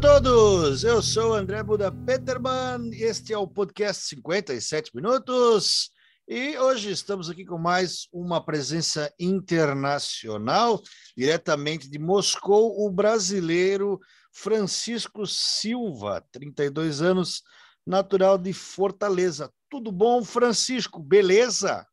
Todos, 0.00 0.82
eu 0.82 1.02
sou 1.02 1.34
André 1.34 1.62
Buda 1.62 1.92
Peterman, 1.92 2.90
este 2.94 3.34
é 3.34 3.38
o 3.38 3.46
podcast 3.46 4.08
57 4.08 4.96
Minutos 4.96 5.90
e 6.26 6.56
hoje 6.56 6.90
estamos 6.90 7.28
aqui 7.28 7.44
com 7.44 7.58
mais 7.58 8.08
uma 8.10 8.42
presença 8.42 9.12
internacional, 9.20 10.80
diretamente 11.14 11.90
de 11.90 11.98
Moscou, 11.98 12.82
o 12.82 12.90
brasileiro 12.90 14.00
Francisco 14.32 15.26
Silva, 15.26 16.24
32 16.32 17.02
anos, 17.02 17.42
natural 17.86 18.38
de 18.38 18.54
Fortaleza. 18.54 19.52
Tudo 19.68 19.92
bom, 19.92 20.24
Francisco? 20.24 20.98
Beleza? 20.98 21.86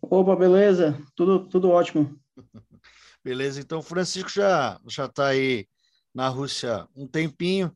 Opa, 0.00 0.34
beleza? 0.34 0.98
Tudo, 1.14 1.46
tudo 1.46 1.68
ótimo. 1.68 2.18
Beleza, 3.22 3.60
então 3.60 3.82
Francisco 3.82 4.30
já 4.30 4.80
já 4.86 5.06
está 5.06 5.26
aí 5.26 5.66
na 6.16 6.28
Rússia 6.28 6.88
um 6.96 7.06
tempinho 7.06 7.70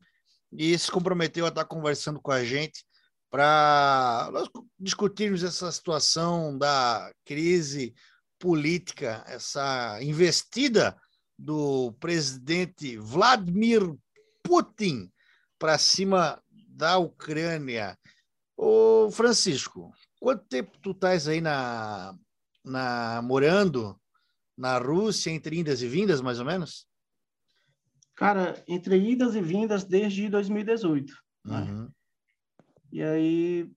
e 0.51 0.75
se 0.77 0.91
comprometeu 0.91 1.45
a 1.45 1.49
estar 1.49 1.63
conversando 1.63 2.19
com 2.19 2.31
a 2.31 2.43
gente 2.43 2.83
para 3.29 4.31
discutirmos 4.79 5.43
essa 5.43 5.71
situação 5.71 6.57
da 6.57 7.13
crise 7.23 7.93
política, 8.39 9.23
essa 9.27 9.99
investida 10.01 10.99
do 11.37 11.93
presidente 11.99 12.97
Vladimir 12.97 13.95
Putin 14.41 15.11
para 15.59 15.77
cima 15.77 16.41
da 16.67 16.97
Ucrânia. 16.97 17.95
Ô 18.57 19.11
Francisco, 19.11 19.93
quanto 20.19 20.43
tempo 20.47 20.79
tu 20.79 20.91
estás 20.91 21.27
aí 21.27 21.39
na, 21.39 22.15
na 22.65 23.21
morando 23.21 23.95
na 24.57 24.79
Rússia, 24.79 25.29
entre 25.29 25.59
indas 25.59 25.83
e 25.83 25.87
vindas, 25.87 26.21
mais 26.21 26.39
ou 26.39 26.45
menos? 26.45 26.89
Cara, 28.21 28.63
entre 28.67 28.95
idas 28.97 29.33
e 29.33 29.41
vindas 29.41 29.83
desde 29.83 30.29
2018. 30.29 31.11
Né? 31.43 31.61
Uhum. 31.61 31.91
E 32.91 33.01
aí 33.01 33.71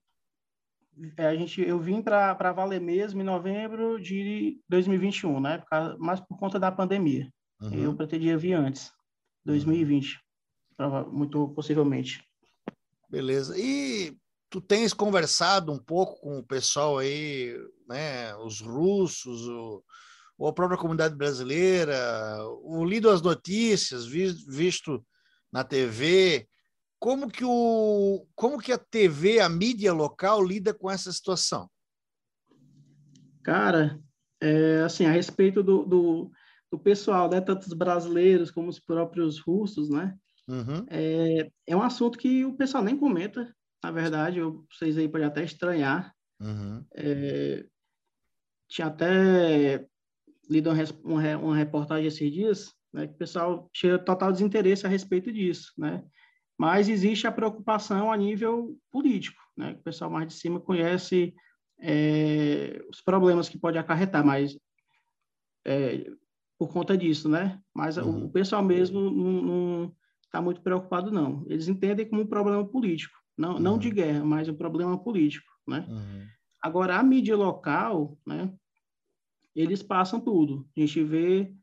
é, 1.17 1.25
a 1.25 1.35
gente, 1.35 1.59
eu 1.63 1.79
vim 1.79 1.99
para 1.99 2.53
valer 2.53 2.79
mesmo 2.79 3.19
em 3.19 3.23
novembro 3.23 3.99
de 3.99 4.61
2021, 4.69 5.39
né? 5.39 5.63
Por 5.67 5.97
mais 5.97 6.19
por 6.19 6.37
conta 6.37 6.59
da 6.59 6.71
pandemia. 6.71 7.27
Uhum. 7.59 7.73
Eu 7.73 7.95
pretendia 7.95 8.37
vir 8.37 8.53
antes, 8.53 8.91
2020, 9.45 10.19
uhum. 10.77 11.11
muito 11.11 11.47
possivelmente. 11.49 12.23
Beleza. 13.09 13.57
E 13.57 14.15
tu 14.47 14.61
tens 14.61 14.93
conversado 14.93 15.71
um 15.71 15.79
pouco 15.79 16.21
com 16.21 16.37
o 16.37 16.45
pessoal 16.45 16.99
aí, 16.99 17.57
né? 17.89 18.35
Os 18.35 18.61
russos, 18.61 19.47
o, 19.47 19.83
ou 20.37 20.47
a 20.47 20.53
própria 20.53 20.77
comunidade 20.77 21.15
brasileira, 21.15 21.97
o 22.61 22.83
lido 22.83 23.09
as 23.09 23.21
notícias, 23.21 24.05
visto 24.05 25.05
na 25.51 25.63
TV, 25.63 26.47
como 26.99 27.29
que 27.29 27.43
o 27.45 28.25
como 28.35 28.59
que 28.59 28.71
a 28.71 28.77
TV, 28.77 29.39
a 29.39 29.47
mídia 29.47 29.93
local 29.93 30.43
lida 30.43 30.73
com 30.73 30.89
essa 30.89 31.11
situação? 31.11 31.69
Cara, 33.43 33.99
é, 34.41 34.81
assim, 34.81 35.05
a 35.05 35.11
respeito 35.11 35.61
do, 35.61 35.85
do, 35.85 36.31
do, 36.71 36.79
pessoal, 36.79 37.29
né, 37.29 37.39
tanto 37.39 37.67
os 37.67 37.73
brasileiros 37.73 38.49
como 38.49 38.69
os 38.69 38.79
próprios 38.79 39.39
russos, 39.39 39.89
né, 39.89 40.17
uhum. 40.47 40.85
é, 40.89 41.51
é 41.67 41.75
um 41.75 41.83
assunto 41.83 42.17
que 42.17 42.43
o 42.43 42.57
pessoal 42.57 42.83
nem 42.83 42.97
comenta, 42.97 43.55
na 43.83 43.91
verdade, 43.91 44.39
eu, 44.39 44.65
vocês 44.71 44.97
aí 44.97 45.07
podem 45.07 45.27
até 45.27 45.43
estranhar. 45.43 46.11
Uhum. 46.39 46.83
É, 46.95 47.65
tinha 48.67 48.87
até 48.87 49.87
lido 50.49 50.69
uma, 51.03 51.37
uma 51.37 51.55
reportagem 51.55 52.07
esses 52.07 52.31
dias, 52.31 52.73
né, 52.93 53.07
que 53.07 53.13
o 53.13 53.17
pessoal 53.17 53.69
tinha 53.73 53.99
total 53.99 54.31
desinteresse 54.31 54.85
a 54.85 54.89
respeito 54.89 55.31
disso, 55.31 55.73
né? 55.77 56.03
Mas 56.57 56.87
existe 56.87 57.27
a 57.27 57.31
preocupação 57.31 58.11
a 58.11 58.15
nível 58.15 58.77
político, 58.89 59.41
né? 59.57 59.73
Que 59.73 59.81
o 59.81 59.83
pessoal 59.83 60.09
mais 60.09 60.27
de 60.27 60.33
cima 60.33 60.59
conhece 60.59 61.33
é, 61.79 62.81
os 62.89 63.01
problemas 63.01 63.49
que 63.49 63.57
pode 63.57 63.77
acarretar, 63.77 64.25
mas 64.25 64.57
é, 65.65 66.09
por 66.57 66.69
conta 66.69 66.97
disso, 66.97 67.27
né? 67.27 67.59
Mas 67.73 67.97
uhum. 67.97 68.25
o, 68.25 68.29
pessoal 68.29 68.63
mesmo 68.63 69.09
não 69.11 69.93
está 70.23 70.41
muito 70.41 70.61
preocupado, 70.61 71.11
não. 71.11 71.45
Eles 71.47 71.67
entendem 71.67 72.07
como 72.07 72.21
um 72.21 72.27
problema 72.27 72.65
político, 72.65 73.17
não, 73.37 73.55
uhum. 73.55 73.59
não 73.59 73.77
de 73.77 73.89
guerra, 73.89 74.23
mas 74.23 74.47
um 74.47 74.55
problema 74.55 74.97
político, 74.97 75.47
né? 75.67 75.85
Uhum. 75.89 76.25
Agora, 76.61 76.97
a 76.97 77.03
mídia 77.03 77.35
local, 77.35 78.17
né? 78.25 78.51
Eles 79.55 79.81
passam 79.81 80.19
tudo. 80.19 80.67
A 80.75 80.79
gente 80.79 81.03
vê 81.03 81.53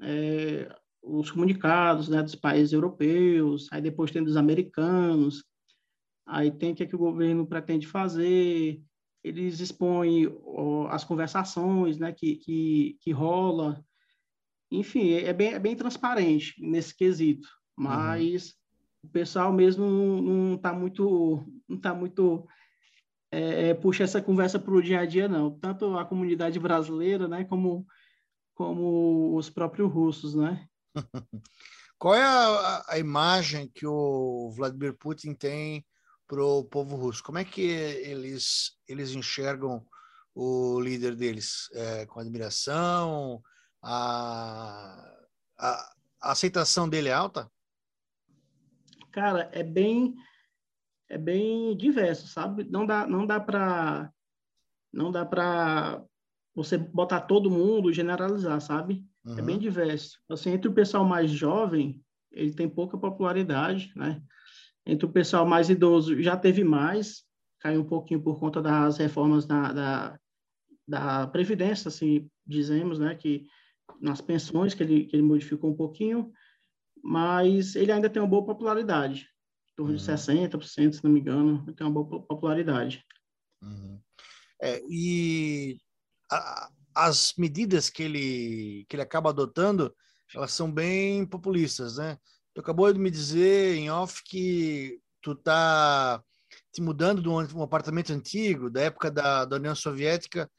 é, 0.00 0.74
os 1.02 1.30
comunicados 1.30 2.08
né, 2.08 2.22
dos 2.22 2.34
países 2.34 2.72
europeus, 2.72 3.68
aí 3.72 3.82
depois 3.82 4.10
tem 4.10 4.22
dos 4.22 4.36
americanos, 4.36 5.44
aí 6.26 6.50
tem 6.50 6.72
o 6.72 6.74
que, 6.74 6.84
é 6.84 6.86
que 6.86 6.96
o 6.96 6.98
governo 6.98 7.46
pretende 7.46 7.86
fazer, 7.86 8.80
eles 9.22 9.60
expõem 9.60 10.26
ó, 10.44 10.88
as 10.88 11.04
conversações 11.04 11.98
né, 11.98 12.12
que, 12.12 12.36
que, 12.36 12.98
que 13.00 13.10
rola. 13.12 13.84
Enfim, 14.70 15.12
é 15.12 15.32
bem, 15.32 15.52
é 15.52 15.58
bem 15.58 15.76
transparente 15.76 16.54
nesse 16.58 16.96
quesito, 16.96 17.46
uhum. 17.78 17.84
mas 17.84 18.46
uhum. 18.46 18.52
o 19.04 19.08
pessoal 19.08 19.52
mesmo 19.52 19.84
não 19.86 20.54
está 20.54 20.72
muito, 20.72 21.44
não 21.68 21.78
tá 21.78 21.94
muito 21.94 22.46
é, 23.32 23.70
é, 23.70 23.74
puxa 23.74 24.04
essa 24.04 24.20
conversa 24.20 24.58
para 24.58 24.74
o 24.74 24.82
dia 24.82 25.00
a 25.00 25.06
dia, 25.06 25.26
não. 25.26 25.50
Tanto 25.58 25.96
a 25.96 26.04
comunidade 26.04 26.60
brasileira, 26.60 27.26
né, 27.26 27.44
como, 27.44 27.86
como 28.54 29.34
os 29.34 29.48
próprios 29.48 29.90
russos, 29.90 30.34
né? 30.34 30.68
Qual 31.98 32.14
é 32.14 32.22
a, 32.22 32.84
a, 32.88 32.98
imagem 32.98 33.70
que 33.72 33.86
o 33.86 34.50
Vladimir 34.54 34.92
Putin 34.98 35.34
tem 35.34 35.86
para 36.26 36.44
o 36.44 36.64
povo 36.64 36.96
russo? 36.96 37.22
Como 37.22 37.38
é 37.38 37.44
que 37.44 37.62
eles, 37.62 38.76
eles 38.86 39.12
enxergam 39.12 39.86
o 40.34 40.80
líder 40.80 41.14
deles? 41.14 41.70
É, 41.72 42.04
com 42.06 42.20
admiração? 42.20 43.40
A, 43.80 45.10
a, 45.56 45.92
a 46.20 46.32
aceitação 46.32 46.88
dele 46.88 47.08
é 47.08 47.12
alta? 47.12 47.50
Cara, 49.12 49.48
é 49.52 49.62
bem 49.62 50.14
é 51.12 51.18
bem 51.18 51.76
diverso, 51.76 52.26
sabe? 52.26 52.64
Não 52.64 52.86
dá, 52.86 53.06
não 53.06 53.26
dá 53.26 53.38
para 53.38 54.10
não 54.90 55.12
dá 55.12 55.26
para 55.26 56.02
você 56.54 56.78
botar 56.78 57.20
todo 57.20 57.50
mundo, 57.50 57.92
generalizar, 57.92 58.60
sabe? 58.62 59.04
Uhum. 59.24 59.38
É 59.38 59.42
bem 59.42 59.54
uhum. 59.56 59.60
diverso. 59.60 60.18
Assim, 60.30 60.50
entre 60.50 60.68
o 60.68 60.72
pessoal 60.72 61.04
mais 61.04 61.30
jovem, 61.30 62.02
ele 62.30 62.54
tem 62.54 62.68
pouca 62.68 62.96
popularidade, 62.96 63.92
né? 63.94 64.22
Entre 64.86 65.04
o 65.04 65.12
pessoal 65.12 65.46
mais 65.46 65.68
idoso, 65.68 66.20
já 66.22 66.34
teve 66.34 66.64
mais, 66.64 67.24
caiu 67.60 67.82
um 67.82 67.86
pouquinho 67.86 68.22
por 68.22 68.40
conta 68.40 68.62
das 68.62 68.96
reformas 68.96 69.46
da, 69.46 69.72
da, 69.72 70.18
da 70.88 71.26
Previdência, 71.26 71.88
assim, 71.88 72.28
dizemos, 72.46 72.98
né? 72.98 73.14
Que 73.14 73.46
nas 74.00 74.22
pensões 74.22 74.72
que 74.72 74.82
ele, 74.82 75.04
que 75.04 75.16
ele 75.16 75.22
modificou 75.22 75.70
um 75.70 75.76
pouquinho, 75.76 76.32
mas 77.04 77.76
ele 77.76 77.92
ainda 77.92 78.08
tem 78.08 78.20
uma 78.20 78.28
boa 78.28 78.44
popularidade 78.44 79.32
torno 79.76 79.96
de 79.96 80.02
60%, 80.02 80.54
uhum. 80.54 80.92
se 80.92 81.04
não 81.04 81.10
me 81.10 81.20
engano, 81.20 81.64
tem 81.74 81.86
uma 81.86 82.02
boa 82.02 82.22
popularidade. 82.22 83.04
Uhum. 83.62 84.00
É, 84.60 84.80
e 84.88 85.78
a, 86.30 86.70
as 86.94 87.34
medidas 87.36 87.90
que 87.90 88.02
ele, 88.02 88.86
que 88.88 88.96
ele 88.96 89.02
acaba 89.02 89.30
adotando, 89.30 89.94
elas 90.34 90.52
são 90.52 90.70
bem 90.70 91.26
populistas, 91.26 91.96
né? 91.96 92.16
Tu 92.54 92.60
acabou 92.60 92.92
de 92.92 92.98
me 92.98 93.10
dizer 93.10 93.76
em 93.76 93.90
off 93.90 94.22
que 94.24 95.00
tu 95.22 95.34
tá 95.34 96.22
te 96.72 96.82
mudando 96.82 97.22
de 97.22 97.28
um, 97.28 97.58
um 97.58 97.62
apartamento 97.62 98.12
antigo, 98.12 98.70
da 98.70 98.82
época 98.82 99.10
da, 99.10 99.44
da 99.44 99.56
União 99.56 99.74
Soviética, 99.74 100.50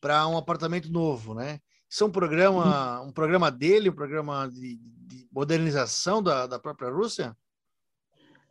para 0.00 0.26
um 0.26 0.36
apartamento 0.36 0.90
novo, 0.90 1.34
né? 1.34 1.60
Isso 1.90 2.04
é 2.04 2.06
um 2.06 2.10
programa, 2.10 3.00
uhum. 3.00 3.08
um 3.08 3.12
programa 3.12 3.50
dele, 3.50 3.88
um 3.88 3.94
programa 3.94 4.48
de, 4.48 4.76
de 4.78 5.28
modernização 5.32 6.22
da, 6.22 6.46
da 6.46 6.58
própria 6.58 6.90
Rússia? 6.90 7.34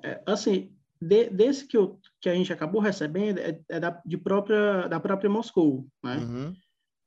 É, 0.04 0.22
assim, 0.26 0.76
de, 1.02 1.30
desse 1.30 1.66
que, 1.68 1.78
eu, 1.78 2.00
que 2.22 2.30
a 2.30 2.34
gente 2.34 2.52
acabou 2.52 2.82
recebendo 2.82 3.40
é, 3.40 3.60
é 3.70 3.80
da, 3.80 4.02
de 4.06 4.18
própria, 4.18 4.88
da 4.88 5.00
própria 5.00 5.30
Moscou, 5.30 5.88
né? 6.04 6.18
Uhum. 6.18 6.56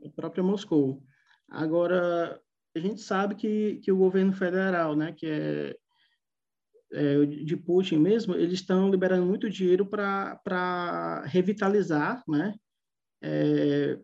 Da 0.00 0.10
própria 0.10 0.42
Moscou. 0.42 1.02
Agora, 1.48 2.40
a 2.74 2.78
gente 2.78 3.00
sabe 3.00 3.34
que, 3.34 3.80
que 3.82 3.90
o 3.90 3.96
governo 3.96 4.32
federal, 4.32 4.94
né, 4.94 5.12
que 5.12 5.26
é 5.26 5.76
é, 6.92 7.24
de 7.24 7.56
Putin 7.56 7.98
mesmo, 7.98 8.34
eles 8.34 8.54
estão 8.54 8.90
liberando 8.90 9.24
muito 9.24 9.48
dinheiro 9.48 9.86
para 9.86 11.22
revitalizar 11.26 12.22
né, 12.26 12.54
é, 13.22 13.98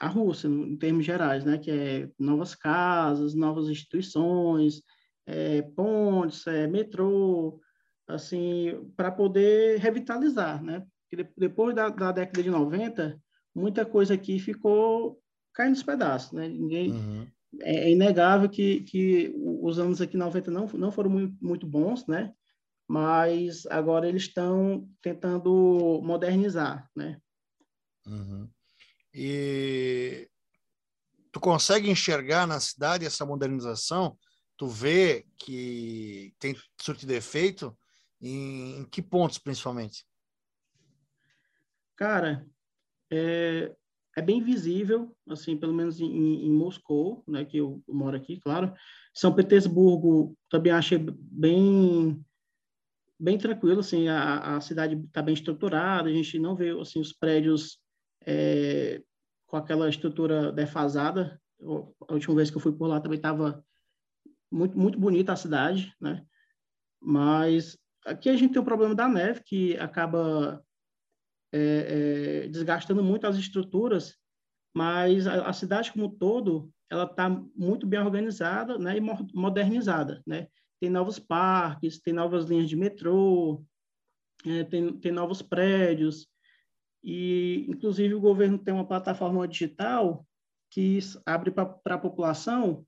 a 0.00 0.08
Rússia, 0.08 0.48
em 0.48 0.76
termos 0.76 1.04
gerais, 1.04 1.44
né, 1.44 1.58
que 1.58 1.70
é 1.70 2.10
novas 2.18 2.54
casas, 2.54 3.34
novas 3.34 3.68
instituições, 3.68 4.82
é, 5.26 5.62
pontes, 5.62 6.46
é, 6.46 6.66
metrô, 6.66 7.60
assim, 8.06 8.90
para 8.96 9.10
poder 9.10 9.78
revitalizar, 9.78 10.62
né? 10.62 10.86
Porque 11.10 11.30
depois 11.36 11.74
da, 11.74 11.88
da, 11.88 12.12
década 12.12 12.42
de 12.42 12.50
90, 12.50 13.20
muita 13.54 13.84
coisa 13.84 14.14
aqui 14.14 14.38
ficou 14.38 15.20
caindo 15.54 15.70
nos 15.70 15.82
pedaços, 15.82 16.32
né? 16.32 16.48
Ninguém, 16.48 16.92
uhum. 16.92 17.26
é, 17.60 17.86
é, 17.86 17.90
inegável 17.90 18.48
que, 18.48 18.82
que 18.82 19.32
os 19.62 19.78
anos 19.78 20.00
aqui 20.00 20.16
90 20.16 20.50
não, 20.50 20.66
não 20.66 20.90
foram 20.90 21.10
muito, 21.10 21.36
muito 21.40 21.66
bons, 21.66 22.06
né? 22.06 22.32
Mas 22.86 23.64
agora 23.66 24.08
eles 24.08 24.24
estão 24.24 24.88
tentando 25.00 26.00
modernizar, 26.02 26.88
né? 26.94 27.18
Uhum. 28.06 28.48
E 29.14 30.28
tu 31.32 31.40
consegue 31.40 31.88
enxergar 31.88 32.46
na 32.46 32.60
cidade 32.60 33.06
essa 33.06 33.24
modernização? 33.24 34.18
Tu 34.56 34.66
vê 34.66 35.26
que 35.38 36.34
tem 36.38 36.54
surtido 36.80 37.12
efeito? 37.12 37.76
Em, 38.24 38.78
em 38.78 38.84
que 38.86 39.02
pontos, 39.02 39.38
principalmente? 39.38 40.06
Cara, 41.94 42.46
é, 43.12 43.74
é 44.16 44.22
bem 44.22 44.42
visível, 44.42 45.14
assim, 45.28 45.56
pelo 45.56 45.74
menos 45.74 46.00
em, 46.00 46.46
em 46.46 46.50
Moscou, 46.50 47.22
né, 47.28 47.44
que 47.44 47.58
eu 47.58 47.82
moro 47.86 48.16
aqui, 48.16 48.40
claro. 48.40 48.72
São 49.12 49.34
Petersburgo 49.34 50.36
também 50.48 50.72
achei 50.72 50.98
bem 50.98 52.24
bem 53.20 53.38
tranquilo, 53.38 53.80
assim, 53.80 54.08
a, 54.08 54.56
a 54.56 54.60
cidade 54.60 54.96
está 54.96 55.22
bem 55.22 55.34
estruturada, 55.34 56.08
a 56.08 56.12
gente 56.12 56.38
não 56.38 56.56
vê, 56.56 56.70
assim, 56.80 57.00
os 57.00 57.12
prédios 57.12 57.78
é, 58.26 59.02
com 59.46 59.56
aquela 59.56 59.88
estrutura 59.88 60.50
defasada. 60.50 61.40
A 62.08 62.12
última 62.12 62.34
vez 62.34 62.50
que 62.50 62.56
eu 62.56 62.60
fui 62.60 62.72
por 62.72 62.86
lá 62.86 63.00
também 63.00 63.16
estava 63.16 63.64
muito, 64.50 64.76
muito 64.76 64.98
bonita 64.98 65.32
a 65.32 65.36
cidade, 65.36 65.94
né? 66.00 66.24
Mas 67.00 67.78
aqui 68.04 68.28
a 68.28 68.36
gente 68.36 68.52
tem 68.52 68.62
o 68.62 68.64
problema 68.64 68.94
da 68.94 69.08
neve, 69.08 69.42
que 69.44 69.76
acaba 69.78 70.64
é, 71.52 72.44
é, 72.44 72.48
desgastando 72.48 73.02
muito 73.02 73.26
as 73.26 73.36
estruturas, 73.36 74.16
mas 74.74 75.26
a, 75.26 75.46
a 75.46 75.52
cidade 75.52 75.92
como 75.92 76.06
um 76.06 76.10
todo, 76.10 76.70
ela 76.90 77.04
está 77.04 77.28
muito 77.56 77.86
bem 77.86 78.00
organizada 78.00 78.78
né, 78.78 78.96
e 78.96 79.00
modernizada, 79.00 80.22
né? 80.26 80.48
Tem 80.80 80.90
novos 80.90 81.18
parques, 81.18 82.00
tem 82.00 82.12
novas 82.12 82.46
linhas 82.46 82.68
de 82.68 82.76
metrô, 82.76 83.64
é, 84.44 84.64
tem, 84.64 84.92
tem 84.98 85.12
novos 85.12 85.40
prédios, 85.40 86.28
e, 87.04 87.66
inclusive, 87.68 88.14
o 88.14 88.20
governo 88.20 88.58
tem 88.58 88.72
uma 88.72 88.86
plataforma 88.86 89.46
digital 89.46 90.26
que 90.70 90.98
abre 91.26 91.50
para 91.50 91.78
a 91.84 91.98
população 91.98 92.84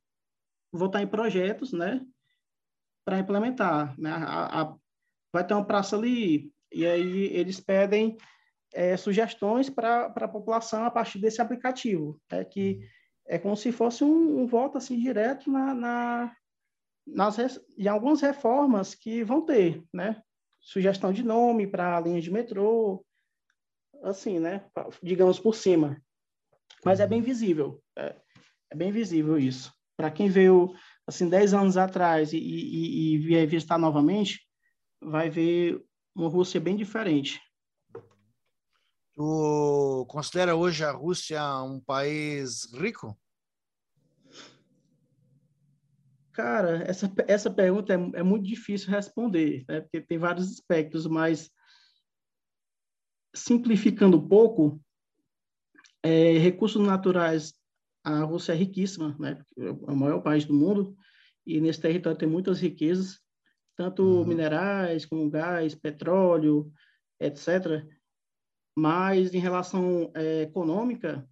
votar 0.73 1.03
em 1.03 1.07
projetos, 1.07 1.73
né, 1.73 2.05
para 3.05 3.19
implementar. 3.19 3.95
Né? 4.01 4.11
A, 4.11 4.63
a, 4.63 4.77
vai 5.37 5.47
ter 5.47 5.55
uma 5.55 5.65
praça 5.65 5.97
ali, 5.97 6.53
e 6.73 6.87
aí 6.87 7.27
eles 7.27 7.61
pedem 7.61 8.17
é, 8.75 8.97
sugestões 8.97 9.71
para 9.71 10.07
a 10.07 10.29
população 10.29 10.85
a 10.85 10.91
partir 10.91 11.19
desse 11.19 11.41
aplicativo, 11.41 12.21
é 12.31 12.45
que 12.45 12.81
é 13.27 13.39
como 13.39 13.57
se 13.57 13.73
fosse 13.73 14.05
um, 14.05 14.41
um 14.43 14.47
voto 14.47 14.79
assim 14.79 14.99
direto 14.99 15.51
na, 15.51 15.75
na 15.75 16.37
nas 17.07 17.39
em 17.79 17.87
algumas 17.87 18.21
reformas 18.21 18.95
que 18.95 19.23
vão 19.23 19.43
ter, 19.43 19.83
né? 19.93 20.21
Sugestão 20.61 21.13
de 21.13 21.23
nome 21.23 21.67
para 21.67 22.01
linhas 22.01 22.25
de 22.25 22.33
metrô, 22.33 23.05
assim, 24.03 24.41
né? 24.41 24.65
Digamos 25.03 25.39
por 25.39 25.55
cima. 25.55 26.03
Mas 26.85 26.99
é 26.99 27.07
bem 27.07 27.21
visível. 27.21 27.81
É, 27.97 28.17
é 28.73 28.77
bem 28.77 28.91
visível 28.91 29.39
isso. 29.39 29.73
Para 29.97 30.11
quem 30.11 30.29
veio, 30.29 30.75
assim, 31.07 31.29
10 31.29 31.55
anos 31.55 31.77
atrás 31.77 32.33
e, 32.33 32.39
e, 32.39 33.15
e 33.15 33.19
vier 33.19 33.47
visitar 33.47 33.79
novamente, 33.79 34.46
vai 35.07 35.31
ver 35.31 35.81
uma 36.15 36.29
Rússia 36.29 36.61
bem 36.61 36.77
diferente. 36.77 37.41
Tu 39.15 40.07
considera 40.09 40.57
hoje 40.57 40.85
a 40.85 40.91
Rússia 40.91 41.41
um 41.63 41.81
país 41.81 42.69
rico? 42.75 43.17
Cara, 46.33 46.83
essa, 46.83 47.11
essa 47.27 47.51
pergunta 47.51 47.95
é, 47.95 47.97
é 48.19 48.23
muito 48.23 48.47
difícil 48.47 48.91
responder, 48.91 49.65
né? 49.69 49.81
porque 49.81 50.03
tem 50.03 50.19
vários 50.19 50.51
aspectos, 50.53 51.07
mas 51.07 51.51
simplificando 53.35 54.19
um 54.19 54.29
pouco, 54.29 54.83
é, 56.03 56.37
recursos 56.37 56.85
naturais, 56.85 57.55
a 58.05 58.23
Rússia 58.23 58.53
é 58.53 58.57
riquíssima, 58.57 59.17
né? 59.19 59.43
é 59.57 59.71
o 59.71 59.97
maior 59.97 60.21
país 60.21 60.45
do 60.45 60.53
mundo, 60.53 60.95
e 61.47 61.59
nesse 61.61 61.81
território 61.81 62.19
tem 62.19 62.29
muitas 62.29 62.61
riquezas, 62.61 63.19
tanto 63.77 64.03
uhum. 64.03 64.25
minerais 64.25 65.05
como 65.05 65.31
gás, 65.31 65.75
petróleo, 65.75 66.73
etc. 67.21 67.87
Mas 68.77 69.35
em 69.35 69.39
relação 69.39 70.11
é, 70.15 70.43
econômica, 70.43 71.29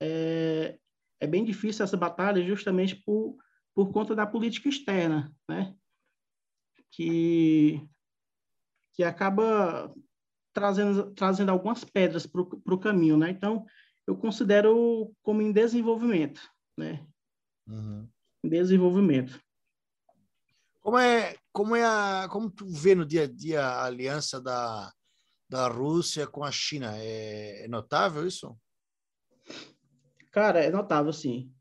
é, 0.00 0.78
é 1.20 1.26
bem 1.26 1.44
difícil 1.44 1.84
essa 1.84 1.96
batalha 1.96 2.44
justamente 2.44 2.96
por, 2.96 3.36
por 3.74 3.92
conta 3.92 4.14
da 4.14 4.26
política 4.26 4.68
externa, 4.68 5.32
né? 5.48 5.74
Que, 6.90 7.80
que 8.94 9.04
acaba 9.04 9.94
trazendo, 10.52 11.12
trazendo 11.12 11.50
algumas 11.50 11.84
pedras 11.84 12.26
para 12.26 12.42
o 12.42 12.78
caminho, 12.78 13.16
né? 13.16 13.30
Então, 13.30 13.64
eu 14.06 14.16
considero 14.16 15.12
como 15.22 15.42
em 15.42 15.52
desenvolvimento, 15.52 16.40
né? 16.76 17.06
Uhum. 17.66 18.08
Desenvolvimento. 18.42 19.40
Como 20.80 20.98
é, 20.98 21.36
como 21.58 21.74
é 21.74 21.82
a, 21.82 22.28
como 22.30 22.48
tu 22.48 22.68
vê 22.68 22.94
no 22.94 23.04
dia 23.04 23.24
a 23.24 23.26
dia 23.26 23.64
a 23.64 23.84
aliança 23.86 24.40
da, 24.40 24.92
da 25.50 25.66
Rússia 25.66 26.24
com 26.24 26.44
a 26.44 26.52
China? 26.52 26.96
É, 26.96 27.64
é 27.64 27.68
notável 27.68 28.24
isso? 28.24 28.56
Cara, 30.30 30.60
é 30.60 30.70
notável, 30.70 31.12
sim. 31.12 31.52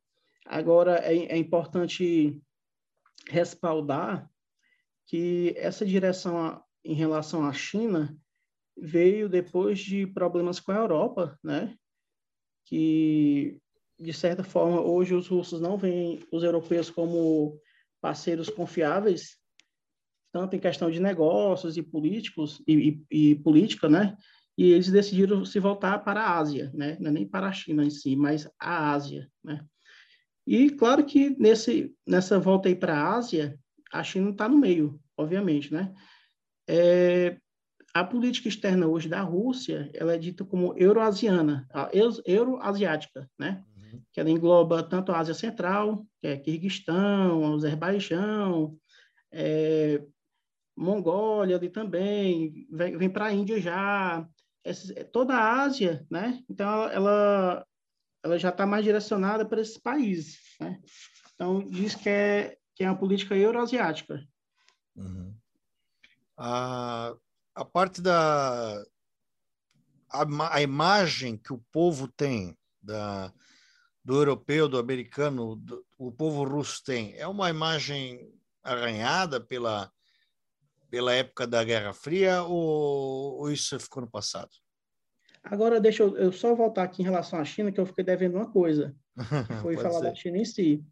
Agora, 0.45 0.99
é, 0.99 1.15
é 1.15 1.35
importante 1.35 2.39
respaldar 3.27 4.29
que 5.07 5.55
essa 5.57 5.83
direção 5.83 6.45
a, 6.45 6.63
em 6.85 6.93
relação 6.93 7.43
à 7.43 7.51
China 7.51 8.15
veio 8.77 9.27
depois 9.27 9.79
de 9.79 10.05
problemas 10.05 10.59
com 10.59 10.73
a 10.73 10.77
Europa, 10.77 11.39
né? 11.43 11.75
Que, 12.65 13.59
de 13.99 14.13
certa 14.13 14.43
forma, 14.43 14.79
hoje 14.79 15.15
os 15.15 15.27
russos 15.27 15.59
não 15.59 15.75
veem 15.75 16.23
os 16.31 16.43
europeus 16.43 16.87
como 16.87 17.59
parceiros 17.99 18.47
confiáveis, 18.47 19.39
tanto 20.37 20.55
em 20.55 20.59
questão 20.59 20.91
de 20.91 20.99
negócios 20.99 21.77
e 21.77 21.81
políticos 21.81 22.61
e, 22.67 23.03
e, 23.11 23.31
e 23.31 23.35
política, 23.37 23.89
né? 23.89 24.15
E 24.55 24.71
eles 24.71 24.91
decidiram 24.91 25.43
se 25.43 25.59
voltar 25.59 25.97
para 25.99 26.21
a 26.21 26.37
Ásia, 26.37 26.71
né? 26.75 26.95
Não 26.99 27.09
é 27.09 27.13
nem 27.13 27.27
para 27.27 27.47
a 27.47 27.51
China 27.51 27.83
em 27.83 27.89
si, 27.89 28.15
mas 28.15 28.47
a 28.59 28.91
Ásia, 28.91 29.27
né? 29.43 29.65
E 30.45 30.69
claro 30.69 31.03
que 31.03 31.35
nesse 31.39 31.91
nessa 32.05 32.39
volta 32.39 32.69
aí 32.69 32.75
para 32.75 32.95
a 32.95 33.15
Ásia, 33.15 33.59
a 33.91 34.03
China 34.03 34.29
está 34.29 34.47
no 34.47 34.59
meio, 34.59 34.99
obviamente, 35.17 35.73
né? 35.73 35.91
É, 36.69 37.37
a 37.91 38.03
política 38.03 38.47
externa 38.47 38.85
hoje 38.85 39.09
da 39.09 39.21
Rússia, 39.21 39.89
ela 39.95 40.13
é 40.13 40.19
dita 40.19 40.45
como 40.45 40.77
euroasiana, 40.77 41.67
euroasiática, 42.25 43.27
né? 43.39 43.63
Uhum. 43.75 44.01
Que 44.13 44.19
ela 44.19 44.29
engloba 44.29 44.83
tanto 44.83 45.11
a 45.11 45.17
Ásia 45.17 45.33
Central, 45.33 46.05
que 46.21 46.27
é 46.27 46.37
Quirguistão, 46.37 47.55
Azerbaijão, 47.55 48.77
é, 49.31 50.01
Mongólia 50.77 51.57
ali 51.57 51.69
também, 51.69 52.67
vem, 52.69 52.97
vem 52.97 53.09
para 53.09 53.25
a 53.25 53.33
Índia 53.33 53.59
já, 53.59 54.27
essa, 54.63 54.93
toda 55.05 55.33
a 55.33 55.63
Ásia, 55.63 56.05
né? 56.09 56.43
Então, 56.47 56.83
ela, 56.89 57.65
ela 58.23 58.37
já 58.37 58.49
está 58.49 58.65
mais 58.65 58.83
direcionada 58.83 59.43
para 59.43 59.59
esses 59.59 59.77
países, 59.77 60.39
né? 60.59 60.79
Então, 61.33 61.67
diz 61.67 61.95
que 61.95 62.07
é, 62.07 62.57
que 62.75 62.83
é 62.83 62.89
uma 62.89 62.97
política 62.97 63.35
euroasiática. 63.35 64.23
Uhum. 64.95 65.35
Ah, 66.37 67.15
a 67.55 67.65
parte 67.65 67.99
da 67.99 68.83
a, 70.09 70.55
a, 70.55 70.61
imagem 70.61 71.37
que 71.37 71.51
o 71.51 71.63
povo 71.71 72.07
tem 72.07 72.55
da, 72.81 73.33
do 74.05 74.15
europeu, 74.15 74.69
do 74.69 74.77
americano, 74.77 75.55
do, 75.55 75.83
o 75.97 76.11
povo 76.11 76.43
russo 76.43 76.83
tem, 76.83 77.15
é 77.15 77.27
uma 77.27 77.49
imagem 77.49 78.31
arranhada 78.63 79.41
pela 79.41 79.91
pela 80.89 81.13
época 81.13 81.45
da 81.45 81.63
Guerra 81.63 81.93
Fria 81.93 82.43
ou, 82.43 83.39
ou 83.39 83.51
isso 83.51 83.79
ficou 83.79 84.01
no 84.01 84.09
passado? 84.09 84.49
Agora 85.43 85.79
deixa 85.79 86.03
eu, 86.03 86.17
eu, 86.17 86.31
só 86.31 86.53
voltar 86.53 86.83
aqui 86.83 87.01
em 87.01 87.05
relação 87.05 87.39
à 87.39 87.45
China 87.45 87.71
que 87.71 87.79
eu 87.79 87.85
fiquei 87.85 88.03
devendo 88.03 88.35
uma 88.35 88.51
coisa. 88.51 88.95
Foi 89.61 89.77
falar 89.77 89.99
ser. 89.99 90.03
da 90.03 90.15
China 90.15 90.37
em 90.37 90.45
si. 90.45 90.83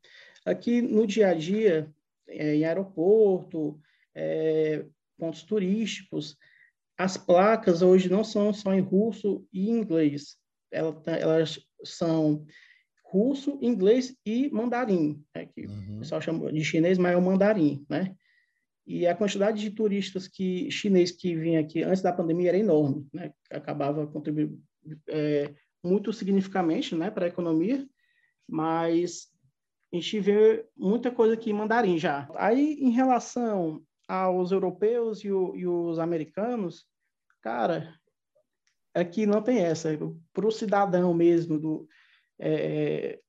Aqui 0.45 0.81
no 0.81 1.05
dia 1.05 1.29
a 1.29 1.33
dia, 1.33 1.91
é, 2.27 2.55
em 2.55 2.65
aeroporto, 2.65 3.79
é, 4.13 4.85
pontos 5.17 5.43
turísticos. 5.43 6.37
As 6.97 7.17
placas 7.17 7.81
hoje 7.81 8.09
não 8.09 8.23
são 8.23 8.53
só 8.53 8.73
em 8.73 8.79
russo 8.79 9.45
e 9.51 9.69
inglês, 9.69 10.37
elas, 10.71 10.95
elas 11.05 11.59
são 11.83 12.45
russo, 13.03 13.57
inglês 13.61 14.15
e 14.25 14.49
mandarim, 14.49 15.23
né, 15.35 15.45
que 15.45 15.67
uhum. 15.67 15.97
o 15.97 15.99
pessoal 15.99 16.21
chama 16.21 16.51
de 16.51 16.63
chinês, 16.63 16.97
mas 16.97 17.13
é 17.13 17.17
o 17.17 17.21
mandarim, 17.21 17.85
né? 17.89 18.15
E 18.85 19.07
a 19.07 19.15
quantidade 19.15 19.59
de 19.59 19.71
turistas 19.71 20.27
que 20.27 20.69
chinês 20.69 21.11
que 21.11 21.35
vinha 21.35 21.59
aqui 21.59 21.81
antes 21.81 22.03
da 22.03 22.13
pandemia 22.13 22.49
era 22.49 22.57
enorme, 22.57 23.07
né? 23.11 23.33
Acabava 23.49 24.05
contribuindo 24.05 24.61
é, 25.07 25.53
muito 25.83 26.13
significativamente, 26.13 26.95
né, 26.95 27.09
para 27.09 27.25
a 27.25 27.29
economia, 27.29 27.87
mas 28.47 29.27
a 29.91 29.95
gente 29.95 30.19
vê 30.19 30.65
muita 30.75 31.11
coisa 31.11 31.33
aqui 31.33 31.49
em 31.49 31.53
mandarim 31.53 31.97
já. 31.97 32.27
Aí, 32.35 32.73
em 32.79 32.89
relação 32.89 33.81
aos 34.07 34.51
europeus 34.51 35.23
e, 35.23 35.31
o, 35.31 35.55
e 35.55 35.65
os 35.67 35.99
americanos, 35.99 36.85
cara, 37.41 37.95
aqui 38.93 39.25
não 39.25 39.41
tem 39.41 39.59
essa. 39.59 39.89
Para 40.33 40.47
o 40.47 40.51
cidadão 40.51 41.13
mesmo 41.13 41.59
do 41.59 41.87
é, 42.39 43.19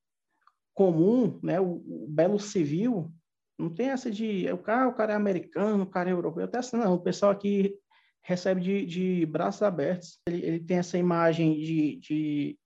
comum, 0.73 1.39
né, 1.41 1.59
o, 1.59 1.81
o, 1.87 2.07
belo 2.09 2.39
civil, 2.39 3.11
não 3.57 3.73
tem 3.73 3.89
essa 3.89 4.11
de 4.11 4.49
o 4.51 4.57
cara, 4.57 4.87
o 4.87 4.93
cara 4.93 5.13
é 5.13 5.15
americano, 5.15 5.83
o 5.83 5.89
cara 5.89 6.09
é 6.09 6.13
europeu, 6.13 6.45
até 6.45 6.59
assim, 6.59 6.77
não. 6.77 6.93
O 6.93 7.01
pessoal 7.01 7.31
aqui 7.31 7.75
recebe 8.21 8.61
de, 8.61 8.85
de 8.85 9.25
braços 9.25 9.63
abertos. 9.63 10.19
Ele, 10.27 10.45
ele 10.45 10.59
tem 10.59 10.77
essa 10.77 10.97
imagem 10.97 11.55
de, 11.59 11.95
de, 11.97 12.59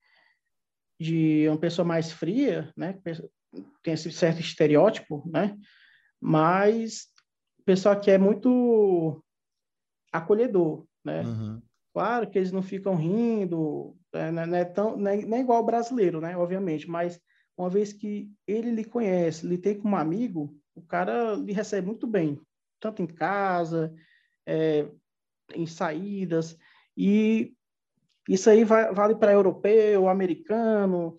de 1.00 1.48
uma 1.48 1.58
pessoa 1.58 1.86
mais 1.86 2.12
fria, 2.12 2.74
né? 2.76 3.00
Tem 3.84 3.94
esse 3.94 4.12
certo 4.12 4.42
estereótipo, 4.42 5.24
né? 5.32 5.58
Mas 6.20 7.08
o 7.60 7.64
pessoal 7.64 7.96
aqui 7.96 8.12
é 8.12 8.18
muito 8.18 9.24
acolhedor, 10.12 10.86
né? 11.06 11.22
Uhum. 11.22 11.62
Claro 11.94 12.30
que 12.30 12.38
eles 12.38 12.52
não 12.52 12.62
ficam 12.62 12.96
rindo, 12.96 13.96
é, 14.14 14.32
não 14.32 14.56
é, 14.56 14.66
tão, 14.66 14.98
não 14.98 15.12
é, 15.12 15.26
não 15.26 15.38
é 15.38 15.42
igual 15.42 15.62
o 15.62 15.66
brasileiro, 15.66 16.20
né? 16.20 16.36
Obviamente, 16.36 16.90
mas 16.90 17.20
uma 17.58 17.70
vez 17.70 17.94
que 17.94 18.32
ele 18.48 18.72
lhe 18.72 18.84
conhece, 18.84 19.46
lhe 19.46 19.58
tem 19.58 19.78
como 19.78 19.96
amigo, 19.96 20.58
o 20.82 20.88
cara 20.88 21.36
lhe 21.36 21.54
recebe 21.54 21.88
muito 21.88 22.08
bem, 22.08 22.40
tanto 22.80 23.02
em 23.02 23.08
casa, 23.08 23.94
é, 24.46 24.88
em 25.54 25.66
saídas, 25.66 26.58
e 26.98 27.54
isso 28.28 28.50
aí 28.50 28.64
vai, 28.64 28.94
vale 28.94 29.16
para 29.16 29.34
europeu, 29.34 30.08
americano, 30.08 31.16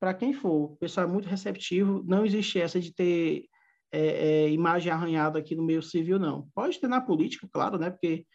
para 0.00 0.14
quem 0.14 0.32
for. 0.32 0.72
O 0.72 0.76
pessoal 0.76 1.06
é 1.06 1.10
muito 1.10 1.28
receptivo, 1.28 2.02
não 2.06 2.24
existe 2.24 2.60
essa 2.60 2.80
de 2.80 2.94
ter 2.94 3.46
é, 3.92 4.00
é, 4.00 4.50
imagem 4.50 4.92
arranhada 4.92 5.38
aqui 5.38 5.54
no 5.54 5.64
meio 5.64 5.82
civil, 5.82 6.18
não. 6.18 6.48
Pode 6.54 6.80
ter 6.80 6.88
na 6.88 7.00
política, 7.00 7.48
claro, 7.50 7.78
né? 7.78 7.90
Porque 7.90 8.26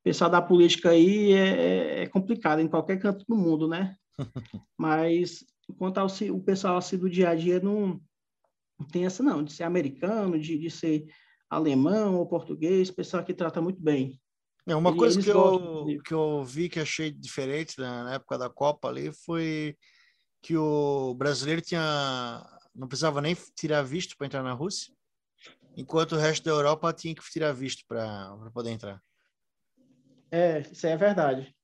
o 0.00 0.04
pessoal 0.04 0.30
da 0.30 0.40
política 0.42 0.90
aí 0.90 1.32
é, 1.32 1.48
é, 1.48 2.02
é 2.02 2.06
complicado 2.06 2.60
em 2.60 2.68
qualquer 2.68 2.98
canto 2.98 3.24
do 3.28 3.36
mundo, 3.36 3.68
né? 3.68 3.96
Mas 4.78 5.44
enquanto 5.68 5.98
ao, 5.98 6.06
o 6.06 6.42
pessoal 6.42 6.76
assim 6.76 6.96
do 6.96 7.10
dia 7.10 7.30
a 7.30 7.34
dia 7.34 7.60
não, 7.60 8.00
não 8.78 8.86
tem 8.86 9.06
essa 9.06 9.22
não, 9.22 9.42
de 9.42 9.52
ser 9.52 9.64
americano, 9.64 10.38
de, 10.38 10.58
de 10.58 10.70
ser 10.70 11.06
alemão 11.48 12.16
ou 12.16 12.26
português, 12.26 12.90
pessoal 12.90 13.22
aqui 13.22 13.32
trata 13.32 13.60
muito 13.60 13.80
bem. 13.80 14.20
É, 14.66 14.74
uma 14.74 14.90
e 14.90 14.96
coisa 14.96 15.22
que 15.22 15.28
eu, 15.28 15.86
que 16.04 16.12
eu 16.12 16.44
vi 16.44 16.68
que 16.68 16.80
achei 16.80 17.10
diferente 17.10 17.80
né, 17.80 17.86
na 17.86 18.14
época 18.14 18.36
da 18.36 18.50
Copa 18.50 18.88
ali 18.88 19.12
foi 19.24 19.76
que 20.42 20.56
o 20.56 21.14
brasileiro 21.14 21.62
tinha 21.62 22.44
não 22.74 22.86
precisava 22.88 23.20
nem 23.20 23.34
tirar 23.54 23.82
visto 23.82 24.16
para 24.16 24.26
entrar 24.26 24.42
na 24.42 24.52
Rússia, 24.52 24.92
enquanto 25.76 26.12
o 26.12 26.18
resto 26.18 26.44
da 26.44 26.50
Europa 26.50 26.92
tinha 26.92 27.14
que 27.14 27.22
tirar 27.30 27.52
visto 27.52 27.84
para 27.88 28.36
poder 28.52 28.70
entrar. 28.70 29.00
É, 30.30 30.60
isso 30.60 30.86
é 30.86 30.96
verdade. 30.96 31.54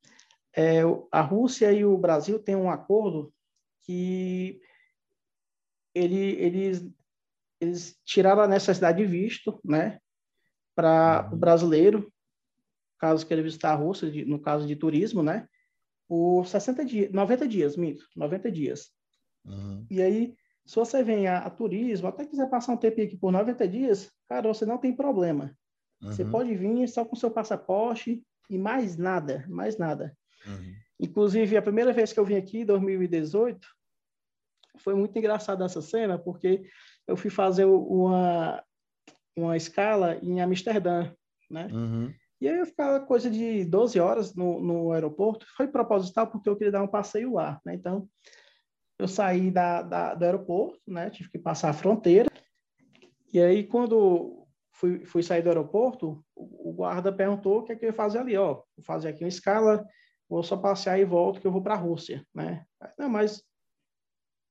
É, 0.56 0.80
a 1.10 1.20
Rússia 1.20 1.72
e 1.72 1.84
o 1.84 1.98
Brasil 1.98 2.38
têm 2.38 2.56
um 2.56 2.70
acordo 2.70 3.32
que 3.82 4.60
ele, 5.94 6.16
eles, 6.16 6.86
eles 7.62 7.96
tiraram 8.04 8.42
a 8.42 8.48
necessidade 8.48 8.98
de 8.98 9.06
visto, 9.06 9.60
né, 9.64 9.98
para 10.74 11.28
uhum. 11.28 11.34
o 11.34 11.36
brasileiro 11.36 12.12
caso 12.98 13.26
queira 13.26 13.42
visitar 13.42 13.72
a 13.72 13.74
Rússia, 13.74 14.10
de, 14.10 14.24
no 14.24 14.38
caso 14.38 14.64
de 14.64 14.76
turismo, 14.76 15.24
né? 15.24 15.48
Por 16.06 16.46
60 16.46 16.84
dias, 16.84 17.10
90 17.10 17.48
dias, 17.48 17.76
mito, 17.76 18.06
90 18.14 18.48
dias. 18.48 18.90
Uhum. 19.44 19.84
E 19.90 20.00
aí, 20.00 20.36
se 20.64 20.76
você 20.76 21.02
vem 21.02 21.26
a, 21.26 21.38
a, 21.38 21.50
turismo, 21.50 22.06
até 22.06 22.24
quiser 22.24 22.48
passar 22.48 22.72
um 22.72 22.76
tempo 22.76 23.02
aqui 23.02 23.16
por 23.16 23.32
90 23.32 23.66
dias, 23.66 24.08
cara, 24.28 24.46
você 24.46 24.64
não 24.64 24.78
tem 24.78 24.94
problema. 24.94 25.56
Uhum. 26.00 26.12
Você 26.12 26.24
pode 26.24 26.54
vir 26.54 26.88
só 26.88 27.04
com 27.04 27.16
seu 27.16 27.28
passaporte 27.28 28.22
e 28.48 28.56
mais 28.56 28.96
nada, 28.96 29.44
mais 29.48 29.76
nada. 29.76 30.16
Uhum. 30.46 30.74
Inclusive, 31.00 31.56
a 31.56 31.62
primeira 31.62 31.92
vez 31.92 32.12
que 32.12 32.20
eu 32.20 32.24
vim 32.24 32.36
aqui, 32.36 32.60
em 32.60 32.66
2018, 32.66 33.66
foi 34.78 34.94
muito 34.94 35.18
engraçada 35.18 35.64
essa 35.64 35.82
cena, 35.82 36.16
porque 36.18 36.64
eu 37.06 37.16
fui 37.16 37.30
fazer 37.30 37.64
uma, 37.64 38.62
uma 39.36 39.56
escala 39.56 40.16
em 40.22 40.40
Amsterdã, 40.40 41.12
né? 41.50 41.68
Uhum. 41.72 42.12
E 42.40 42.48
aí 42.48 42.58
eu 42.58 42.66
ficava 42.66 42.98
coisa 43.06 43.30
de 43.30 43.64
12 43.64 44.00
horas 44.00 44.34
no, 44.34 44.60
no 44.60 44.92
aeroporto. 44.92 45.46
Foi 45.56 45.68
proposital 45.68 46.26
porque 46.26 46.48
eu 46.48 46.56
queria 46.56 46.72
dar 46.72 46.82
um 46.82 46.88
passeio 46.88 47.34
lá, 47.34 47.60
né? 47.64 47.74
Então, 47.74 48.08
eu 48.98 49.06
saí 49.06 49.50
da, 49.50 49.82
da, 49.82 50.14
do 50.14 50.24
aeroporto, 50.24 50.80
né? 50.86 51.08
Tive 51.10 51.30
que 51.30 51.38
passar 51.38 51.70
a 51.70 51.74
fronteira. 51.74 52.28
E 53.32 53.40
aí, 53.40 53.64
quando 53.64 54.46
fui, 54.72 55.04
fui 55.04 55.22
sair 55.22 55.42
do 55.42 55.48
aeroporto, 55.48 56.24
o, 56.34 56.70
o 56.70 56.72
guarda 56.72 57.12
perguntou 57.12 57.60
o 57.60 57.62
que, 57.62 57.72
é 57.72 57.76
que 57.76 57.84
eu 57.84 57.90
ia 57.90 57.94
fazer 57.94 58.18
ali. 58.18 58.36
Ó, 58.36 58.54
vou 58.54 58.84
fazer 58.84 59.10
aqui 59.10 59.22
uma 59.22 59.28
escala, 59.28 59.86
vou 60.28 60.42
só 60.42 60.56
passear 60.56 60.98
e 60.98 61.04
volto 61.04 61.40
que 61.40 61.46
eu 61.46 61.52
vou 61.52 61.62
para 61.62 61.74
a 61.74 61.78
Rússia, 61.78 62.26
né? 62.34 62.66
Não, 62.98 63.08
mas 63.08 63.42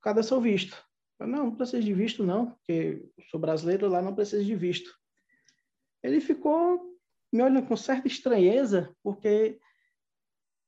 cadê 0.02 0.24
seu 0.24 0.40
visto? 0.40 0.82
Não, 1.26 1.46
não 1.46 1.56
precisa 1.56 1.82
de 1.82 1.94
visto 1.94 2.24
não, 2.24 2.52
porque 2.52 3.04
sou 3.30 3.40
brasileiro, 3.40 3.88
lá 3.88 4.02
não 4.02 4.16
precisa 4.16 4.44
de 4.44 4.56
visto. 4.56 4.92
Ele 6.04 6.20
ficou 6.20 6.92
me 7.32 7.42
olhando 7.42 7.68
com 7.68 7.78
certa 7.78 8.08
estranheza, 8.08 8.94
porque 9.04 9.60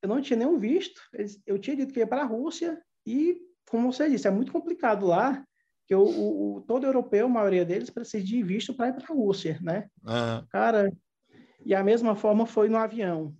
eu 0.02 0.10
não 0.10 0.22
tinha 0.22 0.38
nenhum 0.38 0.60
visto. 0.60 1.02
Eu 1.46 1.60
tinha 1.60 1.76
dito 1.76 1.94
que 1.94 2.00
ia 2.00 2.08
para 2.08 2.22
a 2.22 2.26
Rússia 2.26 2.82
e, 3.06 3.40
como 3.70 3.92
você 3.92 4.10
disse, 4.10 4.28
é 4.28 4.32
muito 4.32 4.52
complicado 4.52 5.06
lá, 5.06 5.46
que 5.86 5.96
o, 5.96 6.58
o 6.58 6.62
todo 6.62 6.86
europeu, 6.86 7.26
a 7.26 7.30
maioria 7.30 7.66
deles, 7.66 7.90
precisa 7.90 8.24
de 8.24 8.42
visto 8.42 8.74
para 8.74 8.90
ir 8.90 8.94
para 8.94 9.06
a 9.06 9.16
Rússia, 9.16 9.60
né? 9.62 9.90
Uhum. 10.04 10.48
Cara, 10.50 10.92
e 11.66 11.76
a 11.76 11.84
mesma 11.84 12.16
forma 12.16 12.46
foi 12.46 12.70
no 12.70 12.78
avião. 12.78 13.36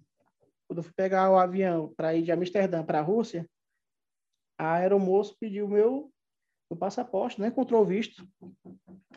Quando 0.68 0.80
eu 0.80 0.84
fui 0.84 0.94
pegar 0.94 1.30
o 1.32 1.38
avião 1.38 1.94
para 1.96 2.16
ir 2.16 2.24
de 2.24 2.32
Amsterdã 2.32 2.84
para 2.84 3.00
a 3.00 3.04
Rússia, 3.04 3.48
a 4.58 4.74
aeromoço 4.76 5.36
pediu 5.40 5.68
meu, 5.68 6.13
meu 6.70 6.78
passaporte, 6.78 7.40
não 7.40 7.48
encontrou 7.48 7.82
o 7.82 7.86
visto. 7.86 8.28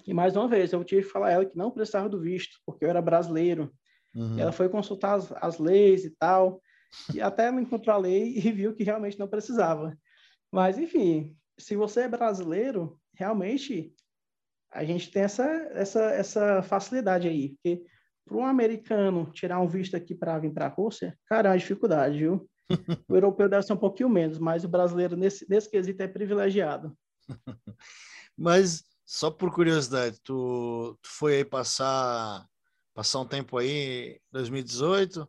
E 0.07 0.15
mais 0.15 0.37
uma 0.37 0.49
vez, 0.49 0.73
eu 0.73 0.85
tive 0.85 1.03
que 1.03 1.09
falar 1.09 1.29
a 1.29 1.33
ela 1.33 1.47
que 1.47 1.57
não 1.57 1.71
precisava 1.71 2.09
do 2.09 2.21
visto, 2.21 2.59
porque 2.65 2.85
eu 2.85 2.91
era 2.91 3.03
brasileiro. 3.03 3.73
Uhum. 4.15 4.39
Ela 4.39 4.53
foi 4.53 4.69
consultar 4.69 5.15
as, 5.15 5.33
as, 5.33 5.59
leis 5.59 6.05
e 6.05 6.11
tal, 6.11 6.61
e 7.13 7.21
até 7.21 7.51
não 7.51 7.61
encontrou 7.61 7.95
a 7.95 7.99
lei 7.99 8.35
e 8.37 8.53
viu 8.53 8.75
que 8.75 8.85
realmente 8.85 9.19
não 9.19 9.29
precisava. 9.29 9.97
Mas, 10.51 10.79
enfim, 10.79 11.37
se 11.59 11.77
você 11.77 12.03
é 12.03 12.09
brasileiro, 12.09 12.99
realmente 13.15 13.93
a 14.73 14.85
gente 14.85 15.11
tem 15.11 15.23
essa, 15.23 15.45
essa, 15.73 16.03
essa 16.13 16.63
facilidade 16.63 17.29
aí, 17.29 17.51
porque 17.51 17.85
para 18.25 18.37
um 18.37 18.45
americano 18.45 19.31
tirar 19.33 19.61
um 19.61 19.69
visto 19.69 19.97
aqui 19.97 20.15
para 20.15 20.39
vir 20.39 20.53
para 20.53 20.67
a 20.67 20.71
Rússia, 20.71 21.17
cara, 21.27 21.49
é 21.49 21.53
uma 21.53 21.59
dificuldade, 21.59 22.19
viu? 22.19 22.49
o 23.09 23.15
europeu 23.15 23.49
deve 23.49 23.63
ser 23.63 23.73
um 23.73 23.79
pouquinho 23.79 24.09
menos, 24.09 24.39
mas 24.39 24.65
o 24.65 24.69
brasileiro, 24.69 25.17
nesse, 25.17 25.49
nesse 25.49 25.71
quesito, 25.71 26.03
é 26.03 26.09
privilegiado. 26.09 26.97
mas, 28.37 28.85
só 29.05 29.31
por 29.31 29.53
curiosidade, 29.53 30.21
tu, 30.23 30.99
tu 31.03 31.09
foi 31.09 31.37
aí 31.37 31.45
passar 31.45 32.47
passar 32.97 33.21
um 33.21 33.27
tempo 33.27 33.59
aí, 33.59 34.19
2018, 34.33 35.29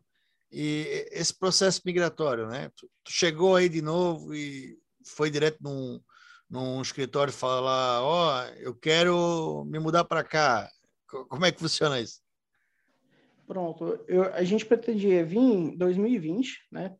e 0.50 1.06
esse 1.12 1.38
processo 1.38 1.82
migratório, 1.84 2.46
né? 2.46 2.70
Tu, 2.74 2.90
tu 3.04 3.12
chegou 3.12 3.54
aí 3.54 3.68
de 3.68 3.82
novo 3.82 4.34
e 4.34 4.78
foi 5.04 5.30
direto 5.30 5.58
num, 5.60 6.00
num 6.48 6.80
escritório 6.80 7.30
falar, 7.30 8.02
ó, 8.02 8.40
oh, 8.40 8.54
eu 8.56 8.74
quero 8.74 9.66
me 9.66 9.78
mudar 9.78 10.04
para 10.04 10.24
cá. 10.24 10.66
Como 11.06 11.44
é 11.44 11.52
que 11.52 11.60
funciona 11.60 12.00
isso? 12.00 12.20
Pronto, 13.46 14.02
eu, 14.08 14.32
a 14.34 14.42
gente 14.44 14.64
pretendia 14.64 15.24
vir 15.24 15.38
em 15.38 15.76
2020, 15.76 16.68
né? 16.72 16.96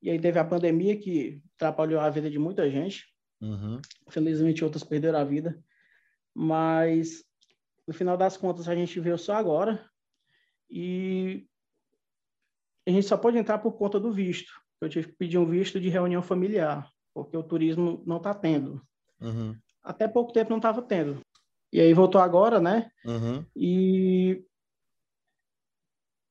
E 0.00 0.10
aí 0.10 0.18
teve 0.18 0.38
a 0.38 0.44
pandemia 0.44 0.96
que 0.98 1.42
atrapalhou 1.56 2.00
a 2.00 2.08
vida 2.08 2.30
de 2.30 2.38
muita 2.38 2.70
gente. 2.70 3.04
Uhum. 3.40 3.80
Felizmente 4.08 4.64
outras 4.64 4.84
perderam 4.84 5.18
a 5.18 5.24
vida. 5.24 5.62
Mas 6.34 7.24
no 7.86 7.94
final 7.94 8.16
das 8.16 8.36
contas 8.36 8.68
a 8.68 8.74
gente 8.74 9.00
veio 9.00 9.18
só 9.18 9.34
agora, 9.34 9.88
e 10.70 11.46
a 12.86 12.90
gente 12.90 13.06
só 13.06 13.16
pode 13.16 13.38
entrar 13.38 13.58
por 13.58 13.72
conta 13.72 13.98
do 13.98 14.12
visto. 14.12 14.52
Eu 14.80 14.88
tive 14.88 15.08
que 15.08 15.16
pedir 15.16 15.38
um 15.38 15.46
visto 15.46 15.80
de 15.80 15.88
reunião 15.88 16.22
familiar, 16.22 16.88
porque 17.14 17.36
o 17.36 17.42
turismo 17.42 18.02
não 18.06 18.18
está 18.18 18.34
tendo. 18.34 18.80
Uhum. 19.20 19.56
Até 19.82 20.06
pouco 20.06 20.32
tempo 20.32 20.50
não 20.50 20.58
estava 20.58 20.82
tendo. 20.82 21.20
E 21.72 21.80
aí 21.80 21.92
voltou 21.92 22.20
agora, 22.20 22.60
né? 22.60 22.90
Uhum. 23.04 23.44
E 23.56 24.44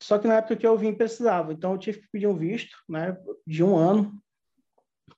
Só 0.01 0.17
que 0.17 0.27
na 0.27 0.35
época 0.35 0.55
que 0.55 0.65
eu 0.65 0.77
vim 0.77 0.93
precisava, 0.93 1.51
então 1.51 1.73
eu 1.73 1.77
tive 1.77 2.01
que 2.01 2.07
pedir 2.11 2.27
um 2.27 2.37
visto, 2.37 2.77
né, 2.87 3.17
de 3.45 3.63
um 3.63 3.75
ano, 3.75 4.21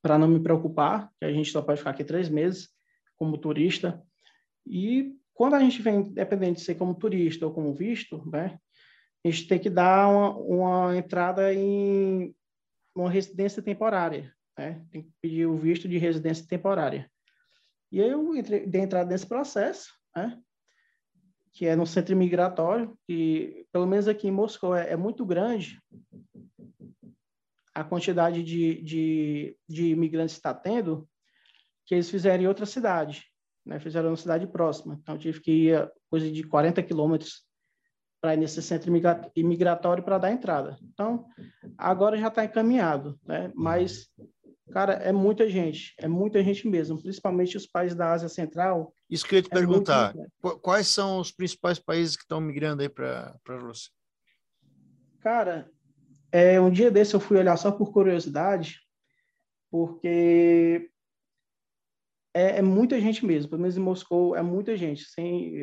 para 0.01 0.17
não 0.17 0.27
me 0.27 0.39
preocupar, 0.39 1.11
que 1.19 1.25
a 1.25 1.31
gente 1.31 1.51
só 1.51 1.61
pode 1.61 1.79
ficar 1.79 1.91
aqui 1.91 2.03
três 2.03 2.29
meses 2.29 2.69
como 3.15 3.37
turista. 3.37 4.01
E 4.65 5.15
quando 5.33 5.55
a 5.55 5.59
gente 5.59 5.81
vem, 5.81 6.01
independente 6.01 6.59
de 6.59 6.65
ser 6.65 6.75
como 6.75 6.95
turista 6.95 7.45
ou 7.45 7.53
como 7.53 7.73
visto, 7.73 8.23
né, 8.29 8.59
a 9.25 9.29
gente 9.29 9.47
tem 9.47 9.59
que 9.59 9.69
dar 9.69 10.07
uma, 10.07 10.37
uma 10.37 10.97
entrada 10.97 11.53
em 11.53 12.33
uma 12.95 13.09
residência 13.09 13.61
temporária, 13.61 14.33
né? 14.57 14.85
Tem 14.91 15.03
que 15.03 15.11
pedir 15.21 15.45
o 15.45 15.57
visto 15.57 15.87
de 15.87 15.97
residência 15.97 16.45
temporária. 16.47 17.09
E 17.91 18.01
aí 18.01 18.09
eu 18.09 18.35
entrei, 18.35 18.65
dei 18.65 18.81
entrada 18.81 19.09
nesse 19.09 19.25
processo, 19.25 19.93
né? 20.15 20.39
que 21.51 21.65
é 21.65 21.75
no 21.75 21.85
centro 21.85 22.15
migratório, 22.15 22.97
e 23.07 23.65
pelo 23.71 23.87
menos 23.87 24.07
aqui 24.07 24.27
em 24.27 24.31
Moscou 24.31 24.75
é, 24.75 24.91
é 24.91 24.95
muito 24.95 25.25
grande 25.25 25.81
a 27.73 27.83
quantidade 27.83 28.43
de, 28.43 28.81
de, 28.81 29.57
de 29.67 29.87
imigrantes 29.89 30.35
que 30.35 30.39
está 30.39 30.53
tendo, 30.53 31.07
que 31.85 31.95
eles 31.95 32.09
fizeram 32.09 32.43
em 32.43 32.47
outra 32.47 32.65
cidade, 32.65 33.25
né? 33.65 33.79
fizeram 33.79 34.09
na 34.09 34.15
cidade 34.15 34.47
próxima. 34.47 34.97
Então, 35.01 35.15
eu 35.15 35.19
tive 35.19 35.41
que 35.41 35.51
ir 35.69 35.91
coisa 36.09 36.29
de 36.31 36.43
40 36.43 36.83
quilômetros 36.83 37.43
para 38.21 38.33
ir 38.33 38.37
nesse 38.37 38.61
centro 38.61 38.91
imigratório 39.35 40.03
para 40.03 40.17
dar 40.17 40.31
entrada. 40.31 40.77
Então, 40.83 41.25
agora 41.77 42.17
já 42.17 42.27
está 42.27 42.43
encaminhado, 42.43 43.17
né? 43.25 43.51
mas 43.55 44.09
Cara, 44.71 44.93
é 44.93 45.11
muita 45.11 45.49
gente, 45.49 45.95
é 45.97 46.07
muita 46.07 46.43
gente 46.43 46.67
mesmo, 46.67 47.01
principalmente 47.01 47.57
os 47.57 47.65
países 47.65 47.97
da 47.97 48.11
Ásia 48.11 48.29
Central. 48.29 48.93
Isso 49.09 49.25
que 49.25 49.35
eu 49.35 49.37
ia 49.37 49.43
te 49.43 49.51
é 49.51 49.55
perguntar. 49.55 50.13
Quais 50.61 50.87
são 50.87 51.19
os 51.19 51.31
principais 51.31 51.79
países 51.79 52.15
que 52.15 52.21
estão 52.21 52.39
migrando 52.39 52.83
aí 52.83 52.89
para 52.89 53.35
a 53.47 53.57
Rússia? 53.57 53.91
Cara, 55.21 55.69
é, 56.31 56.59
um 56.59 56.69
dia 56.69 56.91
desse 56.91 57.13
eu 57.13 57.19
fui 57.19 57.37
olhar 57.37 57.57
só 57.57 57.71
por 57.71 57.91
curiosidade, 57.91 58.79
porque 59.71 60.89
é, 62.33 62.57
é, 62.57 62.61
muita 62.61 62.99
gente 62.99 63.25
mesmo, 63.25 63.49
pelo 63.49 63.61
menos 63.61 63.77
em 63.77 63.81
Moscou 63.81 64.35
é 64.35 64.41
muita 64.41 64.75
gente, 64.77 65.03
sem, 65.05 65.55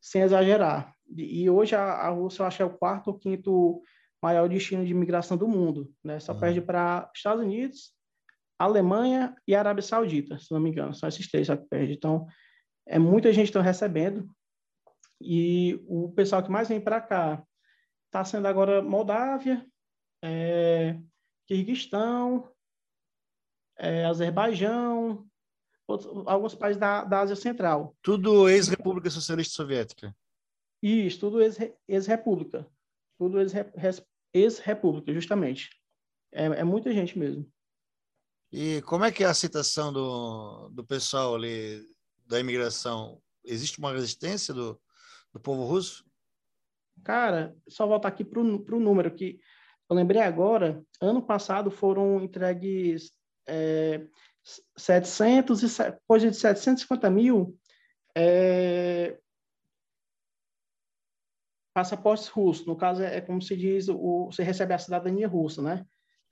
sem 0.00 0.22
exagerar. 0.22 0.94
E 1.08 1.48
hoje 1.48 1.74
a, 1.74 1.82
a 1.82 2.08
Rússia 2.10 2.42
eu 2.42 2.46
acho 2.46 2.56
que 2.56 2.62
é 2.62 2.66
o 2.66 2.76
quarto 2.76 3.08
ou 3.08 3.18
quinto 3.18 3.82
maior 4.22 4.48
destino 4.48 4.84
de 4.84 4.90
imigração 4.90 5.36
do 5.36 5.46
mundo, 5.46 5.92
né? 6.02 6.18
Só 6.18 6.32
uhum. 6.32 6.40
perde 6.40 6.60
para 6.60 7.10
Estados 7.14 7.44
Unidos, 7.44 7.92
Alemanha 8.58 9.36
e 9.46 9.54
Arábia 9.54 9.82
Saudita, 9.82 10.38
se 10.38 10.50
não 10.50 10.60
me 10.60 10.70
engano, 10.70 10.94
são 10.94 11.08
esses 11.08 11.30
três 11.30 11.46
que 11.46 11.56
perde. 11.68 11.92
Então, 11.92 12.26
é 12.86 12.98
muita 12.98 13.32
gente 13.32 13.46
estão 13.46 13.62
recebendo 13.62 14.28
e 15.20 15.80
o 15.86 16.10
pessoal 16.12 16.42
que 16.42 16.50
mais 16.50 16.68
vem 16.68 16.80
para 16.80 17.00
cá 17.00 17.42
está 18.16 18.24
sendo 18.24 18.48
agora 18.48 18.80
Moldávia, 18.80 19.66
é, 20.22 20.98
Quirguistão, 21.46 22.50
é, 23.76 24.06
Azerbaijão, 24.06 25.28
outros, 25.86 26.26
alguns 26.26 26.54
países 26.54 26.80
da, 26.80 27.04
da 27.04 27.20
Ásia 27.20 27.36
Central. 27.36 27.94
Tudo 28.00 28.48
ex-República 28.48 29.10
Socialista 29.10 29.54
Soviética. 29.54 30.16
Isso, 30.82 31.20
tudo 31.20 31.40
ex-república. 31.86 32.66
Tudo 33.18 33.38
ex-república, 34.32 35.12
justamente. 35.12 35.70
É, 36.32 36.44
é 36.46 36.64
muita 36.64 36.92
gente 36.94 37.18
mesmo. 37.18 37.50
E 38.50 38.80
como 38.82 39.04
é 39.04 39.12
que 39.12 39.24
é 39.24 39.26
a 39.26 39.30
aceitação 39.30 39.92
do, 39.92 40.70
do 40.70 40.84
pessoal 40.84 41.34
ali 41.34 41.84
da 42.24 42.40
imigração? 42.40 43.20
Existe 43.44 43.78
uma 43.78 43.92
resistência 43.92 44.54
do, 44.54 44.80
do 45.32 45.40
povo 45.40 45.64
russo? 45.64 46.05
Cara, 47.04 47.54
só 47.68 47.86
voltar 47.86 48.08
aqui 48.08 48.24
para 48.24 48.40
o 48.40 48.80
número 48.80 49.14
que 49.14 49.40
eu 49.88 49.96
lembrei 49.96 50.20
agora. 50.20 50.82
Ano 51.00 51.22
passado 51.22 51.70
foram 51.70 52.20
entregues 52.20 53.12
é, 53.48 54.06
700 54.76 55.62
e 55.62 55.98
coisa 56.06 56.30
de 56.30 56.36
750 56.36 57.10
mil 57.10 57.56
é, 58.16 59.18
passaportes 61.74 62.28
russos. 62.28 62.66
No 62.66 62.76
caso, 62.76 63.02
é, 63.02 63.16
é 63.16 63.20
como 63.20 63.40
se 63.42 63.56
diz, 63.56 63.88
o, 63.88 64.26
você 64.26 64.42
recebe 64.42 64.74
a 64.74 64.78
cidadania 64.78 65.28
russa, 65.28 65.62
né? 65.62 65.84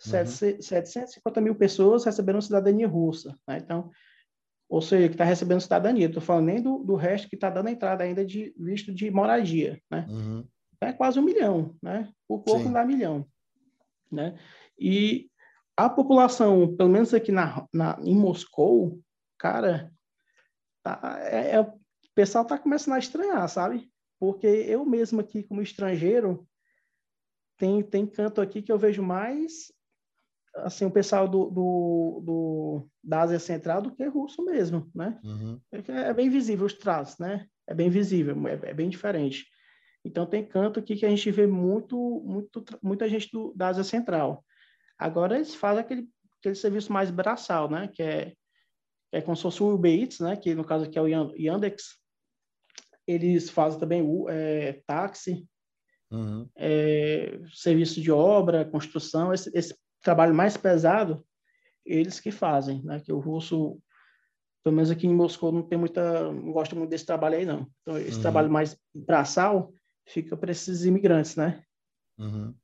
Uhum. 0.07 0.27
750 0.27 1.41
mil 1.41 1.55
pessoas 1.55 2.05
receberam 2.05 2.41
cidadania 2.41 2.89
russa. 2.89 3.39
Né? 3.47 3.59
Então, 3.59 3.91
ou 4.69 4.81
seja, 4.81 5.09
que 5.09 5.15
está 5.15 5.25
recebendo 5.25 5.61
cidadania. 5.61 6.07
Estou 6.07 6.23
falando 6.23 6.47
nem 6.47 6.61
do, 6.61 6.79
do 6.79 6.95
resto 6.97 7.29
que 7.29 7.37
está 7.37 7.49
dando 7.49 7.69
entrada 7.69 8.03
ainda 8.03 8.25
de 8.25 8.55
visto 8.59 8.93
de 8.93 9.11
moradia. 9.11 9.81
Né? 9.91 10.07
Uhum. 10.09 10.47
É 10.85 10.93
quase 10.93 11.19
um 11.19 11.23
milhão, 11.23 11.77
né? 11.83 12.13
Por 12.27 12.43
pouco 12.43 12.65
não 12.65 12.73
dá 12.73 12.85
milhão. 12.85 13.27
Né? 14.11 14.39
E 14.79 15.29
a 15.77 15.89
população, 15.89 16.77
pelo 16.77 16.89
menos 16.89 17.13
aqui 17.13 17.33
na, 17.33 17.67
na, 17.73 17.99
em 18.03 18.15
Moscou, 18.15 19.01
cara, 19.39 19.93
tá, 20.83 21.19
é, 21.23 21.57
é, 21.57 21.61
o 21.61 21.73
pessoal 22.15 22.45
está 22.45 22.59
começando 22.59 22.95
a 22.95 22.99
estranhar, 22.99 23.49
sabe? 23.49 23.91
Porque 24.19 24.47
eu 24.47 24.85
mesmo 24.85 25.21
aqui, 25.21 25.43
como 25.43 25.63
estrangeiro, 25.63 26.47
tem, 27.57 27.83
tem 27.83 28.07
canto 28.07 28.41
aqui 28.41 28.63
que 28.63 28.71
eu 28.71 28.79
vejo 28.79 29.03
mais 29.03 29.73
assim, 30.57 30.85
o 30.85 30.91
pessoal 30.91 31.27
do, 31.27 31.51
do, 31.51 32.23
do, 32.25 32.89
da 33.03 33.23
Ásia 33.23 33.39
Central 33.39 33.83
do 33.83 33.91
que 33.91 34.05
russo 34.07 34.45
mesmo, 34.45 34.91
né? 34.95 35.19
Uhum. 35.25 35.61
É, 35.73 36.09
é, 36.09 36.15
bem 36.15 36.29
visível 36.31 36.67
os 36.67 36.75
traços, 36.75 37.19
né? 37.19 37.47
É 37.67 37.75
bem 37.75 37.91
visível, 37.91 38.37
é, 38.47 38.71
é, 38.71 38.75
bem 38.75 38.89
diferente. 38.89 39.47
Então, 40.05 40.27
tem 40.27 40.45
canto 40.45 40.81
aqui 40.81 40.97
que 40.97 41.07
a 41.07 41.09
gente 41.09 41.31
vê 41.31 41.47
muito, 41.47 41.97
muito 42.25 42.65
muita 42.83 43.09
gente 43.09 43.31
do, 43.33 43.53
da 43.55 43.69
Ásia 43.69 43.85
Central. 43.85 44.45
Agora, 44.99 45.37
eles 45.37 45.55
fazem 45.55 45.81
aquele, 45.81 46.09
aquele 46.39 46.55
serviço 46.55 46.93
mais 46.93 47.11
braçal, 47.11 47.71
né? 47.71 47.89
Que 47.89 48.03
é, 48.03 48.33
é 49.13 49.21
como 49.23 49.37
se 49.37 49.43
fosse 49.43 49.63
o 49.63 49.73
Uber 49.75 49.93
Eats, 49.93 50.21
né? 50.21 50.37
Que, 50.37 50.55
no 50.55 50.65
caso 50.65 50.85
aqui 50.85 50.99
é 50.99 51.03
o 51.03 51.09
Yandex. 51.09 51.99
Eles 53.07 53.51
fazem 53.51 53.81
também 53.81 54.03
o 54.03 54.29
é, 54.29 54.83
táxi, 54.87 55.47
Uhum. 56.15 56.49
É, 56.57 57.41
serviço 57.53 58.01
de 58.01 58.13
obra, 58.13 58.65
construção, 58.65 59.33
esse, 59.33 59.51
esse 59.53 59.77
trabalho 60.01 60.35
mais 60.35 60.57
pesado, 60.57 61.25
eles 61.85 62.21
que 62.21 62.31
fazem, 62.31 62.83
né? 62.85 63.01
Que 63.01 63.13
o 63.13 63.19
russo, 63.19 63.79
pelo 64.63 64.77
menos 64.77 64.91
aqui 64.91 65.07
em 65.07 65.15
Moscou, 65.15 65.51
não 65.51 65.63
tem 65.63 65.79
muita, 65.79 66.33
não 66.33 66.53
gosta 66.53 66.77
muito 66.77 66.91
desse 66.91 67.05
trabalho 67.05 67.37
aí, 67.37 67.45
não. 67.45 67.67
Então, 67.83 67.99
esse 67.99 68.17
uhum. 68.17 68.23
trabalho 68.23 68.51
mais 68.51 68.79
braçal 68.95 69.73
fica 70.07 70.37
para 70.37 70.53
esses 70.53 70.85
imigrantes, 70.85 71.37
né? 71.37 71.65
Uhum. 72.19 72.55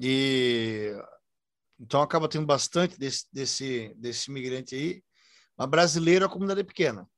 E 0.00 0.92
então 1.78 2.00
acaba 2.00 2.28
tendo 2.28 2.46
bastante 2.46 2.98
desse, 2.98 3.26
desse, 3.32 3.94
desse 3.96 4.30
imigrante 4.30 4.74
aí. 4.74 5.02
Mas 5.56 5.68
brasileiro, 5.68 6.24
a 6.24 6.28
comunidade 6.28 6.60
é 6.60 6.64
pequena. 6.64 7.08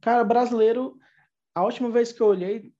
Cara, 0.00 0.24
brasileiro, 0.24 0.98
a 1.54 1.62
última 1.62 1.90
vez 1.90 2.12
que 2.12 2.20
eu 2.20 2.26
olhei, 2.26 2.72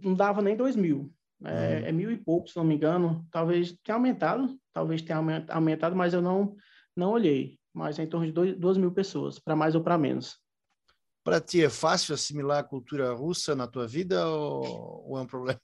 não 0.00 0.14
dava 0.14 0.42
nem 0.42 0.56
dois 0.56 0.76
mil. 0.76 1.12
É, 1.44 1.50
uhum. 1.50 1.86
é, 1.86 1.92
mil 1.92 2.12
e 2.12 2.16
pouco, 2.16 2.48
se 2.48 2.56
não 2.56 2.64
me 2.64 2.74
engano. 2.74 3.26
Talvez 3.30 3.76
tenha 3.82 3.96
aumentado, 3.96 4.58
talvez 4.72 5.02
tenha 5.02 5.18
aumentado, 5.48 5.96
mas 5.96 6.14
eu 6.14 6.22
não, 6.22 6.56
não 6.96 7.10
olhei. 7.10 7.58
Mas 7.72 7.98
é 7.98 8.04
em 8.04 8.08
torno 8.08 8.26
de 8.26 8.32
dois, 8.32 8.56
duas 8.56 8.76
mil 8.76 8.92
pessoas, 8.92 9.38
para 9.38 9.56
mais 9.56 9.74
ou 9.74 9.82
para 9.82 9.98
menos. 9.98 10.38
Para 11.24 11.40
ti 11.40 11.64
é 11.64 11.70
fácil 11.70 12.14
assimilar 12.14 12.58
a 12.58 12.64
cultura 12.64 13.12
russa 13.12 13.54
na 13.54 13.66
tua 13.66 13.86
vida 13.86 14.26
ou, 14.26 15.10
ou 15.10 15.18
é 15.18 15.22
um 15.22 15.26
problema? 15.26 15.60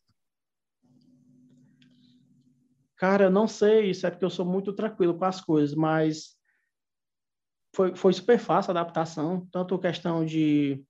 Cara, 2.96 3.24
eu 3.24 3.30
não 3.30 3.46
sei, 3.46 3.90
isso 3.90 4.06
é 4.06 4.10
porque 4.10 4.24
eu 4.24 4.30
sou 4.30 4.44
muito 4.44 4.72
tranquilo 4.72 5.16
com 5.16 5.24
as 5.24 5.40
coisas, 5.40 5.74
mas 5.74 6.36
foi, 7.74 7.94
foi 7.94 8.12
super 8.12 8.38
fácil 8.38 8.70
a 8.70 8.80
adaptação, 8.80 9.46
tanto 9.52 9.78
questão 9.78 10.24
de, 10.24 10.84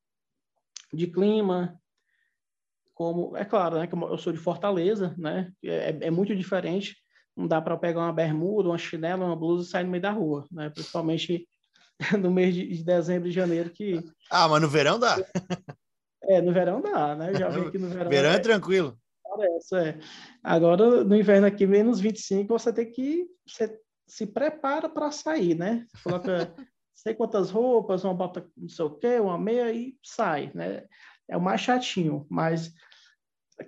de 0.92 1.06
clima, 1.06 1.78
como 2.94 3.36
é 3.36 3.44
claro, 3.44 3.78
né, 3.78 3.86
que 3.86 3.94
eu 3.94 4.18
sou 4.18 4.32
de 4.32 4.38
Fortaleza, 4.38 5.14
né, 5.18 5.52
é, 5.62 6.06
é 6.06 6.10
muito 6.10 6.34
diferente. 6.34 6.96
Não 7.36 7.46
dá 7.46 7.60
para 7.60 7.76
pegar 7.76 8.00
uma 8.00 8.12
bermuda, 8.12 8.70
uma 8.70 8.78
chinela, 8.78 9.24
uma 9.24 9.36
blusa 9.36 9.68
e 9.68 9.70
sair 9.70 9.84
no 9.84 9.90
meio 9.90 10.02
da 10.02 10.10
rua, 10.10 10.44
né? 10.50 10.70
Principalmente 10.70 11.48
no 12.18 12.30
mês 12.30 12.54
de, 12.54 12.82
dezembro 12.82 13.28
e 13.28 13.32
janeiro 13.32 13.70
que. 13.70 14.02
Ah, 14.30 14.48
mas 14.48 14.62
no 14.62 14.68
verão 14.68 14.98
dá. 14.98 15.16
É, 16.24 16.40
no 16.40 16.52
verão 16.52 16.80
dá, 16.80 17.16
né? 17.16 17.34
Já 17.34 17.48
vi 17.48 17.70
que 17.72 17.78
no 17.78 17.88
verão. 17.88 18.10
Verão 18.10 18.30
é, 18.30 18.34
é 18.34 18.38
tranquilo. 18.38 18.98
Parece, 19.24 19.76
é. 19.76 19.98
Agora, 20.42 21.04
no 21.04 21.16
inverno 21.16 21.46
aqui, 21.46 21.66
menos 21.66 22.00
25, 22.00 22.58
você 22.58 22.72
tem 22.72 22.90
que. 22.90 23.26
Você 23.46 23.80
se 24.06 24.26
prepara 24.26 24.88
para 24.88 25.10
sair, 25.10 25.54
né? 25.54 25.86
Você 25.94 26.02
coloca 26.02 26.54
sei 26.94 27.14
quantas 27.14 27.50
roupas, 27.50 28.04
uma 28.04 28.14
bota 28.14 28.48
não 28.56 28.68
sei 28.68 28.84
o 28.84 28.90
quê, 28.90 29.20
uma 29.20 29.38
meia 29.38 29.72
e 29.72 29.96
sai, 30.02 30.50
né? 30.54 30.84
É 31.28 31.36
o 31.36 31.40
mais 31.40 31.60
chatinho, 31.60 32.26
mas 32.28 32.72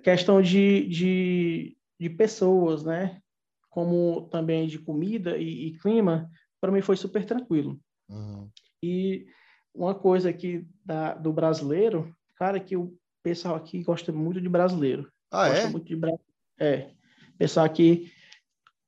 questão 0.03 0.41
de, 0.41 0.87
de, 0.87 1.77
de 1.99 2.09
pessoas, 2.09 2.83
né? 2.83 3.21
Como 3.69 4.27
também 4.29 4.67
de 4.67 4.79
comida 4.79 5.37
e, 5.37 5.67
e 5.67 5.77
clima, 5.79 6.29
para 6.59 6.71
mim 6.71 6.81
foi 6.81 6.97
super 6.97 7.25
tranquilo. 7.25 7.79
Uhum. 8.11 8.49
E 8.83 9.25
uma 9.73 9.95
coisa 9.95 10.29
aqui 10.29 10.67
da, 10.85 11.13
do 11.13 11.31
brasileiro, 11.31 12.15
cara, 12.35 12.59
que 12.59 12.75
o 12.75 12.95
pessoal 13.23 13.55
aqui 13.55 13.83
gosta 13.83 14.11
muito 14.11 14.41
de 14.41 14.49
brasileiro. 14.49 15.11
Ah, 15.31 15.47
gosta 15.47 15.67
é? 15.67 15.69
muito 15.69 15.85
de 15.85 15.99
É. 16.59 16.91
Pessoal 17.37 17.65
aqui 17.65 18.11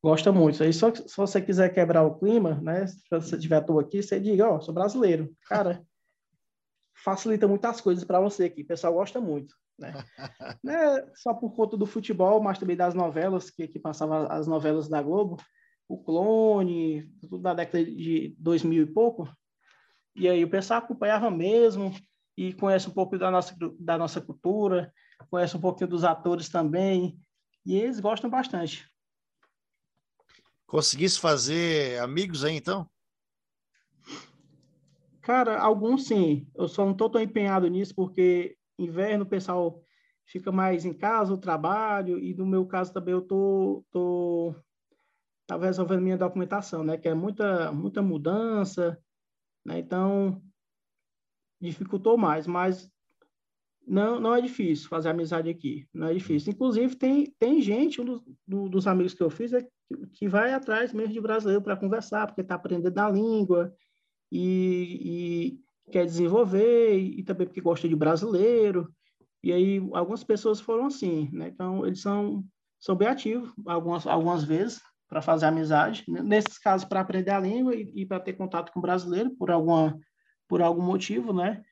gosta 0.03 0.31
muito. 0.31 0.61
Aí 0.61 0.73
só 0.73 0.93
se 0.93 1.15
você 1.15 1.41
quiser 1.41 1.73
quebrar 1.73 2.03
o 2.03 2.19
clima, 2.19 2.59
né? 2.61 2.85
Se 2.85 3.01
você 3.09 3.37
tiver 3.37 3.55
à 3.55 3.61
toa 3.61 3.81
aqui, 3.81 4.03
você 4.03 4.19
diga, 4.19 4.49
ó, 4.49 4.57
oh, 4.57 4.61
sou 4.61 4.73
brasileiro. 4.73 5.33
Cara, 5.47 5.81
facilita 7.03 7.47
muitas 7.47 7.79
coisas 7.79 8.03
para 8.03 8.19
você 8.19 8.45
aqui. 8.45 8.61
O 8.61 8.67
pessoal 8.67 8.93
gosta 8.93 9.21
muito. 9.21 9.55
Né? 9.79 9.93
né? 10.63 11.11
Só 11.15 11.33
por 11.33 11.55
conta 11.55 11.77
do 11.77 11.85
futebol, 11.85 12.41
mas 12.41 12.59
também 12.59 12.75
das 12.75 12.93
novelas, 12.93 13.49
que, 13.49 13.67
que 13.67 13.79
passavam 13.79 14.27
as 14.29 14.45
novelas 14.45 14.89
da 14.89 15.01
Globo, 15.01 15.37
o 15.87 15.97
Clone, 15.97 17.09
tudo 17.21 17.39
da 17.39 17.53
década 17.53 17.83
de 17.83 18.35
2000 18.37 18.83
e 18.83 18.85
pouco. 18.85 19.29
E 20.15 20.29
aí 20.29 20.43
o 20.43 20.49
pessoal 20.49 20.79
acompanhava 20.79 21.29
mesmo 21.29 21.93
e 22.37 22.53
conhece 22.53 22.87
um 22.87 22.93
pouco 22.93 23.17
da 23.17 23.29
nossa, 23.29 23.55
da 23.79 23.97
nossa 23.97 24.21
cultura, 24.21 24.93
conhece 25.29 25.55
um 25.55 25.61
pouquinho 25.61 25.89
dos 25.89 26.03
atores 26.03 26.49
também, 26.49 27.17
e 27.65 27.75
eles 27.75 27.99
gostam 27.99 28.29
bastante. 28.29 28.89
Conseguisse 30.65 31.19
fazer 31.19 31.99
amigos 31.99 32.43
aí, 32.43 32.55
então? 32.55 32.89
Cara, 35.21 35.59
alguns 35.59 36.07
sim. 36.07 36.47
Eu 36.55 36.67
só 36.67 36.83
não 36.83 36.91
estou 36.91 37.09
tão 37.09 37.21
empenhado 37.21 37.67
nisso, 37.67 37.95
porque 37.95 38.57
inverno 38.77 39.23
o 39.23 39.29
pessoal 39.29 39.81
fica 40.25 40.51
mais 40.51 40.85
em 40.85 40.93
casa, 40.93 41.33
o 41.33 41.37
trabalho, 41.37 42.19
e 42.19 42.33
no 42.33 42.45
meu 42.45 42.65
caso 42.65 42.91
também 42.91 43.13
eu 43.13 43.21
tô, 43.21 43.85
tô 43.91 44.55
tava 45.53 45.65
resolvendo 45.67 46.01
minha 46.01 46.17
documentação, 46.17 46.83
né, 46.83 46.97
que 46.97 47.07
é 47.07 47.13
muita 47.13 47.71
muita 47.71 48.01
mudança, 48.01 48.97
né? 49.63 49.79
Então 49.79 50.41
dificultou 51.61 52.17
mais, 52.17 52.47
mas 52.47 52.91
não 53.85 54.19
não 54.19 54.35
é 54.35 54.41
difícil 54.41 54.89
fazer 54.89 55.09
amizade 55.09 55.49
aqui, 55.49 55.87
não 55.93 56.07
é 56.07 56.13
difícil. 56.13 56.51
Inclusive 56.51 56.95
tem 56.95 57.31
tem 57.37 57.61
gente 57.61 58.01
um 58.01 58.05
dos, 58.05 58.21
do, 58.47 58.67
dos 58.67 58.87
amigos 58.87 59.13
que 59.13 59.21
eu 59.21 59.29
fiz 59.29 59.53
é 59.53 59.61
que, 59.61 60.07
que 60.13 60.27
vai 60.27 60.53
atrás 60.53 60.91
mesmo 60.91 61.13
de 61.13 61.21
brasileiro 61.21 61.61
para 61.61 61.77
conversar, 61.77 62.25
porque 62.25 62.41
está 62.41 62.55
aprendendo 62.55 62.97
a 62.97 63.09
língua 63.11 63.73
e, 64.31 65.59
e 65.85 65.91
quer 65.91 66.05
desenvolver 66.05 66.97
e, 66.97 67.19
e 67.19 67.23
também 67.23 67.45
porque 67.45 67.61
gosta 67.61 67.87
de 67.87 67.95
brasileiro. 67.95 68.91
E 69.43 69.51
aí 69.51 69.77
algumas 69.93 70.23
pessoas 70.23 70.59
foram 70.59 70.87
assim, 70.87 71.29
né? 71.31 71.47
Então 71.49 71.85
eles 71.85 72.01
são 72.01 72.43
são 72.79 72.95
bem 72.95 73.07
ativos 73.07 73.53
algumas 73.67 74.07
algumas 74.07 74.43
vezes 74.43 74.81
para 75.07 75.21
fazer 75.21 75.45
amizade, 75.45 76.03
nesses 76.07 76.57
casos 76.57 76.87
para 76.87 77.01
aprender 77.01 77.31
a 77.31 77.39
língua 77.39 77.75
e, 77.75 77.91
e 77.95 78.05
para 78.05 78.19
ter 78.19 78.33
contato 78.33 78.71
com 78.71 78.79
o 78.79 78.81
brasileiro 78.81 79.31
por 79.35 79.51
alguma 79.51 79.99
por 80.47 80.61
algum 80.61 80.81
motivo, 80.81 81.33
né? 81.33 81.63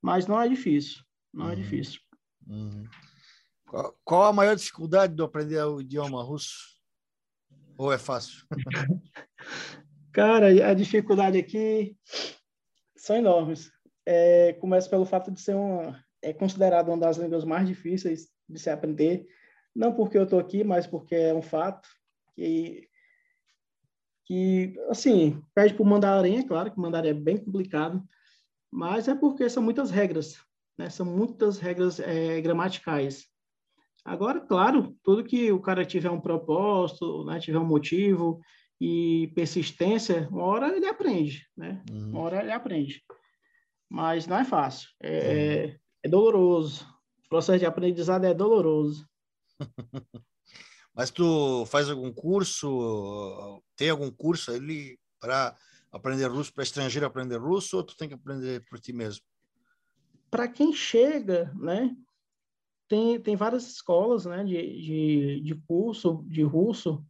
Mas 0.00 0.26
não 0.26 0.40
é 0.40 0.48
difícil, 0.48 1.02
não 1.32 1.46
é 1.46 1.48
uhum. 1.48 1.52
é 1.52 1.56
difícil. 1.56 2.00
Uhum. 2.46 2.84
Qual, 3.66 3.98
qual, 4.04 4.22
a 4.24 4.32
maior 4.32 4.56
dificuldade 4.56 5.14
de 5.14 5.22
aprender 5.22 5.62
o 5.62 5.80
idioma 5.80 6.22
russo? 6.22 6.80
Ou 7.76 7.92
é 7.92 7.98
fácil? 7.98 8.44
Cara, 10.12 10.48
a 10.68 10.74
dificuldade 10.74 11.38
aqui 11.38 11.96
são 12.96 13.16
enormes. 13.16 13.70
É, 14.06 14.54
começa 14.54 14.88
pelo 14.88 15.04
fato 15.04 15.30
de 15.30 15.40
ser 15.40 15.54
uma, 15.54 16.02
é 16.22 16.32
considerado 16.32 16.88
uma 16.88 16.98
das 16.98 17.16
línguas 17.16 17.44
mais 17.44 17.66
difíceis 17.66 18.28
de 18.48 18.58
se 18.58 18.70
aprender, 18.70 19.26
não 19.74 19.94
porque 19.94 20.18
eu 20.18 20.24
estou 20.24 20.38
aqui, 20.38 20.64
mas 20.64 20.86
porque 20.86 21.14
é 21.14 21.34
um 21.34 21.42
fato 21.42 21.88
que, 22.40 22.88
que 24.24 24.74
assim, 24.88 25.42
pede 25.54 25.74
para 25.74 25.82
o 25.82 25.86
mandarim, 25.86 26.38
é 26.38 26.42
claro 26.42 26.70
que 26.70 26.78
o 26.78 26.80
mandarim 26.80 27.08
é 27.08 27.14
bem 27.14 27.36
complicado, 27.36 28.02
mas 28.72 29.08
é 29.08 29.14
porque 29.14 29.50
são 29.50 29.62
muitas 29.62 29.90
regras, 29.90 30.42
né? 30.78 30.88
São 30.88 31.04
muitas 31.04 31.58
regras 31.58 32.00
é, 32.00 32.40
gramaticais. 32.40 33.26
Agora, 34.02 34.40
claro, 34.40 34.96
tudo 35.02 35.24
que 35.24 35.52
o 35.52 35.60
cara 35.60 35.84
tiver 35.84 36.10
um 36.10 36.20
propósito, 36.20 37.24
né, 37.26 37.38
tiver 37.38 37.58
um 37.58 37.66
motivo, 37.66 38.40
e 38.80 39.30
persistência, 39.34 40.26
uma 40.30 40.44
hora 40.44 40.74
ele 40.74 40.86
aprende, 40.86 41.46
né? 41.54 41.84
Uhum. 41.90 42.08
Uma 42.08 42.20
hora 42.20 42.40
ele 42.40 42.52
aprende. 42.52 43.02
Mas 43.90 44.26
não 44.26 44.38
é 44.38 44.44
fácil, 44.44 44.88
é, 45.02 45.10
uhum. 45.10 45.26
é, 45.26 45.78
é 46.04 46.08
doloroso. 46.08 46.86
O 47.26 47.28
processo 47.28 47.58
de 47.58 47.66
aprendizado 47.66 48.24
é 48.24 48.32
doloroso. 48.32 49.06
Mas 50.94 51.10
tu 51.10 51.64
faz 51.66 51.88
algum 51.88 52.12
curso, 52.12 53.62
tem 53.76 53.90
algum 53.90 54.10
curso 54.10 54.50
ali 54.50 54.98
para 55.20 55.56
aprender 55.92 56.26
russo, 56.26 56.52
para 56.52 56.64
estrangeiro 56.64 57.06
aprender 57.06 57.36
russo, 57.36 57.76
ou 57.76 57.82
tu 57.82 57.96
tem 57.96 58.08
que 58.08 58.14
aprender 58.14 58.64
por 58.64 58.78
ti 58.80 58.92
mesmo? 58.92 59.24
Para 60.30 60.48
quem 60.48 60.72
chega, 60.72 61.52
né? 61.56 61.94
Tem, 62.88 63.20
tem 63.20 63.36
várias 63.36 63.68
escolas 63.68 64.24
né, 64.26 64.42
de, 64.42 64.82
de, 64.82 65.40
de 65.42 65.54
curso 65.66 66.24
de 66.26 66.42
russo 66.42 67.04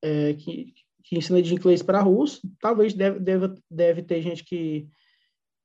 é, 0.00 0.34
que, 0.34 0.72
que 1.02 1.18
ensina 1.18 1.42
de 1.42 1.52
inglês 1.52 1.82
para 1.82 2.00
russo. 2.00 2.40
Talvez 2.60 2.94
deve, 2.94 3.18
deve, 3.18 3.54
deve 3.68 4.02
ter 4.02 4.22
gente 4.22 4.44
que 4.44 4.88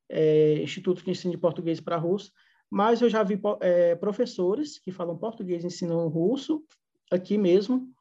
é, 0.10 0.64
instituto 0.64 1.04
que 1.04 1.12
ensina 1.12 1.32
de 1.32 1.38
português 1.38 1.80
para 1.80 1.98
russo, 1.98 2.32
mas 2.70 3.02
eu 3.02 3.10
já 3.10 3.22
vi 3.22 3.40
é, 3.62 3.96
professores 3.96 4.80
que 4.80 4.92
falam 4.92 5.18
português 5.18 5.64
e 5.64 5.68
ensinam 5.68 6.08
russo 6.08 6.64
aqui 7.10 7.38
mesmo. 7.38 7.92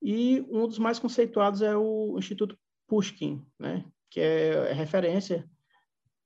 E 0.00 0.44
um 0.50 0.66
dos 0.66 0.78
mais 0.78 0.98
conceituados 0.98 1.62
é 1.62 1.76
o 1.76 2.16
Instituto 2.18 2.58
Pushkin, 2.88 3.44
né? 3.58 3.84
que 4.10 4.20
é, 4.20 4.70
é 4.70 4.72
referência 4.72 5.48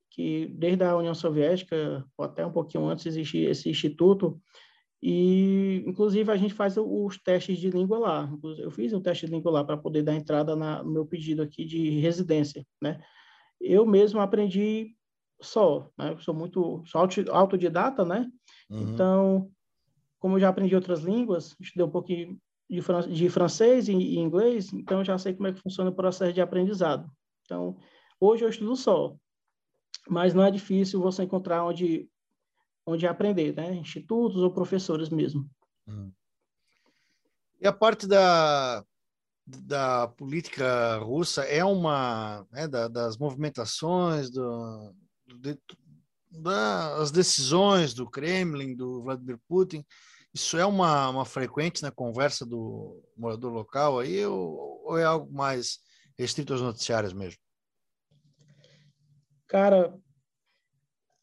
que 0.09 0.47
desde 0.47 0.83
a 0.83 0.97
União 0.97 1.13
Soviética, 1.13 2.03
ou 2.17 2.25
até 2.25 2.43
um 2.43 2.51
pouquinho 2.51 2.85
antes, 2.85 3.05
existe 3.05 3.37
esse 3.37 3.69
instituto, 3.69 4.41
e, 5.01 5.83
inclusive, 5.85 6.31
a 6.31 6.35
gente 6.35 6.55
faz 6.55 6.75
os 6.75 7.17
testes 7.19 7.59
de 7.59 7.69
língua 7.69 7.99
lá. 7.99 8.29
Eu 8.57 8.71
fiz 8.71 8.93
um 8.93 9.01
teste 9.01 9.27
de 9.27 9.31
língua 9.31 9.51
lá 9.51 9.63
para 9.63 9.77
poder 9.77 10.01
dar 10.01 10.15
entrada 10.15 10.55
na, 10.55 10.81
no 10.81 10.91
meu 10.91 11.05
pedido 11.05 11.43
aqui 11.43 11.63
de 11.65 11.99
residência, 11.99 12.65
né? 12.81 12.99
Eu 13.61 13.85
mesmo 13.85 14.19
aprendi 14.19 14.95
só, 15.39 15.89
né? 15.97 16.13
Eu 16.13 16.19
sou 16.19 16.33
muito 16.33 16.83
sou 16.87 17.07
autodidata, 17.29 18.03
né? 18.03 18.27
Uhum. 18.69 18.81
Então, 18.81 19.51
como 20.19 20.35
eu 20.35 20.39
já 20.39 20.49
aprendi 20.49 20.75
outras 20.75 21.01
línguas, 21.01 21.55
estudei 21.59 21.85
um 21.85 21.91
pouquinho 21.91 22.37
de, 22.69 22.81
fran 22.81 23.07
de 23.07 23.29
francês 23.29 23.87
e, 23.87 23.93
e 23.93 24.17
inglês, 24.17 24.73
então 24.73 25.03
já 25.03 25.17
sei 25.17 25.33
como 25.33 25.47
é 25.47 25.53
que 25.53 25.61
funciona 25.61 25.89
o 25.89 25.95
processo 25.95 26.33
de 26.33 26.41
aprendizado. 26.41 27.09
Então, 27.45 27.77
hoje 28.19 28.43
eu 28.43 28.49
estudo 28.49 28.75
só, 28.75 29.15
mas 30.09 30.33
não 30.33 30.43
é 30.43 30.51
difícil 30.51 31.01
você 31.01 31.23
encontrar 31.23 31.63
onde 31.63 32.09
onde 32.85 33.05
aprender, 33.05 33.53
né? 33.53 33.75
Institutos 33.75 34.41
ou 34.41 34.49
professores 34.49 35.09
mesmo. 35.09 35.45
Hum. 35.85 36.09
E 37.59 37.67
a 37.67 37.73
parte 37.73 38.07
da, 38.07 38.83
da 39.45 40.07
política 40.07 40.97
russa 40.99 41.43
é 41.43 41.65
uma 41.65 42.47
né, 42.49 42.65
da, 42.65 42.87
das 42.87 43.17
movimentações 43.17 44.29
do, 44.29 44.93
de, 45.39 45.59
das 46.37 47.11
decisões 47.11 47.93
do 47.93 48.09
Kremlin, 48.09 48.75
do 48.75 49.03
Vladimir 49.03 49.39
Putin. 49.47 49.85
Isso 50.33 50.57
é 50.57 50.65
uma, 50.65 51.09
uma 51.09 51.25
frequente 51.25 51.81
na 51.81 51.91
conversa 51.91 52.45
do 52.45 53.03
morador 53.15 53.51
local 53.51 53.99
aí 53.99 54.25
ou, 54.25 54.81
ou 54.85 54.97
é 54.97 55.03
algo 55.03 55.31
mais 55.33 55.79
restrito 56.17 56.53
aos 56.53 56.61
noticiários 56.61 57.13
mesmo? 57.13 57.39
Cara, 59.47 59.97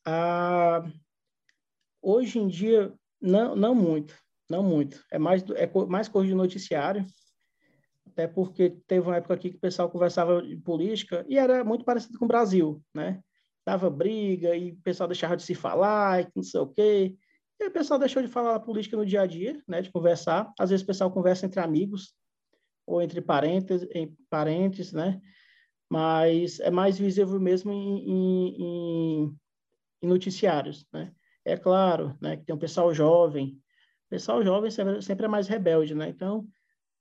a 0.04 0.84
Hoje 2.06 2.38
em 2.38 2.46
dia, 2.46 2.92
não, 3.18 3.56
não 3.56 3.74
muito, 3.74 4.14
não 4.50 4.62
muito. 4.62 5.02
É 5.10 5.18
mais, 5.18 5.42
é 5.52 5.66
mais 5.86 6.06
coisa 6.06 6.28
de 6.28 6.34
noticiário, 6.34 7.06
até 8.06 8.28
porque 8.28 8.76
teve 8.86 9.06
uma 9.06 9.16
época 9.16 9.32
aqui 9.32 9.48
que 9.48 9.56
o 9.56 9.60
pessoal 9.60 9.90
conversava 9.90 10.42
de 10.42 10.54
política 10.58 11.24
e 11.26 11.38
era 11.38 11.64
muito 11.64 11.82
parecido 11.82 12.18
com 12.18 12.26
o 12.26 12.28
Brasil, 12.28 12.84
né? 12.92 13.22
Dava 13.66 13.88
briga 13.88 14.54
e 14.54 14.72
o 14.72 14.76
pessoal 14.82 15.08
deixava 15.08 15.36
de 15.36 15.42
se 15.42 15.54
falar 15.54 16.22
e 16.22 16.28
não 16.34 16.42
sei 16.42 16.60
o 16.60 16.66
quê. 16.66 17.16
E 17.58 17.66
o 17.66 17.70
pessoal 17.70 17.98
deixou 17.98 18.22
de 18.22 18.28
falar 18.28 18.60
política 18.60 18.96
no 18.96 19.06
dia 19.06 19.22
a 19.22 19.26
dia, 19.26 19.62
né? 19.66 19.80
De 19.80 19.90
conversar. 19.90 20.52
Às 20.58 20.70
vezes 20.70 20.82
o 20.82 20.86
pessoal 20.86 21.10
conversa 21.10 21.46
entre 21.46 21.60
amigos 21.60 22.14
ou 22.86 23.00
entre 23.00 23.20
parentes, 23.20 23.82
em 23.94 24.14
parentes, 24.28 24.92
né? 24.92 25.20
Mas 25.90 26.60
é 26.60 26.70
mais 26.70 26.98
visível 26.98 27.40
mesmo 27.40 27.72
em, 27.72 28.10
em, 28.10 29.38
em, 30.02 30.08
noticiários, 30.08 30.86
né? 30.92 31.12
É 31.44 31.56
claro, 31.56 32.16
né, 32.20 32.36
que 32.36 32.44
tem 32.44 32.54
um 32.54 32.58
pessoal 32.58 32.92
jovem. 32.92 33.60
O 34.06 34.10
pessoal 34.10 34.42
jovem 34.42 34.70
sempre, 34.70 35.02
sempre 35.02 35.26
é 35.26 35.28
mais 35.28 35.46
rebelde, 35.46 35.94
né? 35.94 36.08
Então, 36.08 36.46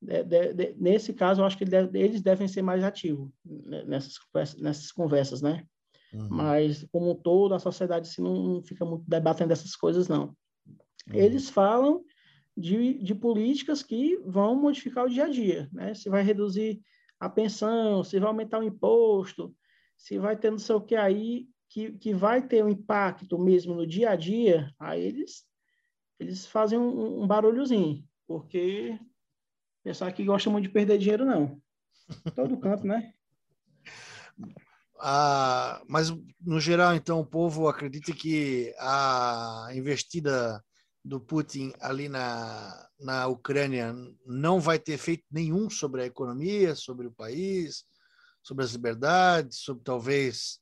de, 0.02 0.24
de, 0.24 0.54
de, 0.54 0.76
nesse 0.78 1.14
caso, 1.14 1.42
eu 1.42 1.46
acho 1.46 1.58
que 1.58 1.64
eles 1.64 2.22
devem 2.22 2.48
ser 2.48 2.62
mais 2.62 2.84
ativos 2.84 3.32
nessas, 3.46 4.20
nessas 4.58 4.92
conversas, 4.92 5.42
né? 5.42 5.66
Uhum. 6.14 6.28
Mas, 6.30 6.86
como 6.92 7.12
um 7.12 7.16
todo, 7.16 7.56
a 7.56 7.60
sociedade 7.60 8.10
assim, 8.10 8.22
não, 8.22 8.62
fica 8.64 8.86
muito 8.86 9.04
debatendo 9.08 9.54
essas 9.54 9.76
coisas, 9.76 10.08
não. 10.08 10.36
Uhum. 11.08 11.16
Eles 11.16 11.50
falam 11.50 12.04
de, 12.56 12.94
de 13.04 13.16
políticas 13.16 13.82
que 13.82 14.18
vão 14.26 14.56
modificar 14.56 15.06
o 15.06 15.10
dia 15.10 15.26
a 15.26 15.30
dia, 15.30 15.70
né? 15.72 15.94
Se 15.94 16.10
vai 16.10 16.22
reduzir 16.24 16.82
a 17.20 17.30
pensão, 17.30 18.04
se 18.04 18.20
vai 18.20 18.28
aumentar 18.28 18.60
o 18.60 18.64
imposto, 18.64 19.56
se 19.98 20.20
vai 20.20 20.38
ter 20.38 20.52
não 20.52 20.60
sei 20.60 20.76
o 20.76 20.82
que 20.82 20.96
aí, 20.96 21.48
que, 21.70 21.94
que 21.94 22.14
vai 22.14 22.46
ter 22.46 22.64
um 22.64 22.70
impacto 22.70 23.40
mesmo 23.40 23.74
no 23.74 23.88
dia 23.88 24.12
a 24.12 24.16
dia, 24.16 24.72
aí 24.80 25.02
eles 25.02 25.46
eles 26.20 26.46
fazem 26.46 26.78
um, 26.78 27.24
um 27.24 27.28
barulhozinho, 27.28 28.04
porque 28.28 28.98
pessoal 29.84 30.14
que 30.14 30.24
gosta 30.24 30.50
muito 30.50 30.66
de 30.66 30.72
perder 30.72 30.98
dinheiro, 30.98 31.26
não. 31.26 31.62
Todo 32.36 32.60
canto, 32.60 32.86
né? 32.86 33.14
Ah, 35.06 35.82
mas, 35.86 36.14
no 36.40 36.62
geral, 36.62 36.96
então, 36.96 37.20
o 37.20 37.26
povo 37.26 37.68
acredita 37.68 38.14
que 38.14 38.74
a 38.80 39.68
investida 39.74 40.64
do 41.04 41.20
Putin 41.20 41.74
ali 41.82 42.08
na, 42.08 42.88
na 42.98 43.28
Ucrânia 43.28 43.94
não 44.26 44.62
vai 44.62 44.80
ter 44.80 44.94
efeito 44.94 45.26
nenhum 45.30 45.70
sobre 45.70 46.04
a 46.04 46.06
economia, 46.06 46.74
sobre 46.74 47.06
o 47.06 47.12
país, 47.12 47.84
sobre 48.42 48.64
as 48.64 48.72
liberdades, 48.72 49.58
sobre 49.60 49.84
talvez 49.84 50.60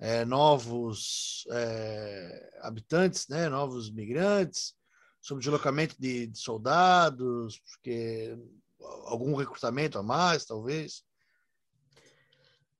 é, 0.00 0.24
novos 0.24 1.46
é, 1.52 2.58
habitantes, 2.62 3.28
né, 3.28 3.48
novos 3.48 3.88
migrantes, 3.88 4.74
sobre 5.20 5.44
deslocamento 5.44 5.94
de, 5.96 6.26
de 6.26 6.38
soldados, 6.40 7.60
porque 7.60 8.36
algum 9.04 9.36
recrutamento 9.36 9.96
a 9.96 10.02
mais, 10.02 10.44
talvez. 10.44 11.04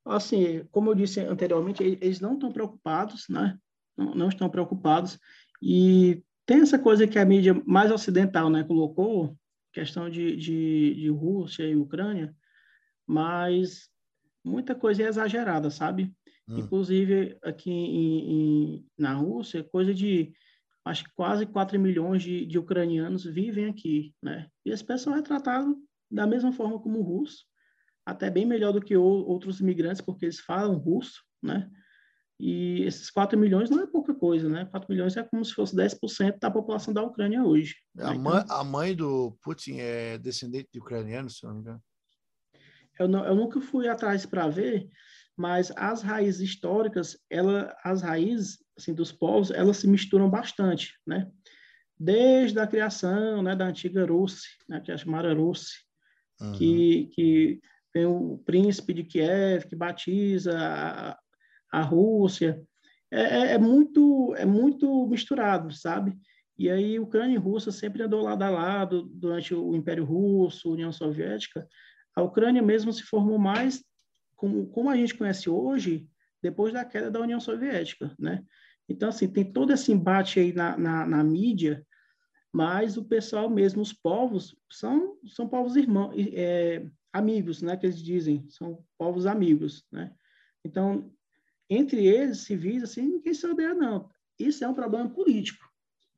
Assim, 0.07 0.64
como 0.71 0.90
eu 0.90 0.95
disse 0.95 1.21
anteriormente, 1.21 1.83
eles 1.83 2.21
não 2.21 2.35
estão 2.35 2.53
preocupados, 2.53 3.27
né? 3.29 3.59
Não, 3.97 4.14
não, 4.14 4.29
estão 4.29 4.49
preocupados. 4.49 5.19
E 5.61 6.23
tem 6.45 6.61
essa 6.61 6.79
coisa 6.79 7.07
que 7.07 7.19
a 7.19 7.25
mídia 7.25 7.61
mais 7.66 7.90
ocidental, 7.90 8.49
né, 8.49 8.62
colocou, 8.62 9.37
questão 9.73 10.09
de, 10.09 10.37
de, 10.37 10.95
de 10.95 11.09
Rússia 11.09 11.64
e 11.64 11.77
Ucrânia, 11.77 12.35
mas 13.07 13.90
muita 14.45 14.75
coisa 14.75 15.03
é 15.03 15.09
exagerada, 15.09 15.71
sabe? 15.71 16.14
Hum. 16.49 16.59
Inclusive, 16.61 17.37
aqui 17.42 17.71
em, 17.71 18.31
em, 18.31 18.87
na 18.97 19.14
Rússia, 19.14 19.64
coisa 19.64 19.92
de, 19.92 20.33
acho 20.85 21.05
que 21.05 21.11
quase 21.14 21.47
4 21.47 21.79
milhões 21.81 22.23
de, 22.23 22.47
de 22.47 22.59
ucranianos 22.59 23.25
vivem 23.25 23.66
aqui, 23.66 24.14
né? 24.23 24.49
E 24.64 24.71
esse 24.71 24.85
pessoal 24.85 25.16
é 25.16 25.23
tratado 25.23 25.77
da 26.11 26.27
mesma 26.27 26.53
forma 26.53 26.79
como 26.79 27.01
o 27.01 27.03
russo, 27.03 27.45
até 28.07 28.31
bem 28.31 28.47
melhor 28.47 28.73
do 28.73 28.81
que 28.81 28.97
outros 28.97 29.59
imigrantes, 29.59 30.01
porque 30.01 30.25
eles 30.27 30.38
falam 30.38 30.79
russo, 30.79 31.25
né? 31.42 31.69
E 32.38 32.83
esses 32.83 33.11
4 33.11 33.38
milhões 33.38 33.71
não 33.71 33.83
é 33.83 33.87
pouca 33.87 34.14
coisa, 34.14 34.49
né? 34.49 34.66
4 34.66 34.88
milhões 34.88 35.16
é 35.16 35.23
como 35.25 35.45
se 35.45 35.53
fosse 35.53 35.75
10% 35.75 36.38
da 36.38 36.51
população 36.51 36.95
da 36.95 37.03
Ucrânia 37.03 37.42
hoje. 37.42 37.75
A, 37.99 38.12
né? 38.12 38.19
mãe, 38.19 38.45
a 38.49 38.62
mãe 38.62 38.95
do 38.95 39.37
Putin 39.42 39.79
é 39.79 40.19
descendente 40.19 40.69
de 40.73 40.79
ucraniano, 40.79 41.29
se 41.29 41.45
não 41.45 41.55
me 41.55 41.61
engano. 41.61 41.83
Eu, 42.99 43.09
não, 43.09 43.25
eu 43.25 43.35
nunca 43.35 43.61
fui 43.61 43.88
atrás 43.88 44.25
para 44.25 44.49
ver, 44.49 44.88
mas 45.37 45.73
as 45.77 46.03
raízes 46.03 46.40
históricas, 46.40 47.19
ela, 47.29 47.75
as 47.83 48.03
raízes 48.03 48.59
assim, 48.79 48.95
dos 48.95 49.11
povos, 49.11 49.51
elas 49.51 49.79
se 49.79 49.88
misturam 49.88 50.31
bastante, 50.31 50.95
né? 51.07 51.31
Desde 51.99 52.59
a 52.61 52.66
criação 52.66 53.42
né, 53.42 53.57
da 53.57 53.66
antiga 53.66 54.05
Rússia, 54.05 54.51
né, 54.69 54.81
que 54.81 54.92
é 54.92 54.99
chamada 54.99 55.33
Rússia, 55.33 55.79
uhum. 56.38 56.53
que, 56.53 57.07
que 57.14 57.61
tem 57.96 58.04
o 58.04 58.37
príncipe 58.44 58.92
de 58.92 59.02
Kiev 59.02 59.66
que 59.66 59.74
batiza 59.74 60.54
a, 60.54 61.18
a 61.72 61.80
Rússia. 61.80 62.62
É, 63.11 63.22
é, 63.22 63.52
é, 63.54 63.59
muito, 63.59 64.35
é 64.37 64.44
muito 64.44 65.06
misturado, 65.06 65.72
sabe? 65.72 66.14
E 66.59 66.68
aí, 66.68 67.00
Ucrânia 67.00 67.37
e 67.37 67.38
Rússia 67.38 67.72
sempre 67.72 68.02
andou 68.02 68.20
lado 68.22 68.42
a 68.42 68.50
lado 68.50 69.04
durante 69.04 69.54
o 69.54 69.74
Império 69.74 70.04
Russo, 70.04 70.70
União 70.70 70.92
Soviética. 70.92 71.66
A 72.14 72.20
Ucrânia 72.20 72.61
mesmo 72.61 72.92
se 72.92 73.02
formou 73.02 73.38
mais 73.38 73.82
como, 74.35 74.66
como 74.66 74.90
a 74.90 74.96
gente 74.96 75.14
conhece 75.14 75.48
hoje, 75.48 76.06
depois 76.42 76.74
da 76.74 76.85
queda 76.85 77.11
da 77.11 77.22
União 77.22 77.40
Soviética, 77.40 78.14
né? 78.18 78.44
Então, 78.87 79.09
assim, 79.09 79.26
tem 79.26 79.50
todo 79.50 79.72
esse 79.72 79.90
embate 79.90 80.38
aí 80.38 80.52
na, 80.52 80.76
na, 80.76 81.06
na 81.06 81.24
mídia, 81.24 81.82
mas 82.52 82.98
o 82.98 83.06
pessoal 83.06 83.48
mesmo, 83.48 83.80
os 83.80 83.94
povos, 83.94 84.54
são, 84.70 85.16
são 85.28 85.48
povos 85.48 85.76
irmãos, 85.76 86.14
é, 86.35 86.87
amigos, 87.16 87.62
né, 87.62 87.76
que 87.76 87.87
eles 87.87 87.98
dizem, 87.98 88.48
são 88.48 88.85
povos 88.98 89.26
amigos, 89.26 89.87
né? 89.90 90.12
Então, 90.64 91.12
entre 91.68 92.07
eles, 92.07 92.38
civis, 92.38 92.83
assim, 92.83 93.02
ninguém 93.09 93.35
se 93.35 93.46
odeia, 93.46 93.74
não. 93.74 94.09
Isso 94.38 94.64
é 94.64 94.68
um 94.68 94.74
problema 94.74 95.09
político. 95.09 95.64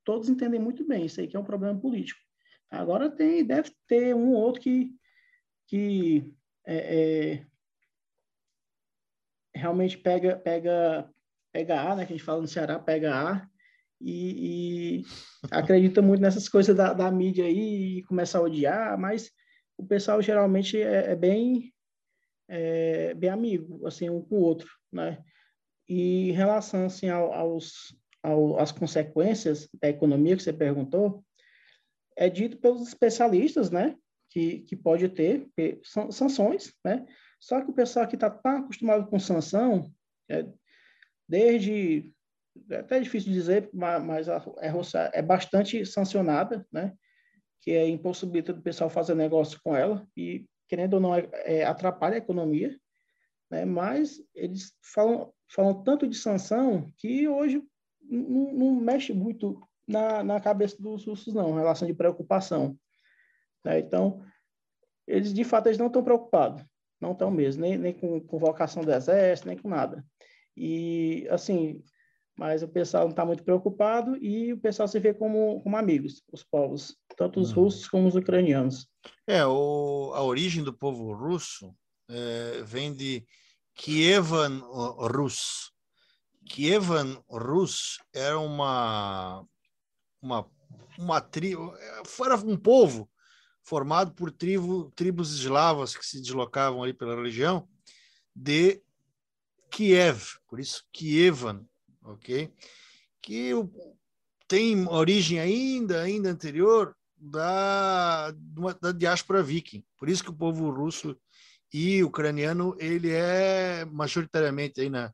Todos 0.04 0.28
entendem 0.28 0.60
muito 0.60 0.86
bem 0.86 1.06
isso 1.06 1.20
aí 1.20 1.26
que 1.26 1.36
é 1.36 1.40
um 1.40 1.44
problema 1.44 1.78
político. 1.78 2.20
Agora 2.70 3.10
tem, 3.10 3.44
deve 3.44 3.70
ter 3.86 4.14
um 4.14 4.32
ou 4.32 4.42
outro 4.42 4.60
que, 4.60 4.94
que 5.66 6.34
é, 6.66 6.76
é, 6.76 7.46
realmente 9.54 9.96
pega, 9.96 10.36
pega, 10.36 11.10
pega 11.52 11.80
A, 11.80 11.96
né, 11.96 12.06
que 12.06 12.12
a 12.12 12.16
gente 12.16 12.24
fala 12.24 12.40
no 12.40 12.48
Ceará, 12.48 12.78
pega 12.78 13.14
A, 13.14 13.48
e, 14.00 15.00
e 15.00 15.04
acredita 15.50 16.02
muito 16.02 16.20
nessas 16.20 16.48
coisas 16.48 16.76
da, 16.76 16.92
da 16.92 17.10
mídia 17.10 17.44
aí 17.44 17.98
e 17.98 18.02
começa 18.04 18.38
a 18.38 18.42
odiar, 18.42 18.98
mas 18.98 19.30
o 19.78 19.86
pessoal 19.86 20.20
geralmente 20.20 20.80
é, 20.80 21.12
é 21.12 21.16
bem 21.16 21.72
é, 22.48 23.14
bem 23.14 23.30
amigo, 23.30 23.86
assim, 23.86 24.08
um 24.08 24.22
com 24.22 24.36
o 24.36 24.42
outro, 24.42 24.68
né? 24.90 25.22
E 25.88 26.30
em 26.30 26.32
relação, 26.32 26.86
assim, 26.86 27.08
ao, 27.08 27.32
aos, 27.32 27.94
ao, 28.22 28.58
às 28.58 28.72
consequências 28.72 29.68
da 29.80 29.88
economia 29.88 30.36
que 30.36 30.42
você 30.42 30.52
perguntou, 30.52 31.22
é 32.16 32.28
dito 32.28 32.56
pelos 32.56 32.88
especialistas, 32.88 33.70
né? 33.70 33.96
Que, 34.30 34.60
que 34.60 34.76
pode 34.76 35.08
ter 35.10 35.48
sanções, 36.10 36.74
né? 36.84 37.06
Só 37.38 37.60
que 37.60 37.70
o 37.70 37.74
pessoal 37.74 38.08
que 38.08 38.16
está 38.16 38.26
acostumado 38.26 39.06
com 39.08 39.18
sanção, 39.18 39.90
é, 40.28 40.46
desde 41.28 42.12
é 42.70 42.76
até 42.76 42.98
difícil 42.98 43.32
dizer, 43.32 43.70
mas 43.72 44.28
a, 44.28 44.36
a 44.36 44.70
Rússia 44.70 45.10
é 45.14 45.22
bastante 45.22 45.86
sancionada, 45.86 46.66
né? 46.72 46.92
Que 47.60 47.72
é 47.72 47.88
impossibilita 47.88 48.52
o 48.52 48.62
pessoal 48.62 48.88
fazer 48.88 49.14
negócio 49.14 49.60
com 49.62 49.76
ela 49.76 50.06
e, 50.16 50.46
querendo 50.68 50.94
ou 50.94 51.00
não, 51.00 51.14
é, 51.14 51.28
é, 51.44 51.64
atrapalha 51.64 52.14
a 52.14 52.18
economia, 52.18 52.78
né? 53.50 53.64
mas 53.64 54.22
eles 54.34 54.72
falam, 54.82 55.32
falam 55.48 55.82
tanto 55.82 56.06
de 56.06 56.16
sanção 56.16 56.90
que 56.96 57.28
hoje 57.28 57.62
não, 58.00 58.52
não 58.52 58.74
mexe 58.74 59.12
muito 59.12 59.60
na, 59.86 60.22
na 60.22 60.40
cabeça 60.40 60.80
dos 60.80 61.06
russos, 61.06 61.34
não, 61.34 61.50
em 61.50 61.58
relação 61.58 61.86
de 61.86 61.94
preocupação. 61.94 62.78
Né? 63.64 63.78
Então, 63.80 64.22
eles, 65.06 65.32
de 65.32 65.44
fato, 65.44 65.66
eles 65.66 65.78
não 65.78 65.86
estão 65.86 66.04
preocupados, 66.04 66.62
não 67.00 67.12
estão 67.12 67.30
mesmo, 67.30 67.62
nem, 67.62 67.78
nem 67.78 67.92
com 67.92 68.20
convocação 68.20 68.82
do 68.82 68.92
exército, 68.92 69.48
nem 69.48 69.56
com 69.56 69.68
nada. 69.68 70.04
E, 70.56 71.26
assim, 71.30 71.82
mas 72.38 72.62
o 72.62 72.68
pessoal 72.68 73.04
não 73.04 73.10
está 73.10 73.24
muito 73.24 73.42
preocupado 73.42 74.16
e 74.16 74.52
o 74.52 74.60
pessoal 74.60 74.86
se 74.86 75.00
vê 75.00 75.12
como, 75.12 75.60
como 75.62 75.76
amigos, 75.76 76.22
os 76.32 76.44
povos, 76.44 76.96
tanto 77.18 77.40
os 77.40 77.50
uhum. 77.50 77.64
russos 77.64 77.88
como 77.88 78.06
os 78.06 78.14
ucranianos. 78.14 78.88
É, 79.26 79.44
o, 79.44 80.12
a 80.14 80.22
origem 80.22 80.62
do 80.62 80.72
povo 80.72 81.12
russo 81.12 81.74
é, 82.08 82.62
vem 82.64 82.94
de 82.94 83.26
Kievan 83.74 84.60
Rus. 84.60 85.72
Kievan 86.46 87.22
Rus 87.28 87.98
era 88.14 88.38
uma, 88.38 89.44
uma, 90.22 90.48
uma 90.96 91.20
tribo, 91.20 91.74
era 91.76 92.36
um 92.36 92.56
povo 92.56 93.10
formado 93.62 94.12
por 94.14 94.30
tribo, 94.30 94.90
tribos 94.94 95.34
eslavas 95.38 95.94
que 95.94 96.06
se 96.06 96.22
deslocavam 96.22 96.82
ali 96.82 96.94
pela 96.94 97.20
região 97.20 97.68
de 98.34 98.80
Kiev, 99.70 100.38
por 100.46 100.58
isso 100.58 100.86
Kievan 100.90 101.66
ok? 102.08 102.50
Que 103.20 103.52
tem 104.46 104.88
origem 104.88 105.38
ainda, 105.38 106.02
ainda 106.02 106.30
anterior 106.30 106.96
da, 107.20 108.30
da 108.80 108.92
diáspora 108.92 109.42
viking. 109.42 109.84
Por 109.98 110.08
isso 110.08 110.22
que 110.22 110.30
o 110.30 110.36
povo 110.36 110.70
russo 110.70 111.16
e 111.72 112.02
ucraniano 112.02 112.76
ele 112.78 113.10
é 113.10 113.84
majoritariamente 113.84 114.80
aí 114.80 114.88
na, 114.88 115.12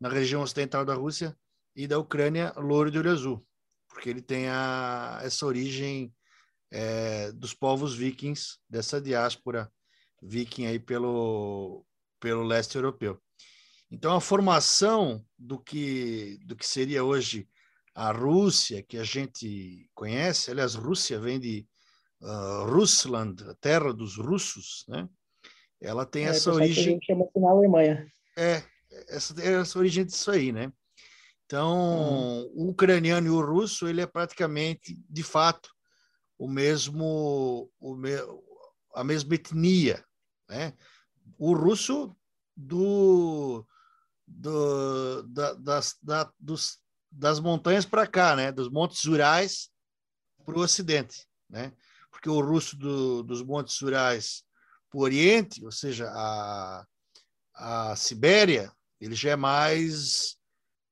na 0.00 0.08
região 0.08 0.42
ocidental 0.42 0.84
da 0.84 0.94
Rússia 0.94 1.36
e 1.76 1.86
da 1.86 1.98
Ucrânia 1.98 2.52
louro 2.56 2.90
de 2.90 2.98
olho 2.98 3.10
azul, 3.10 3.46
porque 3.88 4.08
ele 4.08 4.22
tem 4.22 4.48
a, 4.48 5.20
essa 5.22 5.44
origem 5.46 6.12
é, 6.70 7.32
dos 7.32 7.52
povos 7.52 7.94
vikings, 7.94 8.58
dessa 8.68 9.00
diáspora 9.00 9.70
viking 10.22 10.66
aí 10.66 10.78
pelo, 10.78 11.84
pelo 12.18 12.42
leste 12.42 12.76
europeu. 12.76 13.20
Então, 13.90 14.14
a 14.14 14.20
formação 14.20 15.24
do 15.36 15.58
que, 15.58 16.38
do 16.44 16.54
que 16.54 16.66
seria 16.66 17.02
hoje 17.02 17.48
a 18.00 18.12
Rússia, 18.12 18.82
que 18.82 18.96
a 18.96 19.04
gente 19.04 19.86
conhece, 19.94 20.50
aliás, 20.50 20.74
Rússia 20.74 21.20
vem 21.20 21.38
de 21.38 21.66
uh, 22.22 22.64
Russland, 22.64 23.44
a 23.44 23.54
terra 23.56 23.92
dos 23.92 24.16
russos, 24.16 24.86
né? 24.88 25.06
Ela 25.78 26.06
tem 26.06 26.24
é, 26.24 26.28
essa 26.28 26.50
origem. 26.50 26.74
Que 26.74 26.80
a 26.80 26.92
gente 26.94 27.04
chama 27.04 27.28
na 27.36 27.50
Alemanha. 27.50 28.10
É, 28.38 28.62
essa, 29.06 29.38
essa 29.42 29.78
origem 29.78 30.06
disso 30.06 30.30
aí, 30.30 30.50
né? 30.50 30.72
Então, 31.44 31.76
uhum. 31.76 32.52
o 32.54 32.70
ucraniano 32.70 33.26
e 33.26 33.30
o 33.30 33.44
russo, 33.44 33.86
ele 33.86 34.00
é 34.00 34.06
praticamente, 34.06 34.98
de 35.06 35.22
fato, 35.22 35.68
o 36.38 36.48
mesmo, 36.48 37.70
o 37.78 37.94
me, 37.94 38.12
a 38.94 39.04
mesma 39.04 39.34
etnia, 39.34 40.02
né? 40.48 40.72
O 41.38 41.52
russo 41.52 42.16
do 42.56 43.66
do, 44.26 45.22
da, 45.24 45.54
das, 45.54 45.98
da, 46.02 46.32
dos, 46.38 46.79
das 47.10 47.40
montanhas 47.40 47.84
para 47.84 48.06
cá, 48.06 48.36
né? 48.36 48.52
Dos 48.52 48.70
montes 48.70 49.04
Urais 49.04 49.70
para 50.44 50.58
o 50.58 50.62
Ocidente, 50.62 51.26
né? 51.48 51.72
Porque 52.10 52.28
o 52.28 52.40
russo 52.40 52.76
do, 52.76 53.22
dos 53.22 53.42
Montes 53.42 53.80
Urais 53.80 54.42
para 54.90 54.98
o 54.98 55.02
Oriente, 55.02 55.64
ou 55.64 55.72
seja, 55.72 56.06
a, 56.10 56.84
a 57.54 57.96
Sibéria, 57.96 58.70
ele 59.00 59.14
já 59.14 59.30
é 59.30 59.36
mais 59.36 60.36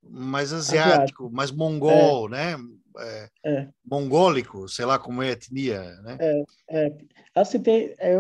mais 0.01 0.53
asiático, 0.53 0.93
asiático. 0.93 1.31
mais 1.31 1.51
mongol, 1.51 2.29
é. 2.29 2.31
né? 2.31 2.57
É, 2.99 3.31
é. 3.45 3.69
Mongólico, 3.85 4.69
sei 4.69 4.85
lá 4.85 4.99
como 4.99 5.23
é 5.23 5.29
a 5.29 5.33
etnia, 5.33 5.83
né? 6.03 6.17
É, 6.21 6.45
é. 6.71 6.99
assim 7.35 7.61
tem 7.61 7.95
é, 7.99 8.17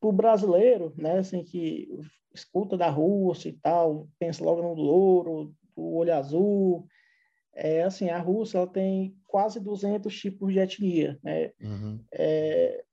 para 0.00 0.08
o 0.08 0.12
brasileiro, 0.12 0.94
né? 0.96 1.18
Assim 1.18 1.44
que 1.44 1.88
escuta 2.32 2.76
da 2.76 2.88
Rússia 2.88 3.48
e 3.48 3.52
tal, 3.52 4.08
pensa 4.18 4.42
logo 4.42 4.62
no 4.62 4.74
louro, 4.74 5.54
o 5.76 5.98
olho 5.98 6.14
azul, 6.14 6.88
é 7.54 7.82
assim 7.82 8.10
a 8.10 8.18
Rússia 8.18 8.58
ela 8.58 8.66
tem 8.66 9.16
quase 9.26 9.60
200 9.60 10.14
tipos 10.14 10.52
de 10.52 10.58
etnia, 10.58 11.18
né? 11.22 11.52
Uhum. 11.60 12.04
É, 12.12 12.84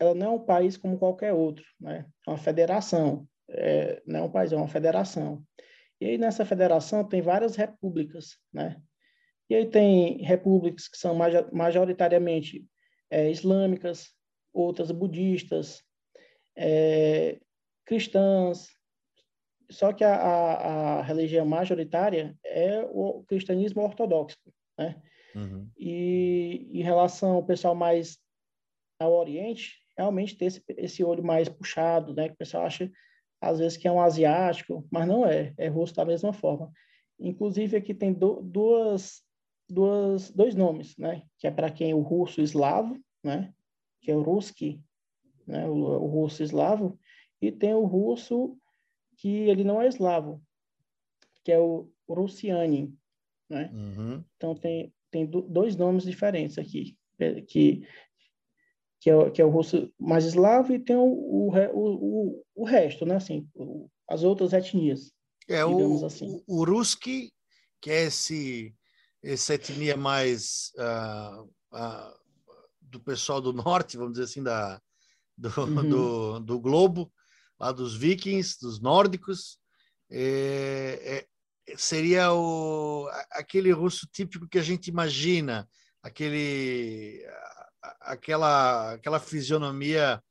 ela 0.00 0.14
não 0.14 0.26
é 0.26 0.30
um 0.30 0.44
país 0.44 0.76
como 0.76 0.98
qualquer 0.98 1.32
outro, 1.32 1.64
né? 1.80 2.06
É 2.26 2.30
uma 2.30 2.38
federação, 2.38 3.26
é, 3.48 4.02
não 4.06 4.20
é 4.20 4.22
um 4.22 4.30
país, 4.30 4.52
é 4.52 4.56
uma 4.56 4.68
federação. 4.68 5.42
E 6.00 6.06
aí 6.06 6.18
nessa 6.18 6.44
federação 6.44 7.06
tem 7.06 7.20
várias 7.20 7.56
repúblicas, 7.56 8.38
né? 8.52 8.80
E 9.50 9.54
aí 9.54 9.66
tem 9.66 10.22
repúblicas 10.22 10.88
que 10.88 10.98
são 10.98 11.16
majoritariamente 11.52 12.66
é, 13.10 13.30
islâmicas, 13.30 14.10
outras 14.52 14.90
budistas, 14.90 15.82
é, 16.56 17.38
cristãs. 17.84 18.77
Só 19.70 19.92
que 19.92 20.02
a, 20.02 20.14
a, 20.14 20.98
a, 20.98 21.02
religião 21.02 21.44
majoritária 21.44 22.36
é 22.44 22.82
o 22.90 23.22
cristianismo 23.24 23.82
ortodoxo, 23.82 24.38
né? 24.78 25.00
Uhum. 25.34 25.68
E 25.76 26.70
em 26.72 26.82
relação 26.82 27.32
ao 27.32 27.44
pessoal 27.44 27.74
mais 27.74 28.18
ao 28.98 29.12
Oriente, 29.12 29.76
realmente 29.96 30.36
ter 30.36 30.46
esse, 30.46 30.64
esse 30.76 31.04
olho 31.04 31.22
mais 31.22 31.48
puxado, 31.48 32.14
né? 32.14 32.28
Que 32.28 32.34
o 32.34 32.38
pessoal 32.38 32.64
acha 32.64 32.90
às 33.40 33.58
vezes 33.58 33.76
que 33.76 33.86
é 33.86 33.92
um 33.92 34.00
asiático, 34.00 34.86
mas 34.90 35.06
não 35.06 35.24
é, 35.24 35.54
é 35.56 35.68
russo 35.68 35.94
da 35.94 36.04
mesma 36.04 36.32
forma. 36.32 36.72
Inclusive 37.18 37.76
aqui 37.76 37.94
tem 37.94 38.12
do, 38.12 38.40
duas, 38.42 39.22
duas, 39.68 40.30
dois 40.30 40.54
nomes, 40.54 40.96
né? 40.96 41.22
Que 41.38 41.46
é 41.46 41.50
para 41.50 41.70
quem 41.70 41.90
é 41.90 41.94
o 41.94 42.00
russo 42.00 42.40
eslavo, 42.40 42.98
né? 43.22 43.52
Que 44.00 44.10
é 44.10 44.16
o 44.16 44.22
ruski, 44.22 44.82
né? 45.46 45.68
O, 45.68 45.74
o, 45.74 46.06
russo 46.06 46.42
eslavo, 46.42 46.98
e 47.40 47.52
tem 47.52 47.74
o 47.74 47.84
russo 47.84 48.56
que 49.18 49.28
ele 49.28 49.64
não 49.64 49.82
é 49.82 49.86
eslavo, 49.86 50.42
que 51.44 51.52
é 51.52 51.58
o 51.58 51.90
russiani, 52.08 52.94
né? 53.48 53.70
Uhum. 53.72 54.24
Então 54.36 54.54
tem 54.54 54.92
tem 55.10 55.26
dois 55.26 55.76
nomes 55.76 56.04
diferentes 56.04 56.58
aqui, 56.58 56.96
que 57.46 57.82
que 59.00 59.10
é, 59.10 59.14
o, 59.14 59.30
que 59.30 59.40
é 59.40 59.44
o 59.44 59.50
russo 59.50 59.92
mais 59.98 60.24
eslavo, 60.24 60.72
e 60.72 60.78
tem 60.78 60.96
o, 60.96 61.04
o, 61.04 61.50
o, 61.72 62.44
o 62.54 62.64
resto, 62.64 63.06
né? 63.06 63.16
Assim, 63.16 63.48
as 64.08 64.22
outras 64.24 64.52
etnias. 64.52 65.12
É 65.48 65.64
o, 65.64 66.04
assim. 66.04 66.42
o, 66.46 66.60
o 66.60 66.64
Ruski, 66.64 67.32
que 67.80 67.90
é 67.90 68.06
esse, 68.06 68.74
essa 69.22 69.54
etnia 69.54 69.96
mais 69.96 70.72
uh, 70.76 71.44
uh, 71.72 72.18
do 72.82 73.00
pessoal 73.00 73.40
do 73.40 73.52
norte, 73.52 73.96
vamos 73.96 74.14
dizer 74.14 74.24
assim, 74.24 74.42
da, 74.42 74.80
do, 75.36 75.48
uhum. 75.60 75.88
do, 75.88 76.40
do, 76.40 76.60
globo, 76.60 77.12
lá 77.58 77.72
dos 77.72 77.96
vikings, 77.96 78.58
dos 78.60 78.80
nórdicos, 78.80 79.58
é, 80.10 81.26
é, 81.66 81.76
seria 81.76 82.32
o, 82.32 83.08
aquele 83.32 83.72
russo 83.72 84.06
típico 84.10 84.48
que 84.48 84.58
a 84.58 84.62
gente 84.62 84.88
imagina, 84.88 85.68
aquele 86.02 87.24
aquela, 88.00 88.92
aquela 88.94 89.20
fisionomia 89.20 90.22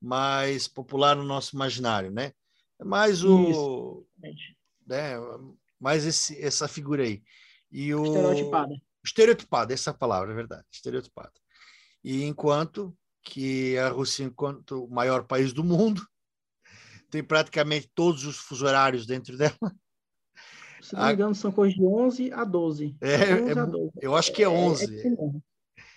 mais 0.00 0.68
popular 0.68 1.16
no 1.16 1.24
nosso 1.24 1.54
imaginário, 1.56 2.10
né? 2.10 2.32
É 2.78 2.84
mais 2.84 3.24
o... 3.24 4.06
Né? 4.86 5.14
Mais 5.80 6.04
esse, 6.04 6.40
essa 6.42 6.68
figura 6.68 7.02
aí. 7.02 7.22
E 7.70 7.94
o... 7.94 8.04
Estereotipada. 8.04 8.74
Estereotipada, 9.04 9.74
essa 9.74 9.94
palavra, 9.94 10.32
é 10.32 10.34
verdade. 10.34 10.64
Estereotipada. 10.70 11.32
E 12.04 12.24
enquanto 12.24 12.96
que 13.22 13.76
a 13.78 13.88
Rússia, 13.88 14.24
enquanto 14.24 14.84
o 14.84 14.90
maior 14.90 15.24
país 15.24 15.52
do 15.52 15.64
mundo, 15.64 16.06
tem 17.10 17.22
praticamente 17.22 17.90
todos 17.94 18.24
os 18.24 18.36
fuso 18.36 18.66
horários 18.66 19.06
dentro 19.06 19.36
dela. 19.38 19.56
Se 20.80 20.94
não 20.94 21.06
me 21.06 21.12
engano, 21.12 21.34
são 21.34 21.50
coisas 21.50 21.74
de 21.76 21.84
11 21.84 22.32
a 22.32 22.44
12. 22.44 22.96
É, 23.00 23.34
11 23.34 23.50
é, 23.50 23.58
a 23.58 23.64
12. 23.64 23.90
Eu 24.00 24.14
acho 24.14 24.32
que 24.32 24.42
é 24.42 24.48
11. 24.48 24.84
É, 24.84 25.08
é, 25.08 25.10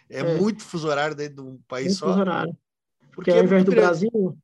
é, 0.10 0.19
é, 0.19 0.38
muito 0.39 0.63
fuso 0.63 0.88
horário 0.88 1.15
dentro 1.15 1.36
de 1.36 1.41
um 1.41 1.60
país 1.67 1.88
muito 1.88 2.00
só. 2.00 2.08
Fuso 2.08 2.19
horário. 2.19 2.58
Porque, 3.00 3.15
Porque 3.15 3.32
ao 3.32 3.43
invés 3.43 3.63
do. 3.63 3.72
Brasil, 3.72 4.38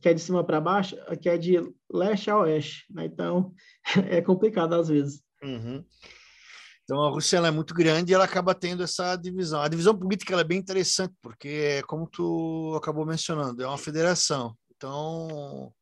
que 0.00 0.08
é 0.08 0.14
de 0.14 0.20
cima 0.20 0.42
para 0.42 0.60
baixo, 0.60 0.96
aqui 1.06 1.28
é 1.28 1.38
de 1.38 1.60
leste 1.90 2.30
a 2.30 2.38
oeste. 2.38 2.84
Né? 2.90 3.04
Então, 3.04 3.54
é 4.10 4.20
complicado 4.20 4.74
às 4.74 4.88
vezes. 4.88 5.22
Uhum. 5.42 5.84
Então, 6.82 7.02
a 7.02 7.10
Rússia 7.10 7.38
é 7.38 7.50
muito 7.50 7.72
grande 7.72 8.12
e 8.12 8.14
ela 8.14 8.24
acaba 8.24 8.54
tendo 8.54 8.82
essa 8.82 9.16
divisão. 9.16 9.62
A 9.62 9.68
divisão 9.68 9.96
política 9.96 10.38
é 10.38 10.44
bem 10.44 10.58
interessante, 10.58 11.14
porque, 11.22 11.82
como 11.86 12.06
tu 12.06 12.74
acabou 12.76 13.06
mencionando, 13.06 13.62
é 13.62 13.66
uma 13.66 13.78
federação. 13.78 14.54
Então, 14.76 15.72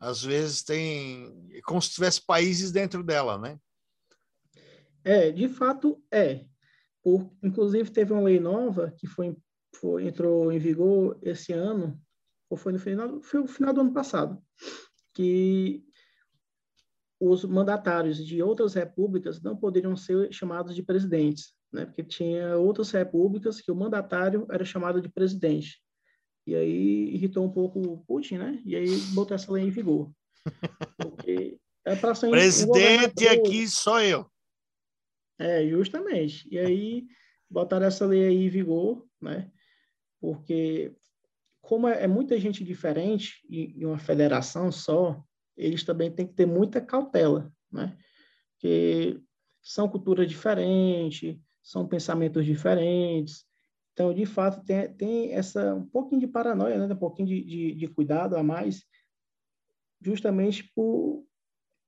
às 0.00 0.22
vezes 0.22 0.62
tem... 0.62 1.46
É 1.52 1.60
como 1.60 1.80
se 1.80 1.90
tivesse 1.90 2.24
países 2.24 2.72
dentro 2.72 3.04
dela, 3.04 3.36
né? 3.36 3.58
É, 5.04 5.30
de 5.30 5.46
fato, 5.48 6.02
é. 6.10 6.46
Por, 7.02 7.30
inclusive, 7.42 7.90
teve 7.90 8.12
uma 8.12 8.22
lei 8.22 8.40
nova 8.40 8.90
que 8.96 9.06
foi, 9.06 9.36
foi, 9.76 10.06
entrou 10.06 10.50
em 10.50 10.58
vigor 10.58 11.18
esse 11.22 11.52
ano, 11.52 12.00
ou 12.48 12.56
foi 12.56 12.72
no 12.72 12.78
final, 12.78 13.22
foi 13.22 13.40
no 13.40 13.48
final 13.48 13.74
do 13.74 13.82
ano 13.82 13.92
passado, 13.92 14.42
que 15.14 15.84
os 17.20 17.44
mandatários 17.44 18.24
de 18.24 18.42
outras 18.42 18.74
repúblicas 18.74 19.42
não 19.42 19.54
poderiam 19.54 19.94
ser 19.94 20.32
chamados 20.32 20.74
de 20.74 20.82
presidentes, 20.82 21.52
né? 21.70 21.84
porque 21.84 22.02
tinha 22.02 22.56
outras 22.56 22.90
repúblicas 22.90 23.60
que 23.60 23.70
o 23.70 23.76
mandatário 23.76 24.46
era 24.50 24.64
chamado 24.64 25.00
de 25.00 25.08
presidente. 25.10 25.82
E 26.46 26.54
aí 26.54 27.14
irritou 27.14 27.44
um 27.44 27.50
pouco 27.50 27.80
o 27.80 27.98
Putin, 28.04 28.38
né? 28.38 28.62
E 28.64 28.74
aí 28.74 28.88
botou 29.14 29.34
essa 29.34 29.52
lei 29.52 29.64
em 29.64 29.70
vigor. 29.70 30.10
Porque 30.96 31.58
é 31.84 31.94
para 31.96 32.14
ser 32.14 32.30
Presidente 32.30 33.26
um 33.26 33.30
aqui 33.30 33.68
sou 33.68 34.00
eu. 34.00 34.30
É, 35.38 35.66
justamente. 35.68 36.46
E 36.50 36.58
aí 36.58 37.06
botaram 37.48 37.86
essa 37.86 38.06
lei 38.06 38.26
aí 38.26 38.46
em 38.46 38.48
vigor, 38.48 39.06
né? 39.20 39.50
Porque 40.20 40.94
como 41.60 41.88
é, 41.88 42.04
é 42.04 42.06
muita 42.06 42.38
gente 42.38 42.64
diferente 42.64 43.46
em 43.48 43.84
uma 43.84 43.98
federação 43.98 44.72
só, 44.72 45.22
eles 45.56 45.84
também 45.84 46.10
têm 46.10 46.26
que 46.26 46.34
ter 46.34 46.46
muita 46.46 46.80
cautela, 46.80 47.52
né? 47.70 47.96
Porque 48.52 49.20
são 49.62 49.88
culturas 49.88 50.28
diferentes, 50.28 51.38
são 51.62 51.86
pensamentos 51.86 52.44
diferentes. 52.44 53.46
Então, 53.92 54.14
de 54.14 54.24
fato, 54.24 54.64
tem, 54.64 54.92
tem 54.94 55.32
essa 55.32 55.74
um 55.74 55.86
pouquinho 55.86 56.20
de 56.20 56.26
paranoia, 56.26 56.86
né? 56.86 56.94
um 56.94 56.98
pouquinho 56.98 57.28
de, 57.28 57.44
de, 57.44 57.74
de 57.74 57.88
cuidado 57.88 58.36
a 58.36 58.42
mais, 58.42 58.84
justamente 60.00 60.70
por, 60.74 61.24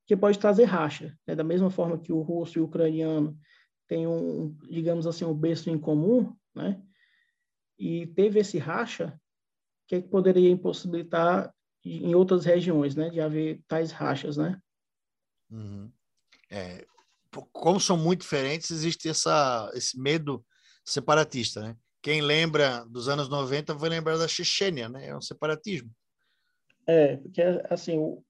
que 0.05 0.15
pode 0.15 0.37
trazer 0.37 0.65
racha. 0.65 1.17
Né? 1.25 1.35
Da 1.35 1.43
mesma 1.43 1.69
forma 1.69 1.97
que 1.97 2.11
o 2.11 2.21
russo 2.21 2.57
e 2.57 2.61
o 2.61 2.65
ucraniano 2.65 3.37
têm 3.87 4.07
um, 4.07 4.55
digamos 4.69 5.07
assim, 5.07 5.25
um 5.25 5.33
berço 5.33 5.69
em 5.69 5.77
comum, 5.77 6.35
né? 6.55 6.81
E 7.77 8.07
teve 8.07 8.39
esse 8.39 8.57
racha, 8.57 9.19
que, 9.87 9.95
é 9.95 10.01
que 10.01 10.07
poderia 10.07 10.49
impossibilitar 10.49 11.53
em 11.83 12.15
outras 12.15 12.45
regiões, 12.45 12.95
né, 12.95 13.09
de 13.09 13.19
haver 13.19 13.61
tais 13.67 13.91
rachas, 13.91 14.37
né? 14.37 14.57
Uhum. 15.51 15.91
É, 16.49 16.85
como 17.51 17.79
são 17.79 17.97
muito 17.97 18.21
diferentes, 18.21 18.71
existe 18.71 19.09
essa, 19.09 19.69
esse 19.73 19.99
medo 19.99 20.45
separatista, 20.85 21.61
né? 21.61 21.77
Quem 22.03 22.21
lembra 22.21 22.85
dos 22.85 23.07
anos 23.07 23.29
90 23.29 23.73
vai 23.73 23.89
lembrar 23.89 24.17
da 24.17 24.27
Chechênia, 24.27 24.89
né? 24.89 25.07
É 25.07 25.15
um 25.15 25.21
separatismo. 25.21 25.89
É, 26.85 27.15
porque 27.15 27.41
assim, 27.69 27.97
o, 27.97 28.21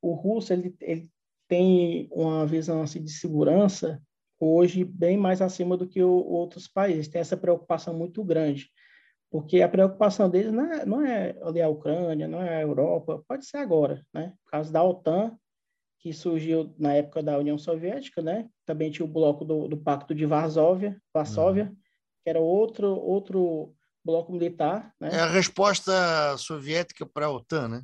o 0.00 0.14
russo 0.14 0.50
ele, 0.54 0.74
ele 0.80 1.10
tem 1.46 2.08
uma 2.10 2.46
visão 2.46 2.80
assim, 2.80 3.04
de 3.04 3.10
segurança 3.10 4.02
hoje 4.40 4.82
bem 4.82 5.18
mais 5.18 5.42
acima 5.42 5.76
do 5.76 5.86
que 5.86 6.02
o, 6.02 6.10
outros 6.10 6.66
países. 6.66 7.08
Tem 7.08 7.20
essa 7.20 7.36
preocupação 7.36 7.92
muito 7.92 8.24
grande, 8.24 8.70
porque 9.30 9.60
a 9.60 9.68
preocupação 9.68 10.30
deles 10.30 10.50
não 10.50 10.72
é, 10.72 10.86
não 10.86 11.04
é 11.04 11.36
ali 11.42 11.60
a 11.60 11.68
Ucrânia, 11.68 12.26
não 12.26 12.42
é 12.42 12.56
a 12.56 12.62
Europa, 12.62 13.22
pode 13.28 13.44
ser 13.44 13.58
agora, 13.58 14.02
né? 14.10 14.32
Por 14.42 14.52
causa 14.52 14.72
da 14.72 14.82
OTAN, 14.82 15.36
que 15.98 16.14
surgiu 16.14 16.74
na 16.78 16.94
época 16.94 17.22
da 17.22 17.36
União 17.36 17.58
Soviética, 17.58 18.22
né? 18.22 18.48
Também 18.64 18.90
tinha 18.90 19.04
o 19.04 19.12
bloco 19.12 19.44
do, 19.44 19.68
do 19.68 19.76
Pacto 19.76 20.14
de 20.14 20.24
Varsóvia, 20.24 20.96
Varsóvia, 21.12 21.64
uhum. 21.64 21.76
Que 22.22 22.30
era 22.30 22.40
outro 22.40 22.94
outro 22.96 23.74
bloco 24.04 24.32
militar, 24.32 24.94
né? 25.00 25.10
É 25.12 25.20
a 25.20 25.26
resposta 25.26 26.36
soviética 26.38 27.04
para 27.04 27.26
a 27.26 27.30
OTAN, 27.30 27.68
né? 27.68 27.82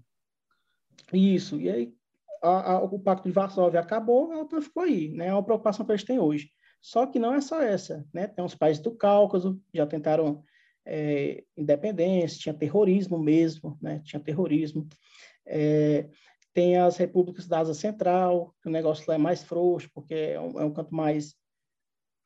Isso. 1.12 1.60
E 1.60 1.68
aí 1.68 1.94
a, 2.42 2.72
a, 2.72 2.78
o 2.82 2.98
Pacto 2.98 3.28
de 3.28 3.34
Varsóvia 3.34 3.80
acabou, 3.80 4.32
a 4.32 4.40
OTAN 4.40 4.60
ficou 4.60 4.82
aí, 4.82 5.08
né? 5.10 5.28
É 5.28 5.32
uma 5.32 5.42
preocupação 5.42 5.84
que 5.84 5.92
eles 5.92 6.04
têm 6.04 6.18
hoje. 6.18 6.50
Só 6.80 7.06
que 7.06 7.18
não 7.18 7.34
é 7.34 7.40
só 7.40 7.62
essa, 7.62 8.06
né? 8.12 8.26
Tem 8.26 8.44
os 8.44 8.54
países 8.54 8.82
do 8.82 8.94
Cáucaso, 8.94 9.60
já 9.72 9.86
tentaram 9.86 10.44
é, 10.84 11.42
independência, 11.56 12.38
tinha 12.38 12.54
terrorismo 12.54 13.18
mesmo, 13.18 13.78
né? 13.80 14.00
Tinha 14.04 14.20
terrorismo. 14.20 14.86
É, 15.46 16.08
tem 16.52 16.76
as 16.76 16.96
repúblicas 16.96 17.46
da 17.48 17.60
Ásia 17.60 17.74
Central, 17.74 18.54
que 18.62 18.68
o 18.68 18.72
negócio 18.72 19.04
lá 19.08 19.14
é 19.14 19.18
mais 19.18 19.42
frouxo, 19.42 19.90
porque 19.94 20.14
é 20.14 20.40
um, 20.40 20.60
é 20.60 20.64
um 20.64 20.72
canto 20.72 20.94
mais, 20.94 21.34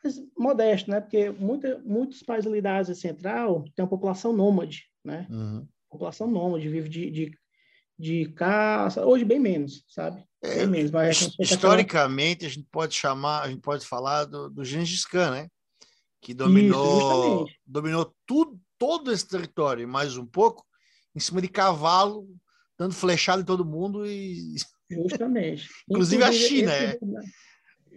mais, 0.02 0.22
modesto, 0.36 0.90
né? 0.90 1.00
Porque 1.00 1.30
muita, 1.30 1.78
muitos 1.84 2.22
países 2.22 2.50
ali 2.50 2.60
da 2.60 2.76
Ásia 2.76 2.94
Central 2.94 3.64
têm 3.74 3.84
uma 3.84 3.90
população 3.90 4.32
nômade, 4.32 4.84
né? 5.04 5.26
Uhum. 5.30 5.66
População 5.90 6.26
nômade, 6.28 6.68
vive 6.68 6.88
de, 6.88 7.10
de, 7.10 7.38
de 7.98 8.26
caça, 8.32 9.04
hoje 9.04 9.24
bem 9.24 9.40
menos, 9.40 9.84
sabe? 9.88 10.22
É, 10.42 10.66
bem 10.66 10.88
menos. 10.90 11.36
historicamente, 11.38 12.46
a 12.46 12.48
gente 12.48 12.66
pode 12.70 12.94
chamar, 12.94 13.42
a 13.42 13.48
gente 13.48 13.60
pode 13.60 13.86
falar 13.86 14.24
do, 14.24 14.48
do 14.48 14.64
Gengis 14.64 15.04
Khan, 15.04 15.30
né? 15.30 15.48
Que 16.20 16.34
dominou, 16.34 17.46
Isso, 17.46 17.56
dominou 17.66 18.14
tudo, 18.26 18.60
todo 18.76 19.12
esse 19.12 19.26
território, 19.26 19.86
mais 19.88 20.16
um 20.16 20.26
pouco, 20.26 20.64
em 21.14 21.20
cima 21.20 21.40
de 21.40 21.48
cavalo, 21.48 22.26
dando 22.78 22.94
flechada 22.94 23.42
em 23.42 23.44
todo 23.44 23.64
mundo 23.64 24.06
e. 24.06 24.54
Justamente. 24.90 25.68
Inclusive, 25.88 26.22
a 26.22 26.32
China. 26.32 26.72
É... 26.72 26.98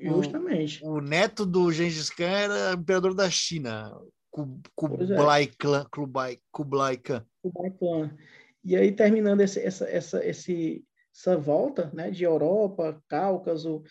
Justamente. 0.01 0.83
O, 0.83 0.93
o, 0.93 1.01
neto 1.01 1.45
do 1.45 1.71
Gengis 1.71 2.09
Khan 2.09 2.23
era 2.23 2.73
imperador 2.73 3.13
da 3.13 3.29
China, 3.29 3.91
Kublai, 4.75 5.43
é. 5.43 5.47
Khan, 5.57 5.85
Kublai, 5.91 6.39
Kublai 6.51 6.97
Khan. 6.97 7.25
Kublai 7.41 7.71
Khan. 7.71 8.17
E 8.63 8.75
aí, 8.75 8.91
terminando 8.91 9.41
esse, 9.41 9.59
essa, 9.59 9.89
essa, 9.89 10.25
esse, 10.25 10.83
essa 11.13 11.37
volta 11.37 11.91
né, 11.93 12.11
de 12.11 12.23
Europa, 12.23 13.01
Cáucaso, 13.07 13.83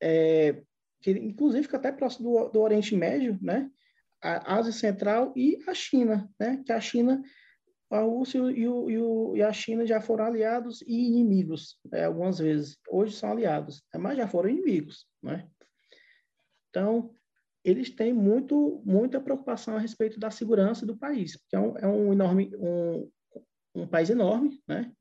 é, 0.00 0.62
que 1.00 1.12
inclusive 1.12 1.64
fica 1.64 1.76
até 1.76 1.92
próximo 1.92 2.30
do, 2.30 2.48
do 2.48 2.60
Oriente 2.60 2.94
Médio, 2.96 3.38
né? 3.40 3.70
a 4.20 4.56
Ásia 4.56 4.72
Central 4.72 5.32
e 5.36 5.58
a 5.66 5.74
China, 5.74 6.28
né? 6.38 6.62
que 6.64 6.72
a 6.72 6.80
China 6.80 7.22
a 7.90 8.00
Rússia 8.00 8.38
e, 8.38 8.68
o, 8.68 8.90
e, 8.90 8.98
o, 8.98 9.36
e, 9.36 9.42
a 9.42 9.52
China 9.52 9.86
já 9.86 10.00
foram 10.00 10.24
aliados 10.24 10.82
e 10.82 11.06
inimigos 11.06 11.78
né, 11.90 12.04
algumas 12.04 12.38
vezes. 12.38 12.78
Hoje 12.90 13.16
são 13.16 13.30
aliados, 13.30 13.82
né, 13.92 14.00
mas 14.00 14.16
já 14.16 14.28
foram 14.28 14.50
inimigos. 14.50 15.06
Né? 15.22 15.48
Então, 16.68 17.14
eles 17.64 17.90
têm 17.90 18.12
muito, 18.12 18.82
muita 18.84 19.20
preocupação 19.20 19.76
a 19.76 19.80
respeito 19.80 20.18
da 20.18 20.30
segurança 20.30 20.84
do 20.84 20.96
país, 20.96 21.36
porque 21.36 21.56
é 21.56 21.58
um, 21.58 21.78
é 21.78 21.86
um 21.86 22.12
enorme, 22.12 22.50
um, 22.56 23.10
um 23.74 23.86
país 23.86 24.10
enorme, 24.10 24.60
né? 24.66 24.92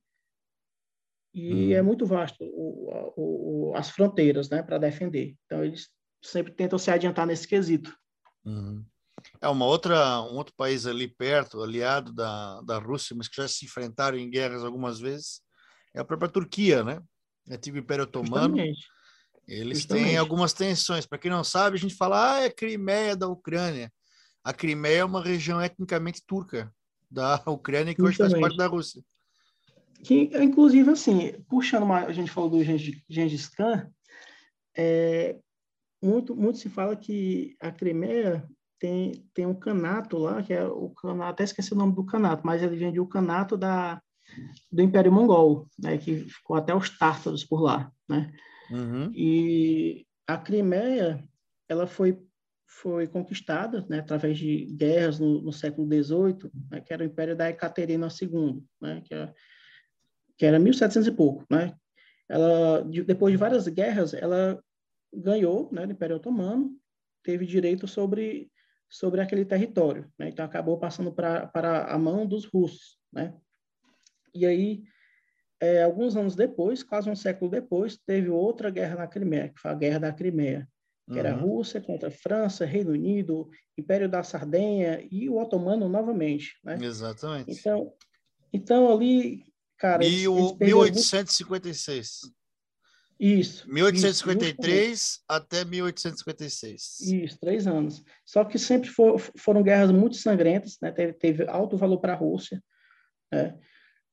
E 1.34 1.54
hum. 1.54 1.74
é 1.74 1.82
muito 1.82 2.06
vasto 2.06 2.44
o, 2.44 3.14
o, 3.16 3.76
as 3.76 3.90
fronteiras, 3.90 4.50
né, 4.50 4.64
para 4.64 4.78
defender. 4.78 5.36
Então, 5.46 5.64
eles 5.64 5.90
sempre 6.24 6.52
tentam 6.54 6.80
se 6.80 6.90
adiantar 6.90 7.28
nesse 7.28 7.48
quesito. 7.48 7.96
Uhum. 8.44 8.84
É 9.42 9.48
uma 9.48 9.66
outra, 9.66 10.22
um 10.22 10.36
outro 10.36 10.54
país 10.56 10.86
ali 10.86 11.08
perto, 11.08 11.62
aliado 11.62 12.14
da, 12.14 12.62
da 12.62 12.78
Rússia, 12.78 13.16
mas 13.16 13.28
que 13.28 13.38
já 13.38 13.48
se 13.48 13.66
enfrentaram 13.66 14.18
em 14.18 14.30
guerras 14.30 14.64
algumas 14.64 15.00
vezes, 15.00 15.42
é 15.94 16.00
a 16.00 16.06
própria 16.06 16.30
Turquia, 16.30 16.84
né? 16.84 17.02
Antigo 17.50 17.78
Império 17.78 18.04
Otomano. 18.04 18.56
Justamente. 18.56 18.88
Eles 19.48 19.80
Justamente. 19.80 20.06
têm 20.06 20.18
algumas 20.18 20.52
tensões. 20.52 21.06
Para 21.06 21.18
quem 21.18 21.32
não 21.32 21.44
sabe, 21.44 21.78
a 21.78 21.80
gente 21.80 21.96
fala, 21.96 22.36
ah, 22.36 22.40
é 22.42 22.50
Crimeia 22.50 23.16
da 23.16 23.28
Ucrânia. 23.28 23.92
A 24.44 24.54
Crimeia 24.54 25.00
é 25.00 25.06
uma 25.06 25.24
região 25.24 25.62
etnicamente 25.62 26.22
turca 26.26 26.72
da 27.10 27.42
Ucrânia 27.48 27.96
que 27.96 28.02
Justamente. 28.02 28.34
hoje 28.34 28.42
faz 28.42 28.42
parte 28.42 28.58
da 28.58 28.68
Rússia. 28.68 29.02
Que, 30.04 30.30
inclusive, 30.44 30.92
assim, 30.92 31.34
puxando 31.50 31.84
uma, 31.84 32.06
a 32.06 32.14
gente 32.14 32.30
falou 32.30 32.50
do 32.50 32.64
Gengis 32.64 33.48
Khan, 33.48 33.90
é, 34.76 35.38
muito, 36.02 36.36
muito 36.36 36.60
se 36.60 36.70
fala 36.70 36.96
que 36.96 37.56
a 37.60 37.72
Crimeia 37.72 38.48
tem, 38.80 39.28
tem 39.34 39.46
um 39.46 39.56
canato 39.56 40.18
lá, 40.18 40.42
que 40.42 40.54
é 40.54 40.66
o 40.66 40.90
canato, 40.90 41.32
até 41.32 41.44
esqueci 41.44 41.74
o 41.74 41.78
nome 41.78 41.94
do 41.94 42.06
canato, 42.06 42.46
mas 42.46 42.62
ele 42.62 42.76
vem 42.76 42.98
o 43.00 43.08
canato 43.08 43.58
da, 43.58 44.02
do 44.72 44.82
Império 44.82 45.12
Mongol, 45.12 45.68
né, 45.78 45.98
que 45.98 46.18
ficou 46.20 46.56
até 46.56 46.74
os 46.76 46.90
tártaros 46.98 47.44
por 47.44 47.62
lá, 47.62 47.92
né? 48.08 48.32
Uhum. 48.70 49.12
E 49.14 50.06
a 50.28 50.38
Crimeia, 50.38 51.24
ela 51.68 51.88
foi 51.88 52.22
foi 52.70 53.08
conquistada, 53.08 53.84
né, 53.90 54.00
através 54.00 54.38
de 54.38 54.66
guerras 54.66 55.20
no, 55.20 55.42
no 55.42 55.52
século 55.52 55.88
XVIII, 55.88 56.52
né, 56.70 56.82
que 56.82 56.94
era 56.94 57.02
o 57.02 57.06
Império 57.06 57.36
da 57.36 57.50
Ecaterina 57.50 58.08
II, 58.08 58.62
né, 58.80 59.02
que, 59.04 59.14
era, 59.14 59.34
que 60.38 60.46
era 60.46 60.60
1700 60.60 61.08
e 61.08 61.12
pouco, 61.12 61.44
né? 61.50 61.74
Ela, 62.30 62.84
de, 62.84 63.04
depois 63.04 63.32
de 63.32 63.38
várias 63.38 63.68
guerras, 63.68 64.14
ela 64.14 64.62
ganhou, 65.12 65.70
né, 65.72 65.88
do 65.88 65.94
Império 65.94 66.18
Otomano, 66.18 66.78
teve 67.24 67.46
direito 67.46 67.88
sobre 67.88 68.52
sobre 68.90 69.22
aquele 69.22 69.46
território. 69.46 70.12
Né? 70.18 70.30
Então, 70.30 70.46
acabou 70.46 70.78
passando 70.78 71.12
pra, 71.12 71.48
para 71.48 71.86
a 71.86 71.98
mão 71.98 72.26
dos 72.26 72.46
russos. 72.46 72.98
Né? 73.12 73.34
E 74.34 74.46
aí, 74.46 74.84
é, 75.60 75.84
alguns 75.84 76.16
anos 76.16 76.36
depois, 76.36 76.84
quase 76.84 77.10
um 77.10 77.16
século 77.16 77.50
depois, 77.50 77.98
teve 77.98 78.30
outra 78.30 78.70
guerra 78.70 78.96
na 78.96 79.08
Crimeia, 79.08 79.50
que 79.50 79.60
foi 79.60 79.72
a 79.72 79.76
Guerra 79.76 80.00
da 80.00 80.14
Crimeia, 80.14 80.68
que 81.06 81.14
uhum. 81.14 81.20
era 81.20 81.34
a. 81.34 81.36
Rússia 81.36 81.82
contra 81.82 82.10
a 82.10 82.12
França, 82.12 82.66
Reino 82.66 82.92
Unido, 82.92 83.50
Império 83.78 84.10
da 84.10 84.24
Sardenha 84.24 85.06
e 85.12 85.30
o 85.30 85.38
Otomano 85.38 85.90
novamente. 85.90 86.58
Né? 86.64 86.78
Exatamente. 86.82 87.52
Então, 87.52 87.94
então 88.54 88.94
ali, 88.94 89.44
cara... 89.78 90.00
Mil, 90.00 90.58
eles 90.60 90.74
1856. 90.74 92.37
Isso. 93.20 93.68
1853 93.72 94.92
isso, 94.92 95.24
até 95.28 95.66
1856. 95.66 97.00
Isso, 97.02 97.40
três 97.40 97.66
anos. 97.66 98.04
Só 98.24 98.46
que 98.46 98.60
sempre 98.60 98.90
for, 98.90 99.20
foram 99.38 99.64
guerras 99.64 99.92
muito 99.92 100.18
sangrentas, 100.18 100.78
né? 100.82 100.92
teve, 100.92 101.14
teve 101.14 101.48
alto 101.48 101.76
valor 101.78 102.00
para 102.00 102.14
a 102.14 102.16
Rússia. 102.16 102.64
Né? 103.32 103.58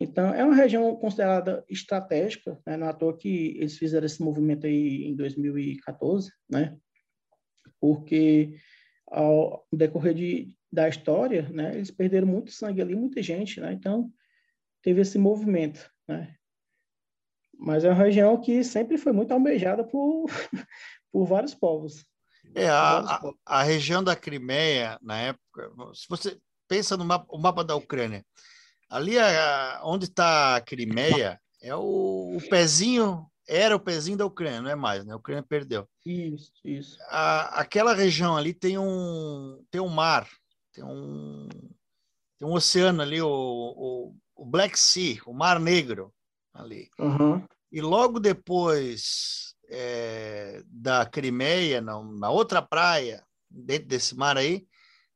Então, 0.00 0.34
é 0.34 0.42
uma 0.42 0.54
região 0.54 0.96
considerada 0.96 1.64
estratégica, 1.68 2.58
né? 2.66 2.76
não 2.76 2.86
é 2.86 2.90
à 2.90 2.92
toa 2.94 3.16
que 3.16 3.56
eles 3.58 3.76
fizeram 3.76 4.06
esse 4.06 4.22
movimento 4.22 4.66
aí 4.66 5.04
em 5.04 5.14
2014, 5.14 6.32
né? 6.48 6.76
porque 7.78 8.56
ao 9.06 9.66
decorrer 9.72 10.14
de, 10.14 10.56
da 10.72 10.88
história, 10.88 11.48
né? 11.50 11.74
eles 11.74 11.90
perderam 11.90 12.26
muito 12.26 12.52
sangue 12.52 12.80
ali, 12.80 12.94
muita 12.94 13.22
gente, 13.22 13.60
né? 13.60 13.72
então 13.72 14.10
teve 14.82 15.02
esse 15.02 15.18
movimento. 15.18 15.90
Né? 16.08 16.34
Mas 17.58 17.84
é 17.84 17.88
uma 17.88 18.02
região 18.02 18.40
que 18.40 18.62
sempre 18.64 18.98
foi 18.98 19.12
muito 19.12 19.32
almejada 19.32 19.84
por, 19.84 20.26
por 21.12 21.26
vários 21.26 21.54
povos. 21.54 22.04
É, 22.54 22.68
a, 22.68 22.98
a, 22.98 23.32
a, 23.46 23.62
região 23.62 24.02
da 24.02 24.14
Crimeia, 24.14 24.98
na 25.02 25.18
época, 25.18 25.70
se 25.94 26.06
você 26.08 26.38
pensa 26.68 26.96
no 26.96 27.04
mapa, 27.04 27.26
o 27.28 27.38
mapa 27.38 27.64
da 27.64 27.74
Ucrânia, 27.74 28.24
ali 28.88 29.18
a, 29.18 29.80
onde 29.82 30.04
está 30.04 30.56
a 30.56 30.60
Crimeia 30.60 31.40
é 31.60 31.74
o, 31.74 32.36
o, 32.36 32.48
pezinho, 32.48 33.26
era 33.48 33.74
o 33.74 33.80
pezinho 33.80 34.16
da 34.16 34.26
Ucrânia, 34.26 34.62
não 34.62 34.70
é 34.70 34.76
mais, 34.76 35.04
né? 35.04 35.14
A 35.14 35.16
Ucrânia 35.16 35.42
perdeu. 35.42 35.88
Isso, 36.06 36.52
isso. 36.64 36.96
A, 37.08 37.60
aquela 37.60 37.94
região 37.94 38.36
ali 38.36 38.54
tem 38.54 38.78
um, 38.78 39.64
tem 39.70 39.80
um 39.80 39.88
mar, 39.88 40.28
tem 40.72 40.84
um, 40.84 41.48
tem 42.38 42.46
um 42.46 42.52
oceano 42.52 43.02
ali, 43.02 43.20
o, 43.20 43.28
o, 43.28 44.16
o 44.36 44.46
Black 44.46 44.78
Sea, 44.78 45.20
o 45.26 45.32
Mar 45.32 45.58
Negro 45.58 46.13
ali. 46.54 46.88
Uhum. 46.98 47.44
E 47.70 47.80
logo 47.80 48.20
depois 48.20 49.54
é, 49.68 50.62
da 50.66 51.04
Crimeia, 51.04 51.80
na, 51.80 52.02
na 52.02 52.30
outra 52.30 52.62
praia, 52.62 53.26
dentro 53.50 53.88
desse 53.88 54.14
mar 54.14 54.36
aí, 54.36 54.66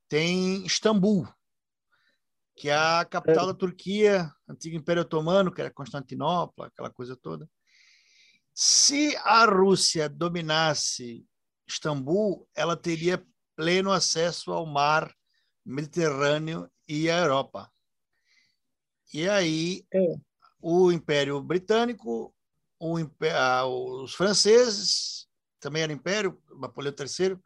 tem 0.09 0.67
Istambul, 0.67 1.29
que 2.57 2.69
é 2.69 2.75
a 2.75 3.05
capital 3.05 3.45
é. 3.45 3.47
da 3.53 3.55
Turquia, 3.55 4.33
antigo 4.49 4.77
Império 4.77 5.03
Otomano, 5.03 5.53
que 5.53 5.61
era 5.61 5.71
Constantinopla, 5.71 6.67
aquela 6.67 6.91
coisa 6.91 7.17
toda. 7.17 7.49
Se 8.53 9.17
a 9.19 9.45
Rússia 9.45 10.09
dominasse 10.09 11.25
Istambul, 11.69 12.49
ela 12.57 12.77
teria 12.77 13.25
pleno 13.55 13.93
acesso 13.93 14.53
ao 14.53 14.67
mar 14.67 15.15
Mediterrâneo 15.65 16.69
e 16.89 17.11
à 17.11 17.19
Europa. 17.19 17.71
E 19.13 19.29
aí 19.29 19.87
é 19.93 20.17
o 20.61 20.91
Império 20.93 21.41
Britânico, 21.43 22.35
o, 22.79 22.99
os 24.03 24.15
franceses, 24.15 25.27
também 25.61 25.83
era 25.83 25.93
Império, 25.93 26.41
Napoleão 26.61 26.95
III, 26.99 27.39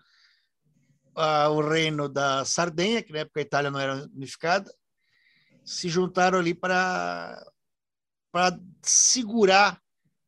o 1.50 1.60
reino 1.60 2.08
da 2.08 2.44
Sardenha, 2.44 3.02
que 3.02 3.12
na 3.12 3.20
época 3.20 3.40
a 3.40 3.42
Itália 3.42 3.70
não 3.70 3.80
era 3.80 4.08
unificada, 4.14 4.72
se 5.64 5.88
juntaram 5.88 6.38
ali 6.38 6.54
para 6.54 7.40
para 8.32 8.58
segurar 8.82 9.78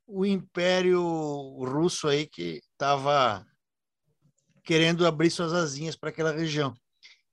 o 0.07 0.27
Império 0.27 1.01
Russo 1.65 2.07
aí 2.07 2.27
que 2.27 2.61
estava 2.73 3.47
querendo 4.63 5.07
abrir 5.07 5.31
suas 5.31 5.55
asinhas 5.55 5.97
para 5.97 6.11
aquela 6.11 6.31
região. 6.31 6.75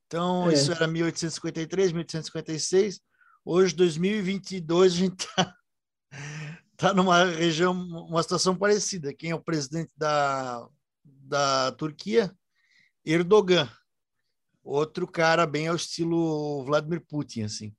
Então, 0.06 0.50
é. 0.50 0.54
isso 0.54 0.72
era 0.72 0.86
1853, 0.86 1.92
1856. 1.92 3.00
Hoje, 3.44 3.74
2022, 3.74 4.92
a 4.92 4.96
gente 4.96 5.20
está 5.20 5.56
tá 6.76 6.94
numa 6.94 7.24
região, 7.24 7.72
uma 7.72 8.22
situação 8.22 8.56
parecida. 8.56 9.12
Quem 9.12 9.30
é 9.30 9.34
o 9.34 9.42
presidente 9.42 9.92
da, 9.96 10.68
da 11.04 11.72
Turquia? 11.72 12.32
Erdogan. 13.04 13.68
outro 14.62 15.08
cara 15.08 15.44
bem 15.44 15.66
ao 15.66 15.74
estilo 15.74 16.64
Vladimir 16.64 17.04
Putin, 17.04 17.42
assim. 17.42 17.74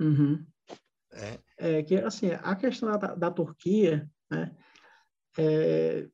Uhum. 0.00 0.44
É. 1.12 1.38
é. 1.56 1.82
que 1.84 1.96
assim 1.96 2.30
a 2.32 2.56
questão 2.56 2.98
da, 2.98 3.14
da 3.14 3.30
Turquia, 3.30 4.10
né? 4.28 4.56
É, 5.38 6.08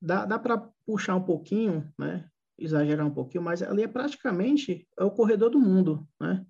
dá 0.00 0.24
dá 0.24 0.36
para 0.36 0.58
puxar 0.84 1.14
um 1.14 1.22
pouquinho, 1.22 1.92
né? 1.96 2.28
Exagerar 2.58 3.06
um 3.06 3.14
pouquinho, 3.14 3.44
mas 3.44 3.62
ali 3.62 3.84
é 3.84 3.88
praticamente 3.88 4.86
é 4.98 5.04
o 5.04 5.12
corredor 5.12 5.50
do 5.50 5.60
mundo, 5.60 6.06
né? 6.20 6.44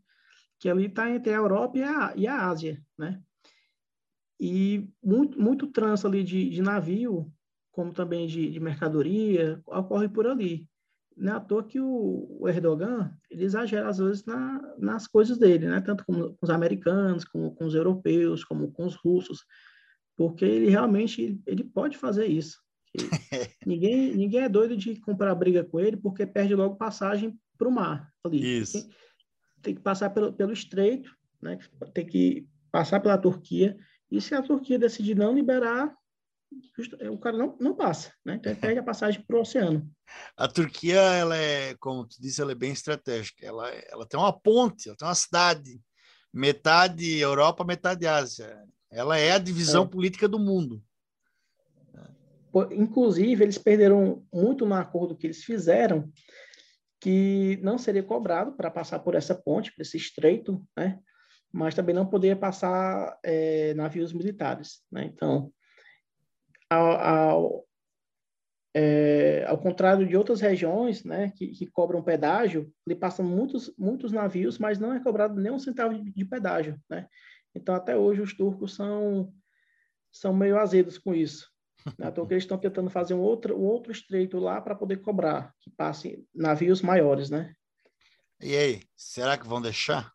Que 0.62 0.68
ali 0.68 0.86
está 0.86 1.10
entre 1.10 1.32
a 1.32 1.38
Europa 1.38 1.76
e 1.76 1.82
a, 1.82 2.12
e 2.14 2.24
a 2.28 2.46
Ásia, 2.46 2.80
né? 2.96 3.20
E 4.40 4.88
muito, 5.02 5.40
muito 5.40 5.66
trânsito 5.66 6.06
ali 6.06 6.22
de, 6.22 6.50
de 6.50 6.62
navio, 6.62 7.32
como 7.72 7.92
também 7.92 8.28
de, 8.28 8.48
de 8.48 8.60
mercadoria, 8.60 9.60
ocorre 9.66 10.08
por 10.08 10.24
ali. 10.24 10.68
Não 11.16 11.32
é 11.32 11.36
à 11.36 11.40
toa 11.40 11.64
que 11.64 11.80
o, 11.80 12.38
o 12.38 12.48
Erdogan, 12.48 13.12
ele 13.28 13.42
exagera 13.42 13.88
às 13.88 13.98
vezes 13.98 14.24
na, 14.24 14.62
nas 14.78 15.08
coisas 15.08 15.36
dele, 15.36 15.66
né? 15.66 15.80
Tanto 15.80 16.04
com, 16.06 16.14
com 16.14 16.38
os 16.40 16.50
americanos, 16.50 17.24
como 17.24 17.52
com 17.56 17.64
os 17.64 17.74
europeus, 17.74 18.44
como 18.44 18.70
com 18.70 18.86
os 18.86 18.94
russos, 18.94 19.44
porque 20.16 20.44
ele 20.44 20.70
realmente 20.70 21.42
ele 21.44 21.64
pode 21.64 21.98
fazer 21.98 22.26
isso. 22.26 22.56
ninguém, 23.66 24.14
ninguém 24.14 24.42
é 24.42 24.48
doido 24.48 24.76
de 24.76 24.94
comprar 25.00 25.34
briga 25.34 25.64
com 25.64 25.80
ele, 25.80 25.96
porque 25.96 26.24
perde 26.24 26.54
logo 26.54 26.76
passagem 26.76 27.36
para 27.58 27.66
o 27.66 27.72
mar 27.72 28.12
ali. 28.24 28.60
Isso. 28.60 28.80
Tem, 28.80 29.01
tem, 29.62 29.74
que 29.74 29.80
passar 29.80 30.10
pelo, 30.10 30.32
pelo 30.32 30.52
estreito, 30.52 31.14
né? 31.40 31.58
Tem 31.94 32.06
que 32.06 32.46
passar 32.70 33.00
pela 33.00 33.18
Turquia 33.18 33.76
e 34.10 34.20
se 34.20 34.34
a 34.34 34.42
Turquia 34.42 34.78
decidir 34.78 35.16
não 35.16 35.34
liberar, 35.34 35.94
o 37.10 37.18
cara 37.18 37.36
não, 37.36 37.56
não 37.58 37.74
passa, 37.74 38.12
né? 38.22 38.34
Então, 38.34 38.54
perde 38.54 38.78
a 38.78 38.82
passagem 38.82 39.22
para 39.22 39.36
o 39.36 39.40
oceano. 39.40 39.90
A 40.36 40.46
Turquia, 40.46 41.00
ela 41.00 41.34
é, 41.34 41.74
como 41.76 42.06
tu 42.06 42.20
disse, 42.20 42.40
ela 42.42 42.52
é 42.52 42.54
bem 42.54 42.72
estratégica. 42.72 43.44
Ela, 43.44 43.70
ela 43.70 44.06
tem 44.06 44.20
uma 44.20 44.32
ponte, 44.32 44.88
ela 44.88 44.96
tem 44.96 45.08
uma 45.08 45.14
cidade, 45.14 45.80
metade 46.32 47.18
Europa, 47.18 47.64
metade 47.64 48.06
Ásia. 48.06 48.62
Ela 48.90 49.16
é 49.16 49.32
a 49.32 49.38
divisão 49.38 49.84
é. 49.84 49.88
política 49.88 50.28
do 50.28 50.38
mundo. 50.38 50.82
Inclusive, 52.72 53.42
eles 53.42 53.56
perderam 53.56 54.22
muito 54.30 54.66
no 54.66 54.74
acordo 54.74 55.16
que 55.16 55.26
eles 55.26 55.42
fizeram, 55.42 56.12
que 57.02 57.58
não 57.60 57.78
seria 57.78 58.02
cobrado 58.02 58.52
para 58.52 58.70
passar 58.70 59.00
por 59.00 59.16
essa 59.16 59.34
ponte, 59.34 59.74
por 59.74 59.82
esse 59.82 59.96
estreito, 59.96 60.64
né? 60.76 61.00
mas 61.52 61.74
também 61.74 61.92
não 61.92 62.06
poderia 62.06 62.36
passar 62.36 63.18
é, 63.24 63.74
navios 63.74 64.12
militares. 64.12 64.84
Né? 64.90 65.06
Então, 65.06 65.52
ao, 66.70 66.90
ao, 66.92 67.68
é, 68.72 69.44
ao, 69.48 69.58
contrário 69.58 70.06
de 70.06 70.16
outras 70.16 70.40
regiões 70.40 71.02
né, 71.02 71.32
que, 71.34 71.48
que, 71.48 71.66
cobram 71.66 72.04
pedágio, 72.04 72.72
ali 72.86 72.94
passam 72.94 73.26
muitos, 73.26 73.74
muitos 73.76 74.12
navios, 74.12 74.56
mas 74.56 74.78
não 74.78 74.92
é 74.92 75.00
cobrado 75.00 75.40
nem 75.40 75.50
um 75.50 75.58
centavo 75.58 76.00
de, 76.00 76.08
de 76.08 76.24
pedágio. 76.24 76.80
Né? 76.88 77.08
Então, 77.52 77.74
até 77.74 77.96
hoje, 77.96 78.22
os 78.22 78.32
turcos 78.32 78.76
são, 78.76 79.34
são 80.12 80.32
meio 80.32 80.56
azedos 80.56 80.98
com 80.98 81.12
isso. 81.12 81.51
Né? 81.98 82.08
Então, 82.08 82.26
eles 82.30 82.44
estão 82.44 82.58
tentando 82.58 82.90
fazer 82.90 83.14
um 83.14 83.20
outro, 83.20 83.56
um 83.56 83.64
outro 83.64 83.92
estreito 83.92 84.38
lá 84.38 84.60
para 84.60 84.74
poder 84.74 84.98
cobrar, 84.98 85.52
que 85.60 85.70
passe 85.70 86.24
navios 86.34 86.82
maiores, 86.82 87.30
né? 87.30 87.54
E 88.40 88.56
aí, 88.56 88.82
será 88.96 89.38
que 89.38 89.46
vão 89.46 89.60
deixar? 89.60 90.12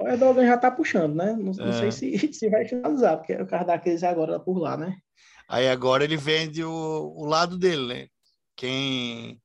O 0.00 0.06
Erdogan 0.06 0.46
já 0.46 0.54
está 0.54 0.70
puxando, 0.70 1.14
né? 1.14 1.32
Não, 1.32 1.52
é. 1.52 1.66
não, 1.66 1.72
sei 1.72 1.90
se, 1.90 2.16
se 2.32 2.48
vai 2.48 2.66
finalizar, 2.66 3.18
porque 3.18 3.34
o 3.34 3.46
carro 3.46 3.66
da 3.66 3.78
crise 3.78 4.06
agora 4.06 4.38
por 4.38 4.58
lá, 4.58 4.76
né? 4.76 4.96
Aí 5.48 5.68
agora 5.68 6.04
ele 6.04 6.16
vende 6.16 6.62
o, 6.62 7.14
o 7.16 7.24
lado 7.24 7.58
dele, 7.58 7.86
né? 7.86 8.08
Quem, 8.54 9.40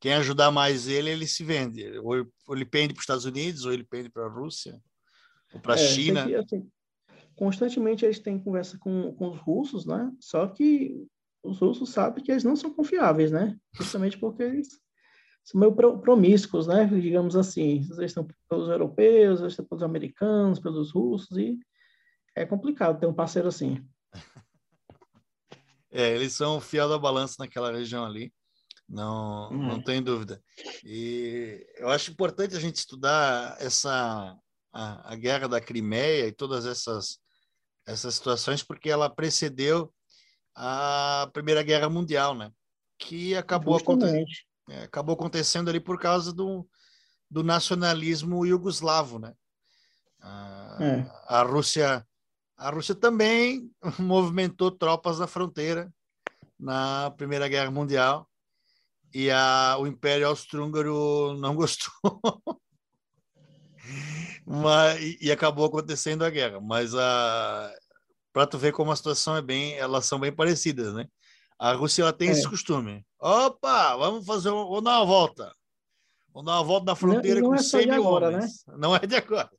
quem 0.00 0.14
ajudar 0.14 0.50
mais 0.50 0.88
ele, 0.88 1.10
ele 1.10 1.26
se 1.26 1.44
vende. 1.44 1.86
Ou, 1.98 2.26
ou 2.46 2.56
ele 2.56 2.64
pende 2.64 2.94
para 2.94 3.00
os 3.00 3.04
Estados 3.04 3.24
Unidos, 3.24 3.64
ou 3.64 3.72
ele 3.72 3.84
pende 3.84 4.08
para 4.08 4.24
a 4.24 4.30
Rússia, 4.30 4.80
ou 5.52 5.60
para 5.60 5.74
a 5.74 5.78
é, 5.78 5.88
China. 5.88 6.26
Que, 6.26 6.34
assim, 6.36 6.70
constantemente 7.38 8.04
eles 8.04 8.18
têm 8.18 8.38
conversa 8.38 8.76
com, 8.78 9.14
com 9.14 9.30
os 9.30 9.38
russos, 9.38 9.86
né? 9.86 10.12
Só 10.18 10.48
que 10.48 11.06
os 11.42 11.60
russos 11.60 11.90
sabem 11.90 12.22
que 12.22 12.32
eles 12.32 12.42
não 12.42 12.56
são 12.56 12.74
confiáveis, 12.74 13.30
né? 13.30 13.56
Justamente 13.72 14.18
porque 14.18 14.42
eles 14.42 14.68
são 15.44 15.60
meio 15.60 15.72
promíscuos, 16.00 16.66
né? 16.66 16.84
Digamos 16.86 17.36
assim. 17.36 17.76
Eles 17.76 17.98
estão 17.98 18.26
pelos 18.48 18.68
europeus, 18.68 19.38
eles 19.38 19.52
estão 19.52 19.64
pelos 19.64 19.84
americanos, 19.84 20.58
pelos 20.58 20.90
russos, 20.90 21.38
e 21.38 21.56
é 22.34 22.44
complicado 22.44 22.98
ter 22.98 23.06
um 23.06 23.14
parceiro 23.14 23.48
assim. 23.48 23.86
É, 25.90 26.14
eles 26.14 26.34
são 26.34 26.60
fiel 26.60 26.86
da 26.86 26.98
balança 26.98 27.36
naquela 27.38 27.72
região 27.72 28.04
ali, 28.04 28.30
não, 28.86 29.50
não 29.50 29.76
é. 29.76 29.82
tem 29.82 30.02
dúvida. 30.02 30.38
E 30.84 31.66
eu 31.78 31.88
acho 31.88 32.10
importante 32.10 32.54
a 32.54 32.60
gente 32.60 32.76
estudar 32.76 33.56
essa 33.58 34.38
a, 34.70 35.12
a 35.12 35.16
guerra 35.16 35.48
da 35.48 35.62
Crimeia 35.62 36.26
e 36.26 36.32
todas 36.32 36.66
essas 36.66 37.18
essas 37.88 38.14
situações 38.14 38.62
porque 38.62 38.90
ela 38.90 39.08
precedeu 39.08 39.92
a 40.54 41.28
Primeira 41.32 41.62
Guerra 41.62 41.88
Mundial, 41.88 42.34
né? 42.34 42.52
Que 42.98 43.34
acabou 43.34 43.76
acontecendo 43.76 44.26
é, 44.68 44.82
acabou 44.82 45.14
acontecendo 45.14 45.70
ali 45.70 45.80
por 45.80 45.98
causa 45.98 46.32
do, 46.32 46.68
do 47.30 47.42
nacionalismo 47.42 48.44
iugoslavo, 48.44 49.18
né? 49.18 49.32
A, 50.20 50.78
é. 50.80 51.10
a 51.26 51.42
Rússia 51.42 52.06
a 52.56 52.70
Rússia 52.70 52.94
também 52.94 53.70
movimentou 53.98 54.70
tropas 54.70 55.18
na 55.18 55.26
fronteira 55.26 55.90
na 56.58 57.10
Primeira 57.12 57.48
Guerra 57.48 57.70
Mundial 57.70 58.28
e 59.14 59.30
a, 59.30 59.76
o 59.78 59.86
Império 59.86 60.26
Austro-Húngaro 60.26 61.34
não 61.38 61.54
gostou. 61.54 61.90
Mas, 64.48 65.16
e, 65.20 65.30
acabou 65.30 65.66
acontecendo 65.66 66.24
a 66.24 66.30
guerra. 66.30 66.60
Mas 66.60 66.92
para 68.32 68.46
tu 68.46 68.56
ver 68.56 68.72
como 68.72 68.90
a 68.90 68.96
situação 68.96 69.36
é 69.36 69.42
bem, 69.42 69.74
elas 69.74 70.06
são 70.06 70.18
bem 70.18 70.32
parecidas, 70.32 70.94
né? 70.94 71.06
A 71.58 71.72
Rússia 71.72 72.02
ela 72.02 72.12
tem 72.12 72.28
é. 72.28 72.32
esse 72.32 72.48
costume. 72.48 73.04
Opa, 73.20 73.96
vamos 73.96 74.24
fazer, 74.24 74.50
vamos 74.50 74.82
dar 74.82 74.98
uma 74.98 75.04
volta. 75.06 75.52
Vamos 76.32 76.46
dar 76.46 76.58
uma 76.58 76.64
volta 76.64 76.86
na 76.86 76.94
fronteira 76.94 77.40
não, 77.40 77.50
não 77.50 77.56
com 77.56 77.60
é 77.60 77.64
100 77.64 77.86
mil 77.86 77.94
agora, 77.94 78.28
homens. 78.28 78.64
Né? 78.66 78.74
Não 78.78 78.94
é 78.94 79.00
de 79.00 79.16
agora. 79.16 79.50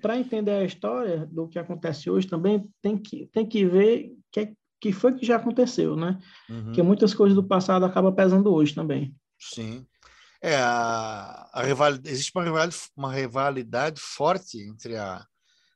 Para 0.00 0.18
entender 0.18 0.52
a 0.52 0.64
história 0.64 1.26
do 1.26 1.48
que 1.48 1.58
acontece 1.58 2.08
hoje 2.10 2.26
também, 2.26 2.68
tem 2.80 2.96
que, 2.96 3.26
tem 3.26 3.46
que 3.46 3.66
ver 3.66 4.16
que, 4.32 4.54
que 4.80 4.92
foi 4.92 5.14
que 5.14 5.26
já 5.26 5.36
aconteceu, 5.36 5.96
né? 5.96 6.18
Uhum. 6.48 6.64
Porque 6.64 6.82
muitas 6.82 7.14
coisas 7.14 7.34
do 7.34 7.44
passado 7.44 7.84
acabam 7.84 8.14
pesando 8.14 8.52
hoje 8.52 8.74
também. 8.74 9.14
Sim. 9.38 9.86
É, 10.48 10.56
a, 10.56 11.50
a 11.52 11.62
rivalidade, 11.62 12.08
existe 12.08 12.30
uma 12.34 12.44
rivalidade, 12.44 12.76
uma 12.96 13.12
rivalidade 13.12 14.00
forte 14.00 14.62
entre 14.62 14.96
a, 14.96 15.26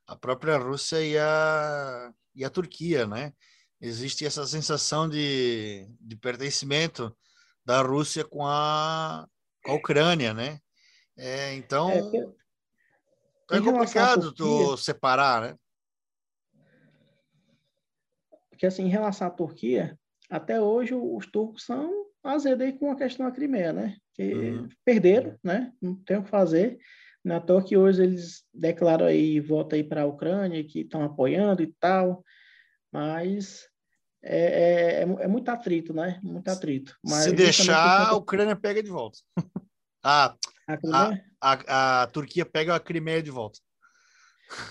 a 0.07 0.15
própria 0.15 0.57
Rússia 0.57 1.01
e 1.03 1.17
a, 1.17 2.13
e 2.33 2.45
a 2.45 2.49
Turquia, 2.49 3.05
né? 3.05 3.33
existe 3.81 4.25
essa 4.25 4.45
sensação 4.45 5.09
de, 5.09 5.87
de 5.99 6.15
pertencimento 6.15 7.15
da 7.65 7.81
Rússia 7.81 8.23
com 8.23 8.45
a, 8.45 9.27
com 9.65 9.71
a 9.71 9.75
Ucrânia, 9.75 10.33
né? 10.33 10.59
É, 11.17 11.53
então, 11.55 11.89
é, 11.89 11.99
então 11.99 13.57
é 13.57 13.61
complicado 13.61 14.31
tu 14.31 14.77
separar, 14.77 15.41
né? 15.41 15.57
Porque, 18.49 18.67
assim, 18.67 18.83
em 18.83 18.89
relação 18.89 19.27
à 19.27 19.31
Turquia, 19.31 19.99
até 20.29 20.61
hoje 20.61 20.93
os 20.93 21.25
turcos 21.25 21.65
são 21.65 22.10
azedos 22.23 22.77
com 22.79 22.91
a 22.91 22.95
questão 22.95 23.25
da 23.25 23.31
Crimeia, 23.31 23.73
né? 23.73 23.97
Que 24.13 24.33
uhum. 24.33 24.69
perderam, 24.85 25.35
né? 25.43 25.71
Não 25.81 25.95
tem 25.95 26.17
o 26.17 26.23
que 26.23 26.29
fazer. 26.29 26.77
Na 27.23 27.39
toa 27.39 27.63
que 27.63 27.77
hoje 27.77 28.03
eles 28.03 28.43
declaram 28.53 29.05
aí 29.05 29.39
volta 29.39 29.75
aí 29.75 29.83
para 29.83 30.01
a 30.01 30.07
Ucrânia, 30.07 30.63
que 30.63 30.81
estão 30.81 31.03
apoiando 31.03 31.61
e 31.61 31.67
tal, 31.79 32.23
mas 32.91 33.69
é, 34.23 34.37
é, 34.37 34.91
é, 34.99 35.01
é, 35.01 35.27
muito 35.27 35.49
atrito, 35.49 35.93
né? 35.93 36.19
Muito 36.21 36.47
atrito. 36.47 36.97
Mas 37.03 37.23
Se 37.23 37.31
deixar, 37.31 38.09
a 38.09 38.15
Ucrânia 38.15 38.55
pega 38.55 38.81
de 38.81 38.89
volta. 38.89 39.19
a, 40.03 40.35
a, 40.67 41.17
a, 41.41 42.01
a, 42.03 42.07
Turquia 42.07 42.45
pega 42.45 42.75
a 42.75 42.79
Crimeia 42.79 43.21
de 43.21 43.31
volta. 43.31 43.59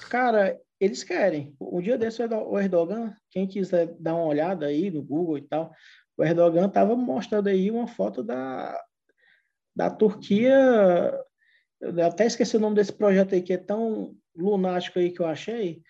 Cara, 0.08 0.58
eles 0.78 1.02
querem. 1.02 1.54
Um 1.60 1.80
dia 1.80 1.98
desse, 1.98 2.22
o 2.22 2.58
Erdogan, 2.58 3.14
quem 3.30 3.46
quiser 3.46 3.94
dar 3.98 4.14
uma 4.14 4.26
olhada 4.26 4.66
aí 4.66 4.90
no 4.90 5.02
Google 5.02 5.38
e 5.38 5.42
tal, 5.42 5.72
o 6.20 6.24
Erdogan 6.24 6.66
estava 6.66 6.94
mostrando 6.94 7.48
aí 7.48 7.70
uma 7.70 7.86
foto 7.86 8.22
da, 8.22 8.78
da 9.74 9.90
Turquia. 9.90 10.54
Eu 11.80 12.06
até 12.06 12.26
esqueci 12.26 12.56
o 12.56 12.60
nome 12.60 12.76
desse 12.76 12.92
projeto 12.92 13.34
aí, 13.34 13.42
que 13.42 13.54
é 13.54 13.58
tão 13.58 14.14
lunático 14.36 14.98
aí 14.98 15.10
que 15.10 15.20
eu 15.20 15.26
achei 15.26 15.82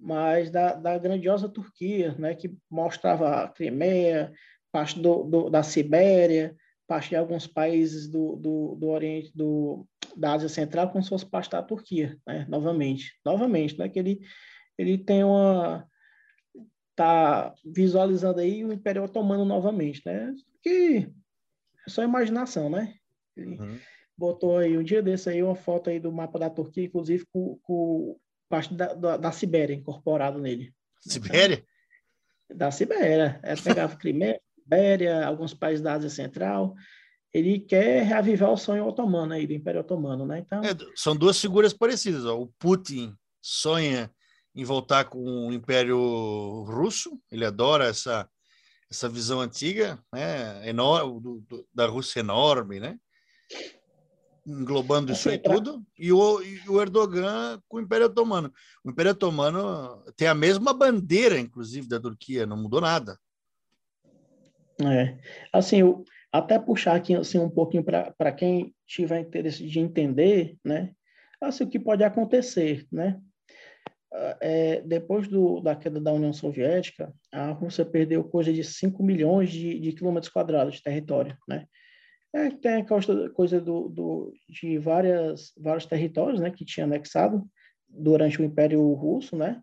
mas 0.00 0.50
da, 0.50 0.74
da 0.74 0.98
grandiosa 0.98 1.48
Turquia, 1.48 2.14
né, 2.18 2.34
que 2.34 2.56
mostrava 2.70 3.44
a 3.44 3.48
Crimeia, 3.48 4.32
parte 4.72 4.98
do, 4.98 5.24
do, 5.24 5.50
da 5.50 5.62
Sibéria, 5.62 6.56
parte 6.88 7.10
de 7.10 7.16
alguns 7.16 7.46
países 7.46 8.08
do, 8.08 8.36
do, 8.36 8.74
do 8.76 8.88
Oriente, 8.88 9.30
do, 9.34 9.86
da 10.16 10.32
Ásia 10.32 10.48
Central, 10.48 10.90
como 10.90 11.04
se 11.04 11.10
fosse 11.10 11.26
parte 11.26 11.50
da 11.50 11.62
Turquia, 11.62 12.16
né, 12.26 12.46
novamente. 12.48 13.12
Novamente, 13.24 13.78
né, 13.78 13.88
que 13.88 13.98
ele, 13.98 14.20
ele 14.78 14.96
tem 14.96 15.22
uma... 15.22 15.86
está 17.00 17.54
visualizando 17.64 18.40
aí 18.40 18.64
o 18.64 18.72
Império 18.72 19.02
Otomano 19.02 19.44
novamente, 19.44 20.02
né, 20.04 20.34
que 20.62 21.08
é 21.86 21.90
só 21.90 22.02
imaginação, 22.02 22.68
né? 22.68 22.94
Ele 23.34 23.58
uhum. 23.58 23.78
botou 24.16 24.58
aí 24.58 24.76
um 24.76 24.82
dia 24.82 25.02
desse 25.02 25.30
aí 25.30 25.42
uma 25.42 25.56
foto 25.56 25.88
aí 25.88 25.98
do 25.98 26.12
mapa 26.12 26.38
da 26.38 26.50
Turquia, 26.50 26.84
inclusive 26.84 27.24
com, 27.32 27.58
com 27.62 28.18
parte 28.48 28.74
da, 28.74 28.92
da, 28.92 29.16
da 29.16 29.32
Sibéria 29.32 29.74
incorporado 29.74 30.38
nele. 30.38 30.74
Sibéria? 31.00 31.64
Da 32.54 32.70
Sibéria. 32.70 33.40
É, 33.42 33.54
pegava 33.56 33.96
Crimeia, 33.96 34.38
Sibéria, 34.54 35.24
alguns 35.24 35.54
países 35.54 35.82
da 35.82 35.94
Ásia 35.94 36.10
Central. 36.10 36.74
Ele 37.32 37.60
quer 37.60 38.02
reavivar 38.02 38.50
o 38.50 38.56
sonho 38.56 38.84
otomano 38.84 39.32
aí, 39.32 39.46
do 39.46 39.52
Império 39.54 39.80
Otomano, 39.80 40.26
né? 40.26 40.40
Então... 40.40 40.60
É, 40.62 40.76
são 40.94 41.16
duas 41.16 41.40
figuras 41.40 41.72
parecidas. 41.72 42.26
Ó. 42.26 42.42
O 42.42 42.48
Putin 42.58 43.14
sonha 43.40 44.10
em 44.54 44.64
voltar 44.64 45.04
com 45.04 45.48
o 45.48 45.52
Império 45.52 45.98
Russo, 46.64 47.20
ele 47.30 47.44
adora 47.44 47.86
essa, 47.86 48.28
essa 48.90 49.08
visão 49.08 49.40
antiga, 49.40 50.02
né? 50.12 50.68
Enorme, 50.68 51.20
do, 51.20 51.40
do, 51.48 51.68
da 51.72 51.86
Rússia 51.86 52.20
enorme, 52.20 52.80
né? 52.80 52.98
englobando 54.46 55.12
isso 55.12 55.28
aí 55.28 55.38
tudo, 55.38 55.84
e 55.98 56.12
o, 56.12 56.42
e 56.42 56.68
o 56.68 56.80
Erdogan 56.80 57.60
com 57.68 57.76
o 57.76 57.80
Império 57.80 58.06
Otomano. 58.06 58.52
O 58.84 58.90
Império 58.90 59.12
Otomano 59.12 60.02
tem 60.16 60.26
a 60.28 60.34
mesma 60.34 60.72
bandeira, 60.72 61.38
inclusive, 61.38 61.88
da 61.88 62.00
Turquia, 62.00 62.46
não 62.46 62.56
mudou 62.56 62.80
nada. 62.80 63.18
É, 64.82 65.18
assim, 65.52 65.80
eu, 65.80 66.04
até 66.32 66.58
puxar 66.58 66.96
aqui 66.96 67.14
assim, 67.14 67.38
um 67.38 67.50
pouquinho 67.50 67.84
para 67.84 68.32
quem 68.32 68.74
tiver 68.86 69.20
interesse 69.20 69.66
de 69.66 69.78
entender, 69.78 70.56
né, 70.64 70.92
assim, 71.40 71.64
o 71.64 71.68
que 71.68 71.78
pode 71.78 72.02
acontecer, 72.02 72.86
né, 72.90 73.20
é, 74.40 74.80
depois 74.82 75.28
do, 75.28 75.60
da 75.60 75.76
queda 75.76 76.00
da 76.00 76.12
União 76.12 76.32
Soviética, 76.32 77.12
a 77.32 77.50
Rússia 77.50 77.84
perdeu 77.84 78.24
coisa 78.24 78.52
de 78.52 78.64
5 78.64 79.02
milhões 79.02 79.50
de, 79.50 79.78
de 79.78 79.92
quilômetros 79.92 80.32
quadrados 80.32 80.74
de 80.74 80.82
território, 80.82 81.36
né, 81.48 81.66
é, 82.32 82.50
tem 82.50 82.76
a 82.76 82.84
coisa 82.84 83.60
do, 83.60 83.88
do, 83.88 84.32
de 84.48 84.78
várias, 84.78 85.52
vários 85.56 85.86
territórios 85.86 86.40
né, 86.40 86.50
que 86.50 86.64
tinha 86.64 86.86
anexado 86.86 87.44
durante 87.88 88.40
o 88.40 88.44
Império 88.44 88.92
Russo, 88.92 89.36
né? 89.36 89.60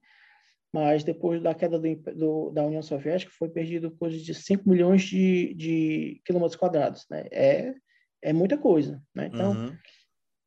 mas 0.73 1.03
depois 1.03 1.41
da 1.41 1.55
queda 1.55 1.79
do, 1.79 1.95
do, 2.13 2.49
da 2.51 2.65
União 2.65 2.81
Soviética 2.81 3.31
foi 3.37 3.47
perdido 3.47 3.91
coisa 3.91 4.17
de 4.17 4.33
5 4.33 4.69
milhões 4.69 5.03
de, 5.03 5.53
de 5.53 6.21
quilômetros 6.25 6.59
quadrados. 6.59 7.05
Né? 7.09 7.25
É, 7.31 7.73
é 8.21 8.33
muita 8.33 8.57
coisa. 8.57 9.01
Né? 9.15 9.27
Então, 9.27 9.53
uhum. 9.53 9.75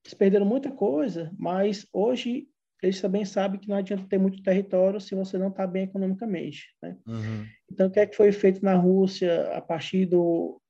eles 0.05 0.14
perderam 0.14 0.44
muita 0.44 0.70
coisa, 0.70 1.32
mas 1.38 1.86
hoje 1.90 2.49
eles 2.83 3.01
também 3.01 3.24
sabem 3.24 3.61
que 3.61 3.68
não 3.68 3.76
adianta 3.76 4.09
ter 4.09 4.18
muito 4.18 4.43
território 4.43 5.01
se 5.01 5.14
você 5.14 5.37
não 5.37 5.49
está 5.49 5.66
bem 5.66 5.85
economicamente. 5.85 6.74
Né? 6.83 6.97
Uhum. 7.07 7.47
Então, 7.70 7.89
o 7.89 7.91
que 7.91 8.01
é 8.01 8.07
que 8.07 8.16
foi 8.16 8.33
feito 8.33 8.64
na 8.64 8.74
Rússia 8.74 9.51
a 9.55 9.61
partir 9.61 10.07
do, 10.07 10.61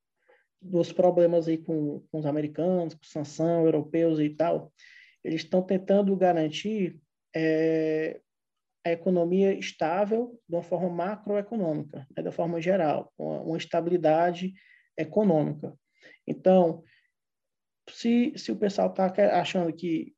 dos 0.61 0.93
problemas 0.93 1.47
aí 1.47 1.57
com, 1.57 2.05
com 2.11 2.19
os 2.19 2.27
americanos, 2.27 2.95
com 2.95 3.05
sanção, 3.05 3.65
europeus 3.65 4.19
e 4.19 4.31
tal, 4.31 4.73
eles 5.23 5.43
estão 5.43 5.63
tentando 5.63 6.17
garantir 6.17 6.99
é, 7.35 8.21
a 8.85 8.91
economia 8.91 9.53
estável 9.53 10.39
de 10.49 10.55
uma 10.57 10.63
forma 10.63 10.89
macroeconômica, 10.89 12.07
né, 12.17 12.23
da 12.23 12.33
forma 12.33 12.61
geral, 12.61 13.13
uma, 13.17 13.41
uma, 13.43 13.57
estabilidade 13.57 14.53
econômica. 14.97 15.75
Então, 16.27 16.83
se, 17.89 18.33
se 18.37 18.51
o 18.51 18.57
pessoal 18.57 18.91
está 18.91 19.13
achando 19.41 19.73
que 19.73 20.15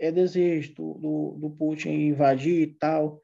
é 0.00 0.10
desejo 0.10 0.74
do, 0.74 1.36
do, 1.38 1.50
Putin 1.50 1.90
invadir 1.90 2.62
e 2.62 2.66
tal, 2.74 3.20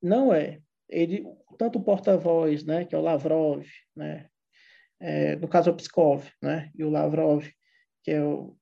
não 0.00 0.32
é. 0.32 0.60
Ele, 0.88 1.24
tanto 1.58 1.78
o 1.78 1.82
porta-voz, 1.82 2.64
né, 2.64 2.84
que 2.84 2.94
é 2.94 2.98
o 2.98 3.02
Lavrov, 3.02 3.66
né, 3.94 4.28
é, 5.00 5.34
no 5.36 5.48
caso 5.48 5.70
o 5.70 5.74
Pskov, 5.74 6.30
né, 6.40 6.70
e 6.76 6.84
o 6.84 6.90
Lavrov, 6.90 7.44
que 8.04 8.12
é 8.12 8.22
o, 8.22 8.56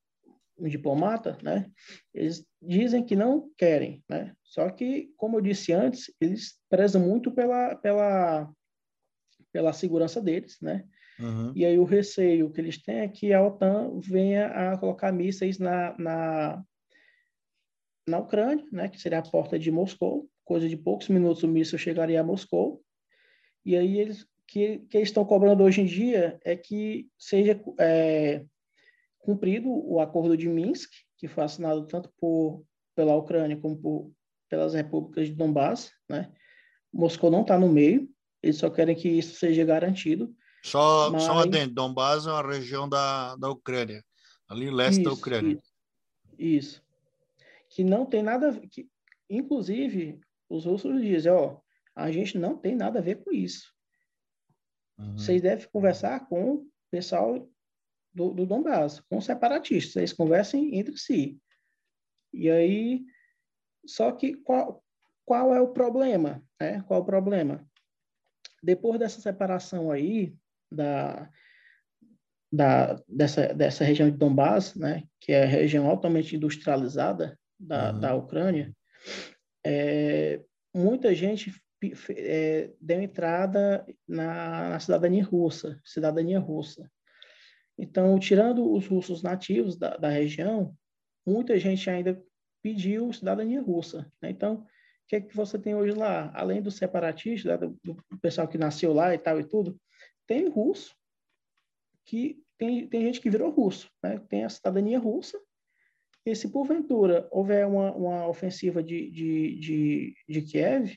um 0.57 0.67
diplomata, 0.67 1.37
né, 1.43 1.69
eles 2.13 2.43
dizem 2.61 3.05
que 3.05 3.15
não 3.15 3.51
querem, 3.55 4.03
né, 4.09 4.33
só 4.43 4.69
que, 4.69 5.13
como 5.15 5.37
eu 5.37 5.41
disse 5.41 5.71
antes, 5.71 6.11
eles 6.19 6.59
prezam 6.69 7.01
muito 7.01 7.31
pela, 7.31 7.75
pela, 7.75 8.49
pela 9.51 9.73
segurança 9.73 10.21
deles, 10.21 10.57
né, 10.61 10.85
uhum. 11.19 11.51
e 11.53 11.65
aí 11.65 11.77
o 11.77 11.83
receio 11.83 12.49
que 12.49 12.61
eles 12.61 12.81
têm 12.81 13.01
é 13.01 13.07
que 13.07 13.33
a 13.33 13.45
OTAN 13.45 13.99
venha 13.99 14.47
a 14.47 14.77
colocar 14.77 15.11
mísseis 15.11 15.59
na, 15.59 15.95
na, 15.99 16.63
na 18.11 18.19
Ucrânia, 18.19 18.65
né, 18.71 18.87
que 18.87 18.99
seria 18.99 19.19
a 19.19 19.23
porta 19.23 19.57
de 19.57 19.71
Moscou, 19.71 20.29
coisa 20.43 20.67
de 20.69 20.77
poucos 20.77 21.07
minutos 21.07 21.43
o 21.43 21.47
míssil 21.47 21.79
chegaria 21.79 22.21
a 22.21 22.23
Moscou, 22.23 22.81
e 23.65 23.75
aí 23.75 23.99
eles 23.99 24.27
que, 24.51 24.79
que 24.89 24.97
eles 24.97 25.09
estão 25.09 25.23
cobrando 25.23 25.63
hoje 25.63 25.81
em 25.81 25.85
dia 25.85 26.37
é 26.43 26.57
que 26.57 27.09
seja 27.17 27.57
é, 27.79 28.43
cumprido 29.19 29.69
o 29.69 30.01
acordo 30.01 30.35
de 30.35 30.49
Minsk, 30.49 30.91
que 31.17 31.27
foi 31.27 31.45
assinado 31.45 31.87
tanto 31.87 32.11
por, 32.19 32.65
pela 32.93 33.15
Ucrânia 33.15 33.55
como 33.55 33.77
por, 33.77 34.11
pelas 34.49 34.73
repúblicas 34.73 35.27
de 35.27 35.35
Donbass, 35.35 35.91
né? 36.09 36.29
Moscou 36.91 37.31
não 37.31 37.43
está 37.43 37.57
no 37.57 37.69
meio, 37.69 38.09
eles 38.43 38.57
só 38.57 38.69
querem 38.69 38.93
que 38.93 39.07
isso 39.07 39.39
seja 39.39 39.63
garantido. 39.63 40.35
Só, 40.61 41.09
mas... 41.09 41.23
só 41.23 41.39
adentro, 41.39 41.73
Donbass 41.73 42.25
é 42.25 42.31
uma 42.31 42.45
região 42.45 42.89
da, 42.89 43.37
da 43.37 43.49
Ucrânia, 43.49 44.03
ali 44.49 44.69
leste 44.69 44.99
isso, 44.99 45.09
da 45.09 45.13
Ucrânia. 45.13 45.53
Isso, 45.53 45.71
isso, 46.37 46.83
Que 47.71 47.83
não 47.83 48.05
tem 48.05 48.21
nada, 48.21 48.59
que, 48.67 48.87
inclusive, 49.29 50.19
os 50.49 50.65
russos 50.65 51.01
dizem, 51.01 51.31
ó, 51.31 51.59
a 51.95 52.11
gente 52.11 52.37
não 52.37 52.57
tem 52.57 52.75
nada 52.75 52.99
a 52.99 53.01
ver 53.01 53.23
com 53.23 53.31
isso. 53.31 53.73
Uhum. 54.97 55.17
Vocês 55.17 55.41
devem 55.41 55.67
conversar 55.69 56.27
com 56.27 56.55
o 56.55 56.71
pessoal 56.91 57.49
do, 58.13 58.33
do 58.33 58.45
Donbass, 58.45 58.99
com 59.01 59.17
os 59.17 59.25
separatistas. 59.25 59.95
Eles 59.95 60.13
conversem 60.13 60.77
entre 60.77 60.97
si. 60.97 61.39
E 62.33 62.49
aí, 62.49 63.05
só 63.85 64.11
que 64.11 64.35
qual, 64.35 64.83
qual 65.25 65.53
é 65.53 65.61
o 65.61 65.73
problema? 65.73 66.43
Né? 66.59 66.81
Qual 66.83 66.99
é 66.99 67.03
o 67.03 67.05
problema? 67.05 67.65
Depois 68.61 68.99
dessa 68.99 69.19
separação 69.19 69.91
aí, 69.91 70.35
da, 70.71 71.29
da, 72.51 73.01
dessa, 73.07 73.53
dessa 73.53 73.83
região 73.83 74.09
de 74.09 74.17
Donbass, 74.17 74.75
né, 74.75 75.03
que 75.19 75.31
é 75.31 75.43
a 75.43 75.47
região 75.47 75.87
altamente 75.87 76.35
industrializada 76.35 77.37
da, 77.61 77.91
uhum. 77.91 77.99
da 77.99 78.15
Ucrânia, 78.15 78.75
é, 79.65 80.41
muita 80.73 81.13
gente 81.13 81.53
é, 82.09 82.71
deu 82.79 83.01
entrada 83.01 83.85
na, 84.07 84.69
na, 84.69 84.79
cidadania 84.79 85.23
russa, 85.23 85.79
cidadania 85.83 86.39
russa. 86.39 86.89
Então, 87.77 88.19
tirando 88.19 88.71
os 88.71 88.85
russos 88.87 89.23
nativos 89.23 89.75
da, 89.77 89.97
da 89.97 90.09
região, 90.09 90.75
muita 91.25 91.57
gente 91.57 91.89
ainda 91.89 92.21
pediu 92.61 93.11
cidadania 93.11 93.61
russa. 93.61 94.11
Né? 94.21 94.29
Então, 94.29 94.55
o 94.55 94.67
que 95.07 95.15
é 95.15 95.21
que 95.21 95.35
você 95.35 95.57
tem 95.57 95.75
hoje 95.75 95.93
lá? 95.93 96.31
Além 96.35 96.61
dos 96.61 96.75
separatistas, 96.75 97.59
do, 97.59 97.77
do, 97.83 98.19
pessoal 98.21 98.47
que 98.47 98.57
nasceu 98.57 98.93
lá 98.93 99.13
e 99.13 99.17
tal 99.17 99.39
e 99.39 99.43
tudo, 99.43 99.79
tem 100.27 100.47
russo, 100.47 100.95
que 102.05 102.41
tem, 102.57 102.87
tem 102.87 103.01
gente 103.01 103.19
que 103.19 103.29
virou 103.29 103.49
russo, 103.49 103.89
né? 104.03 104.19
tem 104.29 104.45
a 104.45 104.49
cidadania 104.49 104.99
russa, 104.99 105.39
e 106.25 106.35
se 106.35 106.49
porventura 106.49 107.27
houver 107.31 107.65
uma, 107.65 107.93
uma 107.93 108.27
ofensiva 108.27 108.83
de, 108.83 109.09
de, 109.09 109.55
de, 109.59 110.15
de 110.27 110.41
Kiev, 110.41 110.95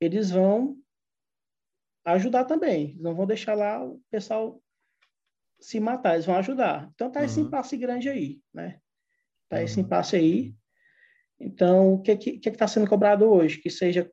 eles 0.00 0.30
vão 0.30 0.76
ajudar 2.04 2.44
também. 2.44 2.90
Eles 2.90 3.00
não 3.00 3.14
vão 3.14 3.26
deixar 3.26 3.54
lá 3.54 3.82
o 3.82 4.00
pessoal 4.10 4.62
se 5.58 5.80
matar, 5.80 6.14
eles 6.14 6.26
vão 6.26 6.36
ajudar. 6.36 6.90
Então 6.94 7.10
tá 7.10 7.24
esse 7.24 7.40
uhum. 7.40 7.46
impasse 7.46 7.76
grande 7.76 8.08
aí, 8.08 8.40
né? 8.52 8.80
Tá 9.48 9.58
uhum. 9.58 9.62
esse 9.62 9.80
impasse 9.80 10.16
aí. 10.16 10.54
Então, 11.40 11.94
o 11.94 12.02
que 12.02 12.16
que 12.16 12.48
está 12.48 12.68
sendo 12.68 12.88
cobrado 12.88 13.24
hoje? 13.24 13.60
Que 13.60 13.70
seja 13.70 14.10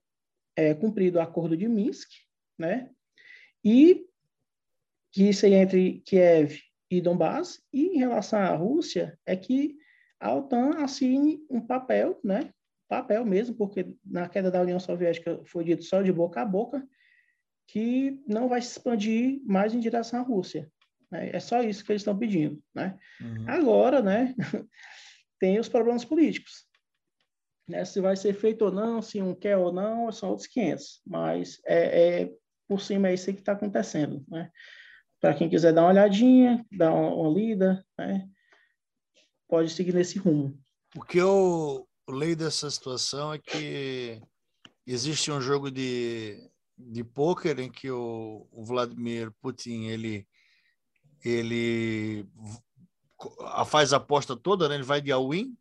é, 0.55 0.73
cumprido 0.73 1.17
o 1.17 1.21
acordo 1.21 1.57
de 1.57 1.67
Minsk, 1.67 2.09
né? 2.57 2.89
E 3.63 4.05
que 5.11 5.29
isso 5.29 5.45
aí 5.45 5.53
entre 5.53 6.01
Kiev 6.01 6.59
e 6.89 7.01
Donbass. 7.01 7.61
E 7.73 7.95
em 7.95 7.97
relação 7.97 8.39
à 8.39 8.55
Rússia, 8.55 9.17
é 9.25 9.35
que 9.35 9.75
a 10.19 10.33
OTAN 10.33 10.83
assine 10.83 11.39
um 11.49 11.61
papel, 11.61 12.19
né? 12.23 12.51
papel 12.89 13.23
mesmo, 13.23 13.55
porque 13.55 13.95
na 14.03 14.27
queda 14.27 14.49
da 14.49 14.61
União 14.61 14.79
Soviética 14.79 15.39
foi 15.45 15.63
dito 15.63 15.83
só 15.83 16.01
de 16.01 16.11
boca 16.11 16.41
a 16.41 16.45
boca 16.45 16.85
que 17.67 18.19
não 18.27 18.49
vai 18.49 18.61
se 18.61 18.71
expandir 18.71 19.39
mais 19.45 19.75
em 19.75 19.79
direção 19.79 20.19
à 20.19 20.23
Rússia. 20.23 20.69
Né? 21.11 21.29
É 21.31 21.39
só 21.39 21.61
isso 21.61 21.85
que 21.85 21.91
eles 21.91 22.01
estão 22.01 22.17
pedindo. 22.17 22.59
Né? 22.73 22.97
Uhum. 23.21 23.45
Agora, 23.47 24.01
né, 24.01 24.33
tem 25.39 25.59
os 25.59 25.69
problemas 25.69 26.03
políticos. 26.03 26.65
Né? 27.67 27.85
Se 27.85 28.01
vai 28.01 28.15
ser 28.15 28.33
feito 28.33 28.65
ou 28.65 28.71
não, 28.71 29.03
se 29.03 29.21
um 29.21 29.35
quer 29.35 29.55
ou 29.55 29.71
não, 29.71 30.11
são 30.11 30.29
outros 30.29 30.47
500. 30.47 31.01
Mas 31.05 31.61
é, 31.67 32.21
é 32.21 32.33
por 32.67 32.81
cima 32.81 33.09
é 33.09 33.13
isso 33.13 33.31
que 33.31 33.39
está 33.39 33.51
acontecendo. 33.51 34.25
Né? 34.27 34.49
Para 35.21 35.35
quem 35.35 35.47
quiser 35.47 35.73
dar 35.73 35.83
uma 35.83 35.91
olhadinha, 35.91 36.65
dar 36.71 36.91
uma, 36.91 37.13
uma 37.13 37.29
lida, 37.29 37.85
né? 37.97 38.27
Pode 39.49 39.71
seguir 39.71 39.93
nesse 39.93 40.19
rumo. 40.19 40.57
O 40.95 41.03
que 41.03 41.17
eu, 41.17 41.87
o 42.07 42.11
lei 42.11 42.35
dessa 42.35 42.69
situação 42.69 43.33
é 43.33 43.39
que 43.39 44.21
existe 44.85 45.31
um 45.31 45.41
jogo 45.41 45.69
de, 45.69 46.37
de 46.77 47.03
pôquer 47.03 47.59
em 47.59 47.69
que 47.69 47.91
o, 47.91 48.47
o 48.51 48.63
Vladimir 48.63 49.31
Putin 49.41 49.85
ele 49.85 50.25
ele 51.23 52.25
faz 53.67 53.91
a 53.91 53.97
aposta 53.97 54.35
toda, 54.37 54.69
né? 54.69 54.75
ele 54.75 54.83
vai 54.83 55.01
de 55.01 55.11
all-in, 55.11 55.53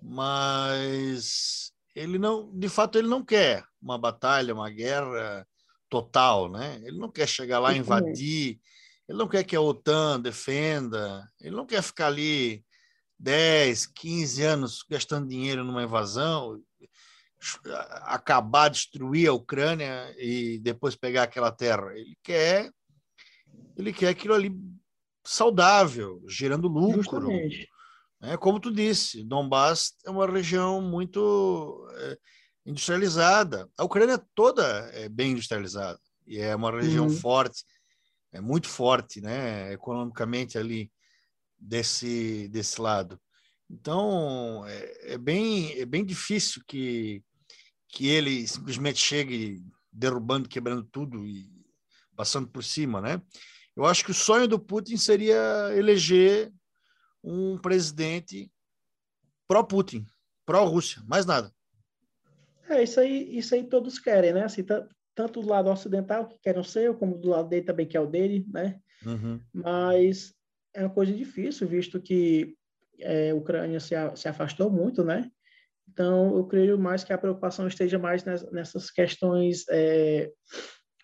mas 0.00 1.72
ele 1.96 2.18
não, 2.18 2.56
de 2.56 2.68
fato, 2.68 2.98
ele 2.98 3.08
não 3.08 3.24
quer 3.24 3.64
uma 3.82 3.98
batalha, 3.98 4.54
uma 4.54 4.70
guerra 4.70 5.44
total, 5.88 6.48
né? 6.48 6.80
Ele 6.84 6.98
não 6.98 7.10
quer 7.10 7.26
chegar 7.26 7.58
lá 7.58 7.72
e 7.72 7.78
invadir, 7.78 8.60
ele 9.08 9.18
não 9.18 9.26
quer 9.26 9.42
que 9.44 9.56
a 9.56 9.60
OTAN 9.60 10.20
defenda, 10.20 11.28
ele 11.40 11.56
não 11.56 11.66
quer 11.66 11.82
ficar 11.82 12.08
ali 12.08 12.64
10, 13.18 13.86
15 13.86 14.42
anos 14.42 14.84
gastando 14.88 15.28
dinheiro 15.28 15.64
numa 15.64 15.82
invasão, 15.82 16.60
acabar, 18.02 18.68
destruir 18.68 19.28
a 19.28 19.32
Ucrânia 19.32 20.14
e 20.18 20.58
depois 20.58 20.94
pegar 20.96 21.24
aquela 21.24 21.50
terra. 21.50 21.92
Ele 21.94 22.16
quer, 22.22 22.70
ele 23.76 23.92
quer 23.92 24.08
aquilo 24.08 24.34
ali 24.34 24.52
saudável, 25.24 26.22
gerando 26.28 26.68
lucro. 26.68 27.02
Justamente. 27.02 27.68
É, 28.22 28.36
como 28.36 28.58
tu 28.58 28.72
disse, 28.72 29.22
Donbass 29.22 29.94
é 30.04 30.10
uma 30.10 30.26
região 30.26 30.80
muito 30.80 31.86
é, 31.94 32.18
industrializada. 32.64 33.68
A 33.76 33.84
Ucrânia 33.84 34.18
toda 34.34 34.64
é 34.92 35.08
bem 35.08 35.32
industrializada 35.32 36.00
e 36.26 36.38
é 36.38 36.54
uma 36.56 36.72
região 36.72 37.06
uhum. 37.06 37.16
forte, 37.16 37.64
é 38.32 38.40
muito 38.40 38.68
forte, 38.68 39.20
né, 39.20 39.72
economicamente 39.72 40.58
ali 40.58 40.90
desse 41.58 42.48
desse 42.48 42.80
lado. 42.80 43.20
Então 43.70 44.64
é, 44.66 45.14
é 45.14 45.18
bem 45.18 45.78
é 45.78 45.84
bem 45.84 46.04
difícil 46.04 46.62
que 46.66 47.22
que 47.88 48.08
ele 48.08 48.46
simplesmente 48.46 48.98
chegue 48.98 49.62
derrubando, 49.92 50.48
quebrando 50.48 50.84
tudo 50.84 51.26
e 51.26 51.50
passando 52.14 52.48
por 52.48 52.62
cima, 52.62 53.00
né? 53.00 53.22
Eu 53.74 53.84
acho 53.84 54.04
que 54.04 54.10
o 54.10 54.14
sonho 54.14 54.48
do 54.48 54.58
Putin 54.58 54.96
seria 54.96 55.70
eleger 55.74 56.52
um 57.22 57.58
presidente 57.58 58.50
pró-Putin, 59.48 60.06
pró-Rússia, 60.44 61.02
mais 61.06 61.26
nada. 61.26 61.52
É, 62.68 62.82
isso 62.82 62.98
aí, 63.00 63.36
isso 63.36 63.54
aí 63.54 63.64
todos 63.64 63.98
querem, 63.98 64.32
né? 64.32 64.44
Assim, 64.44 64.64
tanto 65.14 65.40
do 65.40 65.48
lado 65.48 65.70
ocidental, 65.70 66.26
que 66.26 66.38
querem 66.38 66.60
o 66.60 66.64
seu, 66.64 66.94
como 66.94 67.18
do 67.18 67.30
lado 67.30 67.48
dele 67.48 67.64
também, 67.64 67.86
que 67.86 67.96
é 67.96 68.00
o 68.00 68.06
dele, 68.06 68.44
né? 68.48 68.80
Uhum. 69.04 69.40
Mas 69.52 70.34
é 70.76 70.82
uma 70.82 70.90
coisa 70.90 71.12
difícil, 71.12 71.66
visto 71.66 72.00
que 72.00 72.54
é, 73.00 73.30
a 73.30 73.34
Ucrânia 73.34 73.80
se, 73.80 73.94
a, 73.94 74.14
se 74.14 74.28
afastou 74.28 74.70
muito, 74.70 75.02
né? 75.02 75.30
Então, 75.88 76.36
eu 76.36 76.46
creio 76.46 76.78
mais 76.78 77.02
que 77.02 77.12
a 77.12 77.18
preocupação 77.18 77.66
esteja 77.66 77.98
mais 77.98 78.24
nessas 78.24 78.90
questões 78.90 79.64
é, 79.70 80.30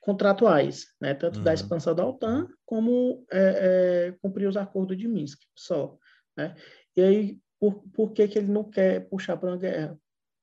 contratuais, 0.01 0.87
né? 1.01 1.15
tanto 1.15 1.39
uhum. 1.39 1.45
da 1.45 1.55
expansão 1.55 1.95
da 1.95 2.07
OTAN, 2.07 2.49
como 2.67 3.25
é, 3.31 4.09
é, 4.09 4.13
cumprir 4.21 4.49
os 4.49 4.57
acordos 4.57 4.99
de 4.99 5.07
Minsk, 5.07 5.41
só. 5.57 5.97
Né? 6.37 6.55
E 6.97 7.01
aí, 7.01 7.39
por, 7.61 7.83
por 7.93 8.13
que, 8.13 8.27
que 8.27 8.39
ele 8.39 8.51
não 8.51 8.65
quer 8.65 9.09
puxar 9.09 9.37
para 9.37 9.51
uma 9.51 9.57
guerra? 9.57 9.97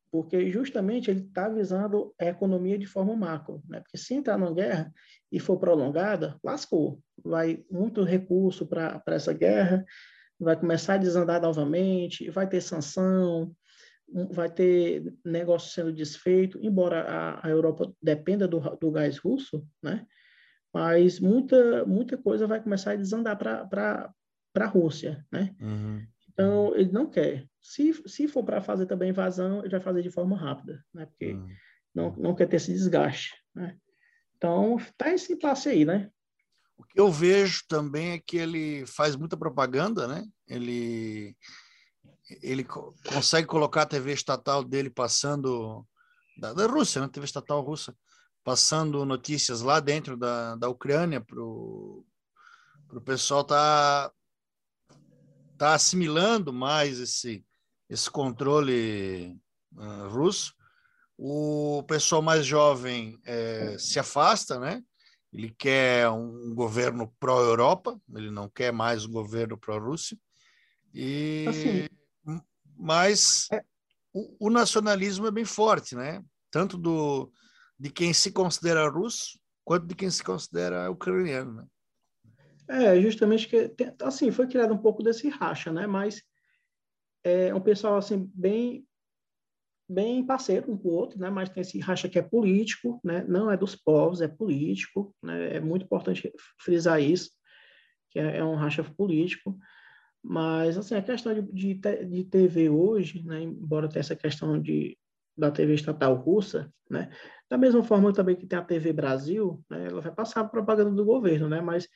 Porque 0.10 0.50
justamente 0.50 1.12
ele 1.12 1.26
está 1.28 1.50
visando 1.50 2.16
a 2.20 2.26
economia 2.26 2.80
de 2.80 2.88
forma 2.88 3.16
macro. 3.16 3.62
Né? 3.68 3.82
Porque 3.82 3.98
se 3.98 4.14
entrar 4.16 4.38
numa 4.38 4.54
guerra 4.54 4.92
e 5.32 5.40
for 5.40 5.58
prolongada, 5.58 6.38
lascou. 6.44 7.00
Vai 7.24 7.64
muito 7.70 8.04
recurso 8.04 8.66
para 8.66 9.02
essa 9.08 9.34
guerra, 9.34 9.86
vai 10.40 10.56
começar 10.56 10.96
a 10.96 10.98
desandar 10.98 11.42
novamente, 11.42 12.30
vai 12.30 12.48
ter 12.48 12.62
sanção, 12.62 13.52
vai 14.32 14.50
ter 14.50 15.14
negócio 15.24 15.72
sendo 15.72 15.94
desfeito, 15.94 16.60
embora 16.62 17.02
a, 17.02 17.48
a 17.48 17.50
Europa 17.50 17.94
dependa 18.02 18.48
do, 18.48 18.60
do 18.78 18.92
gás 18.92 19.18
russo, 19.18 19.66
né? 19.84 20.06
mas 20.74 21.20
muita, 21.20 21.86
muita 21.86 22.18
coisa 22.18 22.48
vai 22.48 22.62
começar 22.62 22.92
a 22.92 22.96
desandar 22.96 23.38
para 23.38 24.14
a 24.56 24.66
Rússia, 24.66 25.26
né? 25.32 25.56
Uhum. 25.60 26.06
Então, 26.32 26.76
ele 26.76 26.92
não 26.92 27.10
quer. 27.10 27.46
Se, 27.62 27.94
se 28.08 28.28
for 28.28 28.44
para 28.44 28.62
fazer 28.62 28.86
também 28.86 29.10
invasão, 29.10 29.60
ele 29.60 29.70
vai 29.70 29.80
fazer 29.80 30.02
de 30.02 30.12
forma 30.12 30.38
rápida, 30.38 30.84
né? 30.94 31.06
Porque 31.06 31.34
uhum. 31.34 31.48
não, 31.94 32.16
não 32.16 32.36
quer 32.36 32.48
ter 32.48 32.58
esse 32.58 32.72
desgaste, 32.72 33.34
né? 33.54 33.76
Então, 34.40 34.78
tá 34.98 35.14
esse 35.14 35.34
impasse 35.34 35.68
aí, 35.68 35.84
né? 35.84 36.10
O 36.78 36.84
que 36.86 36.98
eu 36.98 37.12
vejo 37.12 37.66
também 37.68 38.12
é 38.12 38.20
que 38.20 38.38
ele 38.38 38.86
faz 38.88 39.18
muita 39.18 39.36
propaganda, 39.36 40.08
né? 40.08 40.26
Ele 40.48 41.36
ele 42.42 42.64
consegue 42.64 43.48
colocar 43.48 43.82
a 43.82 43.88
TV 43.88 44.14
estatal 44.14 44.64
dele 44.64 44.90
passando 44.90 45.86
da, 46.38 46.54
da 46.54 46.68
Rússia, 46.68 47.02
né? 47.02 47.10
TV 47.10 47.26
estatal 47.26 47.60
russa, 47.62 47.94
passando 48.44 49.06
notícias 49.06 49.62
lá 49.62 49.82
dentro 49.82 50.16
da, 50.16 50.56
da 50.56 50.70
Ucrânia 50.70 51.20
para 51.20 51.42
o 51.42 52.06
pessoal 53.04 53.44
tá 53.44 54.10
está 55.52 55.74
assimilando 55.74 56.54
mais 56.54 56.98
esse, 56.98 57.46
esse 57.90 58.10
controle 58.10 59.38
uh, 59.74 60.08
russo. 60.08 60.56
O 61.22 61.84
pessoal 61.84 62.22
mais 62.22 62.46
jovem 62.46 63.20
é, 63.26 63.78
se 63.78 64.00
afasta, 64.00 64.58
né? 64.58 64.82
Ele 65.34 65.54
quer 65.58 66.10
um 66.10 66.56
governo 66.56 67.14
pró-Europa, 67.20 68.00
ele 68.16 68.32
não 68.32 68.48
quer 68.48 68.72
mais 68.72 69.06
um 69.06 69.12
governo 69.12 69.58
pró-Rússia. 69.58 70.18
E 70.94 71.46
assim, 71.50 72.42
mas 72.78 73.48
é. 73.52 73.62
o, 74.14 74.48
o, 74.48 74.50
nacionalismo 74.50 75.28
é 75.28 75.32
bem 75.32 75.44
forte, 75.44 75.94
né? 75.94 76.24
Tanto 76.50 76.78
do 76.78 77.30
de 77.78 77.90
quem 77.90 78.14
se 78.14 78.32
considera 78.32 78.90
russo 78.90 79.38
quanto 79.66 79.86
de 79.88 79.96
quem 79.96 80.10
se 80.10 80.24
considera 80.24 80.90
ucraniano. 80.90 81.52
Né? 81.52 81.68
É, 82.70 83.02
justamente 83.02 83.48
que, 83.48 83.74
assim, 84.02 84.32
foi 84.32 84.48
criado 84.48 84.74
um 84.74 84.78
pouco 84.78 85.04
desse 85.04 85.28
racha, 85.28 85.72
né? 85.72 85.86
Mas 85.86 86.24
é 87.24 87.54
um 87.54 87.60
pessoal, 87.60 87.98
assim, 87.98 88.32
bem 88.34 88.88
bem 89.90 90.26
parceiro 90.26 90.72
um 90.72 90.78
com 90.78 90.90
o 90.90 90.94
outro, 90.94 91.20
né? 91.20 91.30
Mas 91.30 91.50
tem 91.50 91.62
esse 91.62 91.80
racha 91.80 92.08
que 92.08 92.20
é 92.20 92.22
político, 92.22 93.00
né? 93.04 93.26
Não 93.28 93.50
é 93.50 93.58
dos 93.58 93.76
povos, 93.76 94.22
é 94.22 94.28
político, 94.28 95.16
né? 95.24 95.56
É 95.56 95.60
muito 95.60 95.86
importante 95.86 96.32
frisar 96.60 97.02
isso, 97.02 97.32
que 98.10 98.20
é, 98.20 98.38
é 98.38 98.44
um 98.44 98.56
racha 98.56 98.84
político. 98.84 99.58
Mas, 100.24 100.78
assim, 100.78 100.96
a 100.96 101.02
questão 101.02 101.34
de, 101.34 101.42
de, 101.42 102.06
de 102.06 102.24
TV 102.26 102.70
hoje, 102.70 103.24
né? 103.26 103.42
Embora 103.42 103.90
tenha 103.90 104.02
essa 104.02 104.16
questão 104.16 104.62
de, 104.62 104.98
da 105.38 105.50
TV 105.50 105.74
estatal 105.74 106.16
russa, 106.16 106.72
né? 106.90 107.10
Da 107.50 107.58
mesma 107.58 107.84
forma 107.84 108.14
também 108.14 108.36
que 108.36 108.46
tem 108.46 108.60
a 108.60 108.64
TV 108.64 108.94
Brasil, 108.94 109.64
né? 109.70 109.88
Ela 109.88 110.02
vai 110.02 110.12
passar 110.14 110.42
a 110.42 110.48
propaganda 110.48 110.92
do 110.92 111.06
governo, 111.06 111.50
né? 111.50 111.62
Mas 111.62 111.88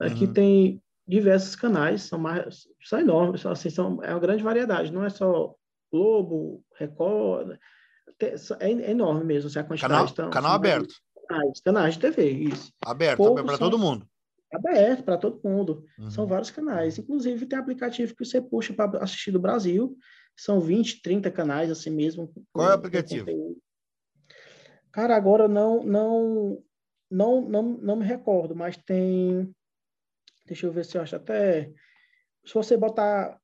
Aqui 0.00 0.26
uhum. 0.26 0.32
tem 0.32 0.82
diversos 1.06 1.56
canais, 1.56 2.02
são, 2.02 2.18
mais, 2.18 2.68
são 2.84 3.00
enormes, 3.00 3.44
assim, 3.44 3.70
são, 3.70 4.02
é 4.02 4.12
uma 4.12 4.20
grande 4.20 4.42
variedade, 4.42 4.92
não 4.92 5.04
é 5.04 5.10
só 5.10 5.54
Globo, 5.90 6.64
Record, 6.76 7.58
é, 8.20 8.34
é 8.60 8.90
enorme 8.90 9.24
mesmo 9.24 9.48
assim, 9.48 9.58
a 9.58 9.64
quantidade. 9.64 9.92
Canal, 9.92 10.08
então, 10.10 10.30
canal 10.30 10.52
aberto. 10.52 10.94
Canais, 11.28 11.60
canais 11.60 11.94
de 11.94 12.00
TV, 12.00 12.30
isso. 12.30 12.72
Aberto, 12.82 13.34
para 13.34 13.58
todo 13.58 13.78
mundo. 13.78 14.08
Aberto 14.52 15.04
para 15.04 15.18
todo 15.18 15.40
mundo. 15.44 15.84
Uhum. 15.98 16.10
São 16.10 16.26
vários 16.26 16.50
canais. 16.50 16.98
Inclusive, 16.98 17.46
tem 17.46 17.58
aplicativo 17.58 18.14
que 18.14 18.24
você 18.24 18.40
puxa 18.40 18.72
para 18.72 19.02
assistir 19.02 19.30
do 19.30 19.40
Brasil. 19.40 19.96
São 20.36 20.60
20, 20.60 21.02
30 21.02 21.30
canais 21.30 21.70
assim 21.70 21.90
mesmo. 21.90 22.32
Qual 22.52 22.66
é 22.66 22.70
o 22.70 22.74
aplicativo? 22.74 23.26
Cara, 24.90 25.14
agora 25.16 25.46
não, 25.48 25.82
não, 25.82 26.62
não, 27.10 27.42
não, 27.42 27.62
não 27.62 27.96
me 27.96 28.04
recordo, 28.06 28.56
mas 28.56 28.76
tem 28.76 29.54
Deixa 30.48 30.66
eu 30.66 30.72
ver 30.72 30.84
se 30.84 30.96
eu 30.96 31.02
acho 31.02 31.14
até. 31.14 31.70
Se 32.44 32.54
você 32.54 32.76
botar 32.76 33.38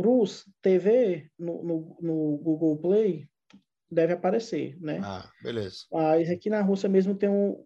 Rus 0.00 0.44
TV 0.62 1.30
no, 1.38 1.62
no, 1.62 1.98
no, 2.00 2.38
Google 2.38 2.78
Play, 2.78 3.28
deve 3.90 4.12
aparecer, 4.12 4.76
né? 4.80 5.00
Ah, 5.02 5.30
beleza. 5.42 5.86
Mas 5.92 6.30
aqui 6.30 6.50
na 6.50 6.60
Rússia 6.60 6.88
mesmo 6.88 7.14
tem 7.14 7.28
um 7.28 7.64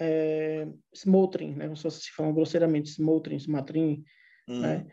é, 0.00 0.66
Smotrin, 0.92 1.54
né? 1.54 1.68
Não 1.68 1.76
sei 1.76 1.90
se 1.90 2.10
falam 2.12 2.34
grosseiramente 2.34 2.90
Smotrin, 2.90 3.36
Smatrin, 3.36 4.04
hum. 4.48 4.60
né? 4.60 4.86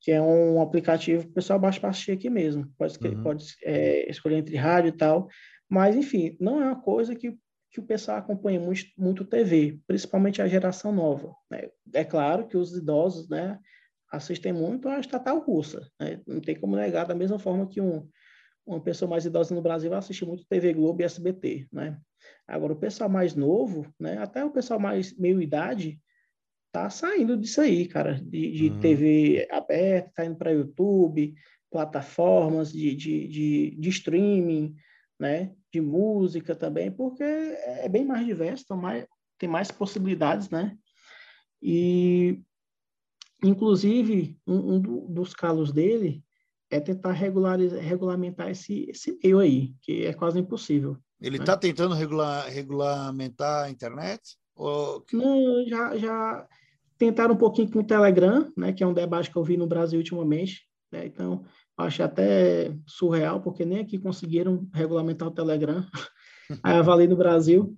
Que 0.00 0.12
é 0.12 0.20
um 0.20 0.60
aplicativo 0.60 1.24
que 1.24 1.30
o 1.30 1.34
pessoal 1.34 1.58
baixa 1.58 1.80
para 1.80 1.90
assistir 1.90 2.12
aqui 2.12 2.28
mesmo. 2.28 2.70
Pode, 2.76 2.98
uhum. 3.02 3.22
pode 3.22 3.54
é, 3.62 4.10
escolher 4.10 4.36
entre 4.36 4.56
rádio 4.56 4.88
e 4.90 4.96
tal. 4.96 5.28
Mas, 5.68 5.96
enfim, 5.96 6.36
não 6.38 6.60
é 6.62 6.66
uma 6.66 6.80
coisa 6.80 7.14
que 7.14 7.38
que 7.74 7.80
o 7.80 7.84
pessoal 7.84 8.18
acompanha 8.18 8.60
muito, 8.60 8.86
muito 8.96 9.24
TV, 9.24 9.80
principalmente 9.84 10.40
a 10.40 10.46
geração 10.46 10.92
nova. 10.92 11.34
Né? 11.50 11.68
É 11.92 12.04
claro 12.04 12.46
que 12.46 12.56
os 12.56 12.72
idosos 12.72 13.28
né, 13.28 13.58
assistem 14.14 14.52
muito 14.52 14.88
a 14.88 14.98
estatal 14.98 15.38
russa. 15.40 15.88
Né? 16.00 16.20
Não 16.26 16.40
tem 16.40 16.54
como 16.54 16.76
negar, 16.76 17.06
da 17.06 17.14
mesma 17.14 17.38
forma 17.38 17.66
que 17.66 17.80
um, 17.80 18.08
uma 18.66 18.80
pessoa 18.80 19.08
mais 19.08 19.24
idosa 19.24 19.54
no 19.54 19.62
Brasil 19.62 19.92
assiste 19.94 20.24
muito 20.24 20.46
TV 20.46 20.72
Globo 20.72 21.02
e 21.02 21.04
SBT. 21.04 21.68
Né? 21.72 21.98
Agora, 22.46 22.72
o 22.72 22.78
pessoal 22.78 23.10
mais 23.10 23.34
novo, 23.34 23.86
né, 23.98 24.18
até 24.18 24.44
o 24.44 24.50
pessoal 24.50 24.80
mais 24.80 25.16
meio-idade, 25.16 26.00
tá 26.72 26.90
saindo 26.90 27.36
disso 27.36 27.60
aí, 27.60 27.86
cara, 27.86 28.20
de, 28.20 28.50
de 28.50 28.70
uhum. 28.70 28.80
TV 28.80 29.46
aberta, 29.50 30.10
tá 30.14 30.24
indo 30.24 30.36
para 30.36 30.52
YouTube, 30.52 31.34
plataformas 31.70 32.72
de, 32.72 32.94
de, 32.94 33.28
de, 33.28 33.76
de 33.78 33.88
streaming, 33.88 34.74
né? 35.18 35.52
de 35.72 35.80
música 35.80 36.54
também, 36.54 36.90
porque 36.90 37.24
é 37.24 37.88
bem 37.88 38.04
mais 38.04 38.24
diverso, 38.24 38.62
então 38.64 38.76
mais, 38.76 39.04
tem 39.38 39.48
mais 39.48 39.70
possibilidades, 39.72 40.48
né? 40.48 40.76
E, 41.60 42.40
inclusive, 43.42 44.38
um, 44.46 44.76
um 44.76 44.80
dos 45.12 45.34
calos 45.34 45.72
dele 45.72 46.22
é 46.70 46.80
tentar 46.80 47.12
regulamentar 47.12 48.50
esse, 48.50 48.86
esse 48.88 49.18
meio 49.22 49.38
aí, 49.38 49.74
que 49.80 50.04
é 50.06 50.12
quase 50.12 50.38
impossível. 50.38 50.96
Ele 51.20 51.38
está 51.38 51.52
né? 51.52 51.58
tentando 51.58 51.94
regular, 51.94 52.48
regulamentar 52.48 53.64
a 53.64 53.70
internet? 53.70 54.36
Ou... 54.56 55.04
Não, 55.12 55.66
já, 55.66 55.96
já 55.96 56.46
tentaram 56.98 57.34
um 57.34 57.38
pouquinho 57.38 57.70
com 57.70 57.80
o 57.80 57.86
Telegram, 57.86 58.52
né, 58.56 58.72
que 58.72 58.82
é 58.82 58.86
um 58.86 58.94
debate 58.94 59.30
que 59.30 59.36
eu 59.36 59.44
vi 59.44 59.56
no 59.56 59.66
Brasil 59.66 59.98
ultimamente. 59.98 60.68
Né? 60.92 61.06
Então, 61.06 61.44
acho 61.76 62.02
até 62.02 62.74
surreal, 62.86 63.40
porque 63.40 63.64
nem 63.64 63.80
aqui 63.80 63.98
conseguiram 63.98 64.68
regulamentar 64.72 65.28
o 65.28 65.34
Telegram. 65.34 65.86
Aí 66.62 66.76
avalei 66.76 67.06
no 67.06 67.16
Brasil. 67.16 67.76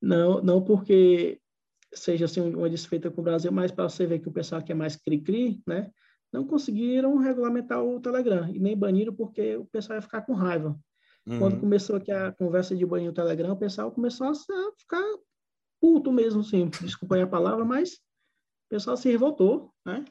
Não, 0.00 0.42
não 0.42 0.62
porque 0.62 1.40
seja 1.92 2.24
assim 2.24 2.40
uma 2.40 2.70
desfeita 2.70 3.10
com 3.10 3.20
o 3.20 3.24
Brasil, 3.24 3.52
mas 3.52 3.70
para 3.70 3.88
você 3.88 4.06
ver 4.06 4.18
que 4.18 4.28
o 4.28 4.32
pessoal 4.32 4.62
que 4.62 4.72
é 4.72 4.74
mais 4.74 4.96
cri-cri, 4.96 5.62
né? 5.66 5.90
Não 6.32 6.46
conseguiram 6.46 7.18
regulamentar 7.18 7.84
o 7.84 8.00
Telegram 8.00 8.48
e 8.48 8.58
nem 8.58 8.76
baniram 8.76 9.14
porque 9.14 9.56
o 9.56 9.66
pessoal 9.66 9.98
ia 9.98 10.02
ficar 10.02 10.22
com 10.22 10.32
raiva. 10.32 10.78
Uhum. 11.26 11.38
Quando 11.38 11.60
começou 11.60 11.96
aqui 11.96 12.10
a 12.10 12.32
conversa 12.32 12.74
de 12.74 12.86
banir 12.86 13.10
o 13.10 13.14
Telegram, 13.14 13.52
o 13.52 13.58
pessoal 13.58 13.92
começou 13.92 14.28
a 14.28 14.34
ficar 14.78 15.04
puto 15.80 16.10
mesmo, 16.12 16.40
assim, 16.40 16.68
desculpa 16.80 17.20
a 17.20 17.26
palavra, 17.26 17.64
mas 17.64 17.94
o 17.94 18.68
pessoal 18.70 18.96
se 18.96 19.10
revoltou, 19.10 19.72
né? 19.84 20.04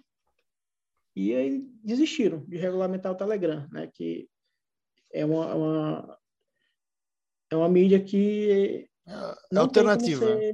E 1.15 1.33
aí 1.33 1.67
desistiram 1.83 2.45
de 2.45 2.57
regulamentar 2.57 3.11
o 3.11 3.15
Telegram, 3.15 3.67
né? 3.71 3.89
Que 3.93 4.29
é 5.11 5.25
uma, 5.25 5.55
uma 5.55 6.17
é 7.49 7.55
uma 7.55 7.67
mídia 7.67 8.01
que 8.01 8.87
é, 9.05 9.15
é 9.53 9.57
alternativa. 9.57 10.25
Você, 10.25 10.53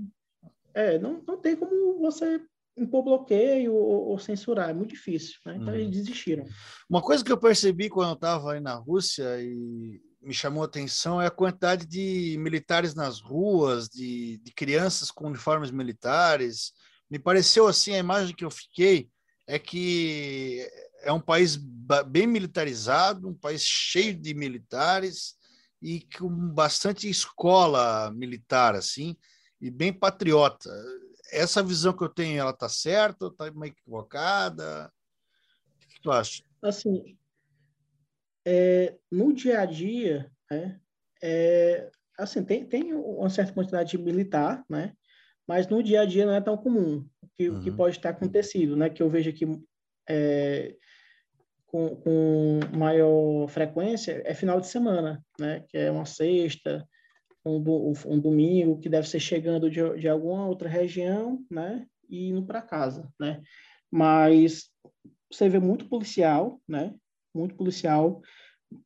é, 0.73 0.99
não, 0.99 1.21
não 1.25 1.37
tem 1.37 1.55
como 1.55 1.99
você 1.99 2.41
impor 2.77 3.03
bloqueio 3.03 3.73
ou, 3.73 4.09
ou 4.09 4.19
censurar, 4.19 4.69
é 4.69 4.73
muito 4.73 4.91
difícil, 4.91 5.39
né? 5.45 5.57
Então 5.57 5.73
eles 5.73 5.85
uhum. 5.85 5.91
desistiram. 5.91 6.45
Uma 6.89 7.01
coisa 7.01 7.23
que 7.23 7.31
eu 7.31 7.37
percebi 7.37 7.89
quando 7.89 8.09
eu 8.09 8.15
estava 8.15 8.53
aí 8.53 8.59
na 8.59 8.75
Rússia 8.75 9.41
e 9.41 9.99
me 10.21 10.33
chamou 10.33 10.63
a 10.63 10.65
atenção 10.65 11.21
é 11.21 11.27
a 11.27 11.31
quantidade 11.31 11.85
de 11.85 12.37
militares 12.39 12.93
nas 12.93 13.19
ruas, 13.19 13.87
de, 13.87 14.37
de 14.39 14.51
crianças 14.51 15.09
com 15.09 15.27
uniformes 15.27 15.71
militares. 15.71 16.73
Me 17.09 17.17
pareceu 17.17 17.67
assim, 17.67 17.93
a 17.93 17.99
imagem 17.99 18.35
que 18.35 18.45
eu 18.45 18.51
fiquei 18.51 19.09
é 19.47 19.57
que 19.57 20.67
é 21.01 21.11
um 21.11 21.21
país 21.21 21.55
bem 21.55 22.27
militarizado, 22.27 23.29
um 23.29 23.33
país 23.33 23.61
cheio 23.61 24.13
de 24.13 24.33
militares 24.33 25.35
e 25.81 26.01
com 26.17 26.29
bastante 26.29 27.09
escola 27.09 28.11
militar, 28.11 28.75
assim, 28.75 29.15
e 29.59 29.69
bem 29.69 29.91
patriota. 29.91 30.69
Essa 31.31 31.63
visão 31.63 31.93
que 31.93 32.03
eu 32.03 32.09
tenho, 32.09 32.39
ela 32.39 32.51
está 32.51 32.69
certa 32.69 33.27
está 33.27 33.51
meio 33.51 33.71
equivocada? 33.71 34.91
O 35.83 35.87
que 35.87 36.01
tu 36.01 36.11
acha? 36.11 36.43
Assim, 36.61 37.17
é, 38.45 38.97
no 39.11 39.33
dia 39.33 39.61
a 39.61 39.65
dia, 39.65 40.31
né, 40.49 40.79
é, 41.21 41.89
assim, 42.17 42.43
tem, 42.43 42.65
tem 42.65 42.93
uma 42.93 43.29
certa 43.29 43.53
quantidade 43.53 43.91
de 43.91 43.97
militar, 43.97 44.63
né? 44.69 44.93
mas 45.47 45.67
no 45.67 45.81
dia 45.81 46.01
a 46.01 46.05
dia 46.05 46.25
não 46.25 46.33
é 46.33 46.41
tão 46.41 46.57
comum 46.57 47.07
que, 47.35 47.49
uhum. 47.49 47.61
que 47.61 47.71
pode 47.71 47.95
estar 47.95 48.09
acontecido, 48.09 48.75
né? 48.75 48.89
Que 48.89 49.01
eu 49.01 49.09
vejo 49.09 49.29
aqui 49.29 49.45
é, 50.09 50.75
com, 51.65 51.95
com, 51.95 52.59
maior 52.75 53.47
frequência 53.47 54.21
é 54.25 54.33
final 54.33 54.59
de 54.59 54.67
semana, 54.67 55.23
né? 55.39 55.63
Que 55.69 55.77
é 55.77 55.89
uma 55.89 56.05
sexta, 56.05 56.85
um, 57.47 57.93
um 58.05 58.19
domingo, 58.19 58.79
que 58.79 58.89
deve 58.89 59.07
ser 59.07 59.19
chegando 59.19 59.69
de, 59.69 59.81
de 59.99 60.07
alguma 60.07 60.47
outra 60.47 60.69
região, 60.69 61.43
né? 61.49 61.85
E 62.09 62.29
indo 62.29 62.45
para 62.45 62.61
casa, 62.61 63.11
né? 63.19 63.41
Mas 63.91 64.69
você 65.31 65.49
vê 65.49 65.59
muito 65.59 65.87
policial, 65.87 66.61
né? 66.67 66.93
Muito 67.33 67.55
policial 67.55 68.21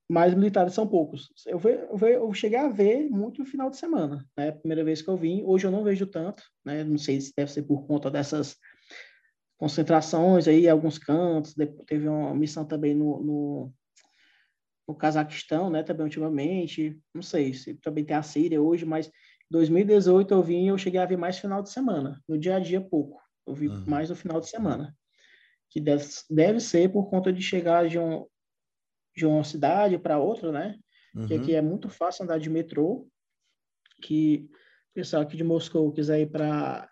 mas 0.07 0.33
militares 0.33 0.73
são 0.73 0.87
poucos. 0.87 1.31
Eu, 1.45 1.57
ve, 1.57 1.71
eu, 1.89 1.97
ve, 1.97 2.13
eu, 2.13 2.33
cheguei 2.33 2.57
a 2.57 2.67
ver 2.67 3.09
muito 3.09 3.39
no 3.39 3.45
final 3.45 3.69
de 3.69 3.77
semana, 3.77 4.25
né? 4.37 4.51
Primeira 4.51 4.83
vez 4.83 5.01
que 5.01 5.09
eu 5.09 5.17
vim. 5.17 5.43
Hoje 5.43 5.65
eu 5.65 5.71
não 5.71 5.83
vejo 5.83 6.05
tanto, 6.05 6.43
né? 6.63 6.83
Não 6.83 6.97
sei 6.97 7.19
se 7.19 7.33
deve 7.35 7.51
ser 7.51 7.63
por 7.63 7.85
conta 7.87 8.11
dessas 8.11 8.57
concentrações 9.57 10.47
aí, 10.47 10.67
alguns 10.67 10.97
cantos. 10.97 11.55
Teve 11.87 12.07
uma 12.07 12.33
missão 12.35 12.65
também 12.65 12.93
no, 12.93 13.23
no, 13.23 13.73
no 14.91 14.97
Cazaquistão, 14.97 15.69
né? 15.69 15.83
Também 15.83 16.03
ultimamente. 16.03 16.99
Não 17.13 17.21
sei 17.21 17.53
se 17.53 17.75
também 17.75 18.03
tem 18.03 18.15
a 18.15 18.21
Síria 18.21 18.61
hoje, 18.61 18.85
mas 18.85 19.09
2018 19.49 20.33
eu 20.33 20.43
vim 20.43 20.65
e 20.65 20.67
eu 20.67 20.77
cheguei 20.77 20.99
a 20.99 21.05
ver 21.05 21.17
mais 21.17 21.39
final 21.39 21.63
de 21.63 21.71
semana. 21.71 22.21
No 22.27 22.37
dia 22.37 22.57
a 22.57 22.59
dia, 22.59 22.81
pouco. 22.81 23.21
Eu 23.47 23.55
vi 23.55 23.67
uhum. 23.67 23.85
mais 23.87 24.09
no 24.09 24.15
final 24.15 24.39
de 24.39 24.49
semana. 24.49 24.95
Que 25.69 25.79
deve, 25.79 26.05
deve 26.29 26.59
ser 26.59 26.91
por 26.91 27.09
conta 27.09 27.31
de 27.31 27.41
chegar 27.41 27.87
de 27.87 27.97
um, 27.97 28.25
de 29.15 29.25
uma 29.25 29.43
cidade 29.43 29.97
para 29.97 30.19
outra, 30.19 30.51
né? 30.51 30.77
Uhum. 31.15 31.27
Que 31.27 31.33
aqui 31.35 31.55
é 31.55 31.61
muito 31.61 31.89
fácil 31.89 32.23
andar 32.23 32.39
de 32.39 32.49
metrô, 32.49 33.07
que 34.01 34.49
o 34.91 34.93
pessoal 34.93 35.23
aqui 35.23 35.37
de 35.37 35.43
Moscou 35.43 35.91
quiser 35.91 36.19
ir 36.19 36.29
para 36.29 36.89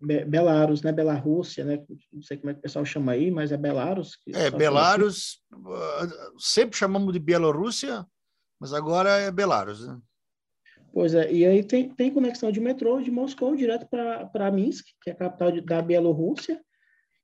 Belarus, 0.00 0.82
né? 0.82 0.92
Belarússia, 0.92 1.64
né? 1.64 1.84
Não 2.12 2.22
sei 2.22 2.36
como 2.36 2.50
é 2.50 2.54
que 2.54 2.60
o 2.60 2.62
pessoal 2.62 2.84
chama 2.84 3.12
aí, 3.12 3.30
mas 3.30 3.52
é 3.52 3.56
Belarus. 3.56 4.18
É, 4.34 4.50
Belarus, 4.50 5.42
ah, 5.52 6.08
sempre 6.38 6.78
chamamos 6.78 7.12
de 7.12 7.18
Bielorrússia, 7.18 8.06
mas 8.58 8.72
agora 8.72 9.10
é 9.18 9.30
Belarus, 9.30 9.86
né? 9.86 9.98
Pois 10.92 11.14
é, 11.14 11.32
e 11.32 11.46
aí 11.46 11.62
tem, 11.62 11.88
tem 11.88 12.12
conexão 12.12 12.50
de 12.50 12.60
metrô 12.60 13.00
de 13.00 13.10
Moscou 13.10 13.54
direto 13.54 13.86
para 13.88 14.50
Minsk, 14.50 14.86
que 15.02 15.10
é 15.10 15.12
a 15.12 15.16
capital 15.16 15.52
de, 15.52 15.60
da 15.60 15.80
Bielorrússia, 15.80 16.60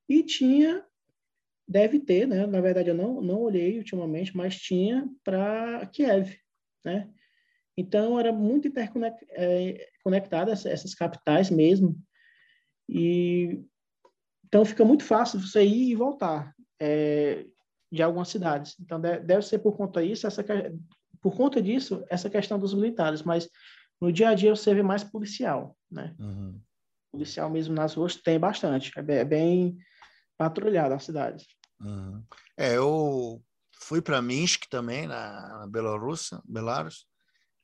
e 0.09 0.23
tinha 0.23 0.85
Deve 1.69 1.99
ter, 1.99 2.29
né? 2.29 2.47
Na 2.47 2.61
verdade, 2.61 2.91
eu 2.91 2.95
não, 2.95 3.21
não 3.21 3.41
olhei 3.41 3.77
ultimamente, 3.79 4.37
mas 4.37 4.57
tinha 4.57 5.09
para 5.25 5.85
Kiev, 5.87 6.39
né? 6.85 7.11
Então, 7.77 8.19
era 8.19 8.33
muito 8.33 8.69
interconectada 8.69 10.53
é, 10.53 10.73
essas 10.73 10.95
capitais 10.95 11.51
mesmo. 11.51 12.01
E 12.89 13.65
então 14.47 14.65
fica 14.65 14.85
muito 14.85 15.05
fácil 15.05 15.41
você 15.41 15.65
ir 15.65 15.91
e 15.91 15.95
voltar 15.95 16.55
é, 16.81 17.45
de 17.91 18.03
algumas 18.03 18.29
cidades. 18.29 18.77
Então 18.81 19.01
deve 19.01 19.43
ser 19.43 19.59
por 19.59 19.77
conta 19.77 20.05
disso, 20.07 20.27
essa 20.27 20.45
por 21.21 21.37
conta 21.37 21.61
disso 21.61 22.05
essa 22.09 22.31
questão 22.31 22.59
dos 22.59 22.73
militares, 22.75 23.23
mas 23.23 23.49
no 24.01 24.13
dia 24.13 24.29
a 24.29 24.35
dia 24.35 24.55
você 24.55 24.75
vê 24.75 24.83
mais 24.83 25.03
policial, 25.03 25.77
né? 25.91 26.15
Uhum. 26.19 26.61
Policial 27.11 27.51
mesmo 27.51 27.75
nas 27.75 27.95
ruas 27.95 28.15
tem 28.17 28.39
bastante, 28.39 28.93
é 28.97 29.25
bem 29.25 29.77
patrulhada 30.37 30.95
a 30.95 31.01
cidade. 31.01 31.47
Uhum. 31.81 32.23
É, 32.57 32.77
eu 32.77 33.43
fui 33.81 34.01
para 34.01 34.23
Minsk 34.23 34.67
também, 34.69 35.07
na, 35.07 35.61
na 35.61 35.67
Bielorrússia, 35.67 36.41
Belarus. 36.45 37.07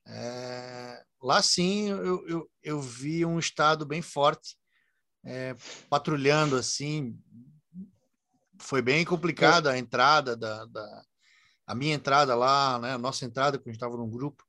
É, 0.07 1.05
lá 1.23 1.41
sim 1.41 1.91
eu, 1.91 2.27
eu, 2.27 2.51
eu, 2.61 2.81
vi 2.81 3.25
um 3.25 3.39
estado 3.39 3.87
bem 3.87 4.03
forte, 4.03 4.57
é, 5.25 5.55
patrulhando 5.89 6.57
assim. 6.57 7.19
Foi 8.59 8.81
bem 8.81 9.05
complicado 9.05 9.69
a 9.69 9.77
entrada 9.77 10.37
da, 10.37 10.65
da 10.67 11.05
a 11.67 11.75
minha 11.75 11.95
entrada 11.95 12.35
lá, 12.35 12.79
né? 12.79 12.93
A 12.93 12.99
nossa 12.99 13.25
entrada, 13.25 13.59
quando 13.59 13.69
a 13.69 13.71
gente 13.71 13.77
estava 13.77 13.97
num 13.97 14.11
grupo, 14.11 14.45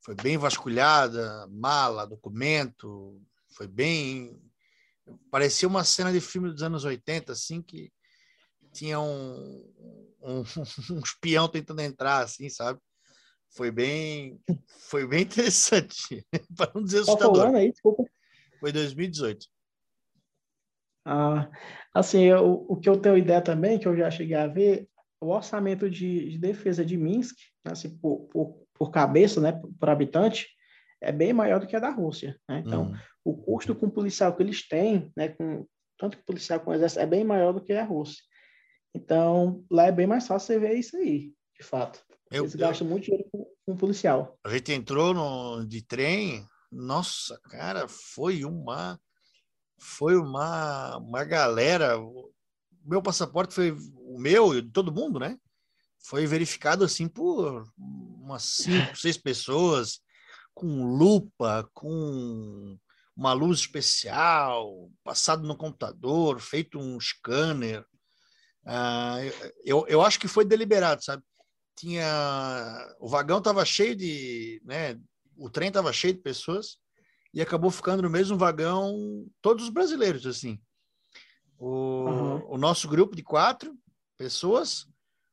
foi 0.00 0.14
bem 0.14 0.36
vasculhada, 0.36 1.46
mala, 1.48 2.06
documento, 2.06 3.20
foi 3.48 3.66
bem. 3.66 4.40
Parecia 5.30 5.68
uma 5.68 5.84
cena 5.84 6.12
de 6.12 6.20
filme 6.20 6.50
dos 6.50 6.62
anos 6.62 6.84
80, 6.84 7.32
assim, 7.32 7.62
que 7.62 7.90
tinha 8.72 9.00
um, 9.00 9.72
um, 10.20 10.42
um 10.96 11.00
espião 11.00 11.48
tentando 11.48 11.80
entrar, 11.80 12.24
assim, 12.24 12.48
sabe? 12.48 12.80
Foi 13.50 13.70
bem, 13.70 14.40
foi 14.88 15.06
bem 15.06 15.22
interessante, 15.24 16.26
para 16.56 16.70
não 16.74 16.82
dizer 16.82 17.00
assustador. 17.00 17.50
Tá 17.50 17.58
aí, 17.58 17.70
desculpa. 17.70 18.04
Foi 18.60 18.72
2018. 18.72 19.46
Ah, 21.10 21.48
assim, 21.94 22.30
o, 22.32 22.66
o 22.68 22.76
que 22.76 22.86
eu 22.86 23.00
tenho 23.00 23.16
ideia 23.16 23.40
também, 23.40 23.78
que 23.78 23.88
eu 23.88 23.96
já 23.96 24.10
cheguei 24.10 24.36
a 24.36 24.46
ver, 24.46 24.86
o 25.18 25.28
orçamento 25.28 25.88
de, 25.88 26.32
de 26.32 26.38
defesa 26.38 26.84
de 26.84 26.98
Minsk, 26.98 27.34
assim, 27.64 27.96
por, 27.96 28.28
por, 28.28 28.62
por, 28.74 28.90
cabeça, 28.90 29.40
né, 29.40 29.58
por 29.80 29.88
habitante, 29.88 30.46
é 31.00 31.10
bem 31.10 31.32
maior 31.32 31.60
do 31.60 31.66
que 31.66 31.74
a 31.74 31.80
da 31.80 31.88
Rússia. 31.88 32.38
Né? 32.46 32.62
Então, 32.64 32.92
hum. 32.92 32.94
o 33.24 33.36
custo 33.38 33.74
com 33.74 33.86
o 33.86 33.90
policial 33.90 34.36
que 34.36 34.42
eles 34.42 34.68
têm, 34.68 35.10
né, 35.16 35.30
com, 35.30 35.66
tanto 35.98 36.18
que 36.18 36.26
policial 36.26 36.60
com 36.60 36.74
exército, 36.74 37.00
é 37.00 37.06
bem 37.06 37.24
maior 37.24 37.52
do 37.52 37.64
que 37.64 37.72
a 37.72 37.84
Rússia. 37.84 38.22
Então, 38.94 39.64
lá 39.70 39.86
é 39.86 39.92
bem 39.92 40.06
mais 40.06 40.26
fácil 40.26 40.54
você 40.54 40.58
ver 40.58 40.74
isso 40.74 40.94
aí, 40.98 41.32
de 41.58 41.64
fato. 41.64 42.04
Eu, 42.30 42.42
Eles 42.42 42.54
gastam 42.54 42.86
eu... 42.86 42.90
muito 42.90 43.04
dinheiro 43.04 43.26
com, 43.32 43.46
com 43.64 43.76
policial. 43.76 44.38
A 44.44 44.50
gente 44.50 44.72
entrou 44.72 45.14
no, 45.14 45.64
de 45.64 45.82
trem, 45.82 46.46
nossa, 46.70 47.40
cara, 47.44 47.88
foi 47.88 48.44
uma 48.44 49.00
foi 49.78 50.16
uma, 50.16 50.96
uma 50.98 51.24
galera. 51.24 51.96
Meu 52.84 53.02
passaporte 53.02 53.54
foi 53.54 53.72
o 53.96 54.18
meu 54.18 54.56
e 54.56 54.62
de 54.62 54.70
todo 54.70 54.92
mundo, 54.92 55.18
né? 55.18 55.38
Foi 56.00 56.26
verificado 56.26 56.84
assim 56.84 57.08
por 57.08 57.64
umas 57.76 58.42
cinco, 58.42 58.96
seis 58.98 59.16
pessoas, 59.16 60.00
com 60.54 60.84
lupa, 60.96 61.68
com 61.72 62.76
uma 63.16 63.32
luz 63.32 63.60
especial, 63.60 64.90
passado 65.02 65.46
no 65.46 65.56
computador, 65.56 66.40
feito 66.40 66.78
um 66.78 66.98
scanner. 67.00 67.84
Uh, 68.64 69.52
eu, 69.64 69.86
eu 69.88 70.02
acho 70.02 70.20
que 70.20 70.28
foi 70.28 70.44
deliberado, 70.44 71.02
sabe? 71.02 71.22
Tinha 71.76 72.96
o 72.98 73.08
vagão 73.08 73.38
estava 73.38 73.64
cheio 73.64 73.94
de, 73.94 74.60
né? 74.64 74.98
O 75.36 75.48
trem 75.48 75.68
estava 75.68 75.92
cheio 75.92 76.14
de 76.14 76.20
pessoas 76.20 76.78
e 77.32 77.40
acabou 77.40 77.70
ficando 77.70 78.02
no 78.02 78.10
mesmo 78.10 78.36
vagão 78.36 79.26
todos 79.40 79.64
os 79.64 79.70
brasileiros 79.70 80.26
assim. 80.26 80.60
O, 81.58 81.68
uhum. 81.68 82.54
o 82.54 82.58
nosso 82.58 82.88
grupo 82.88 83.16
de 83.16 83.22
quatro 83.22 83.76
pessoas, 84.16 84.86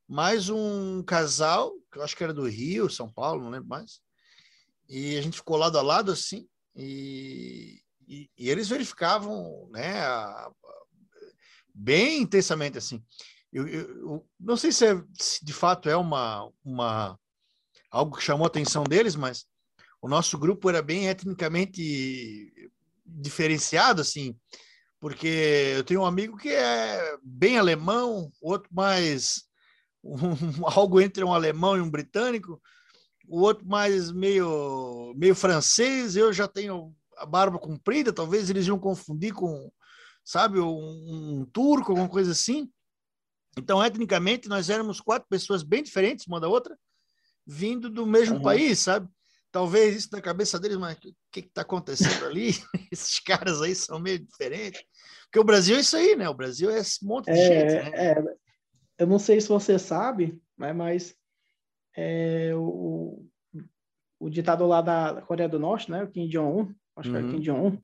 mais 0.07 0.49
um 0.49 1.03
casal 1.03 1.71
que 1.91 1.99
eu 1.99 2.03
acho 2.03 2.15
que 2.15 2.23
era 2.23 2.33
do 2.33 2.47
Rio, 2.47 2.89
São 2.89 3.11
Paulo, 3.11 3.43
não 3.43 3.49
lembro 3.49 3.69
mais. 3.69 3.99
E 4.89 5.17
a 5.17 5.21
gente 5.21 5.37
ficou 5.37 5.57
lado 5.57 5.77
a 5.77 5.81
lado 5.81 6.11
assim 6.11 6.47
e, 6.75 7.81
e, 8.07 8.29
e 8.37 8.49
eles 8.49 8.67
verificavam, 8.67 9.69
né, 9.71 10.01
a, 10.01 10.25
a, 10.25 10.51
bem 11.73 12.21
intensamente 12.21 12.77
assim. 12.77 13.03
Eu, 13.51 13.67
eu, 13.67 13.89
eu, 13.99 14.29
não 14.39 14.57
sei 14.57 14.71
se, 14.71 14.85
é, 14.85 15.01
se, 15.13 15.43
de 15.43 15.53
fato 15.53 15.89
é 15.89 15.95
uma, 15.95 16.51
uma 16.63 17.17
algo 17.89 18.17
que 18.17 18.23
chamou 18.23 18.43
a 18.43 18.47
atenção 18.47 18.83
deles, 18.83 19.15
mas 19.15 19.47
o 20.05 20.07
nosso 20.07 20.37
grupo 20.37 20.69
era 20.69 20.83
bem 20.83 21.07
etnicamente 21.07 22.69
diferenciado, 23.03 24.01
assim, 24.01 24.39
porque 24.99 25.73
eu 25.75 25.83
tenho 25.83 26.01
um 26.01 26.05
amigo 26.05 26.37
que 26.37 26.49
é 26.49 27.17
bem 27.23 27.57
alemão, 27.57 28.31
outro 28.39 28.69
mais 28.71 29.45
um, 30.05 30.63
algo 30.63 31.01
entre 31.01 31.23
um 31.23 31.33
alemão 31.33 31.75
e 31.75 31.81
um 31.81 31.89
britânico, 31.89 32.61
o 33.27 33.41
outro 33.41 33.67
mais 33.67 34.11
meio, 34.11 35.11
meio 35.17 35.33
francês, 35.33 36.15
eu 36.15 36.31
já 36.31 36.47
tenho 36.47 36.95
a 37.17 37.25
barba 37.25 37.57
comprida, 37.57 38.13
talvez 38.13 38.47
eles 38.47 38.67
iam 38.67 38.77
confundir 38.77 39.33
com, 39.33 39.71
sabe, 40.23 40.59
um, 40.59 41.39
um 41.39 41.45
turco, 41.51 41.93
alguma 41.93 42.09
coisa 42.09 42.31
assim. 42.31 42.69
Então, 43.57 43.83
etnicamente, 43.83 44.47
nós 44.47 44.69
éramos 44.69 45.01
quatro 45.01 45.27
pessoas 45.27 45.63
bem 45.63 45.81
diferentes 45.81 46.27
uma 46.27 46.39
da 46.39 46.47
outra, 46.47 46.77
vindo 47.43 47.89
do 47.89 48.05
mesmo 48.05 48.35
uhum. 48.35 48.43
país, 48.43 48.77
sabe? 48.77 49.09
Talvez 49.55 49.95
isso 49.95 50.09
na 50.11 50.19
cabeça 50.19 50.59
deles, 50.59 50.75
mas 50.75 50.97
o 50.97 51.15
que 51.31 51.39
está 51.39 51.61
acontecendo 51.61 52.25
ali? 52.25 52.49
Esses 52.91 53.21
caras 53.21 53.61
aí 53.61 53.73
são 53.73 53.97
meio 53.97 54.19
diferentes. 54.19 54.83
Porque 55.23 55.39
o 55.39 55.45
Brasil 55.45 55.77
é 55.77 55.79
isso 55.79 55.95
aí, 55.95 56.13
né? 56.13 56.27
O 56.27 56.33
Brasil 56.33 56.69
é 56.69 56.79
esse 56.79 57.05
monte 57.05 57.31
de 57.31 57.39
é, 57.39 57.69
gente. 57.69 57.89
Né? 57.89 57.91
É, 57.95 58.23
eu 58.99 59.07
não 59.07 59.17
sei 59.17 59.39
se 59.39 59.47
você 59.47 59.79
sabe, 59.79 60.37
né, 60.57 60.73
mas 60.73 61.15
é, 61.95 62.51
o, 62.53 63.25
o 64.19 64.29
ditador 64.29 64.67
lá 64.67 64.81
da 64.81 65.21
Coreia 65.21 65.47
do 65.47 65.57
Norte, 65.57 65.89
né, 65.89 66.03
o 66.03 66.11
Kim 66.11 66.27
Jong-un, 66.27 66.75
acho 66.97 67.09
uhum. 67.09 67.15
que 67.15 67.21
é 67.21 67.25
o 67.25 67.31
Kim. 67.31 67.39
Jong-un, 67.39 67.81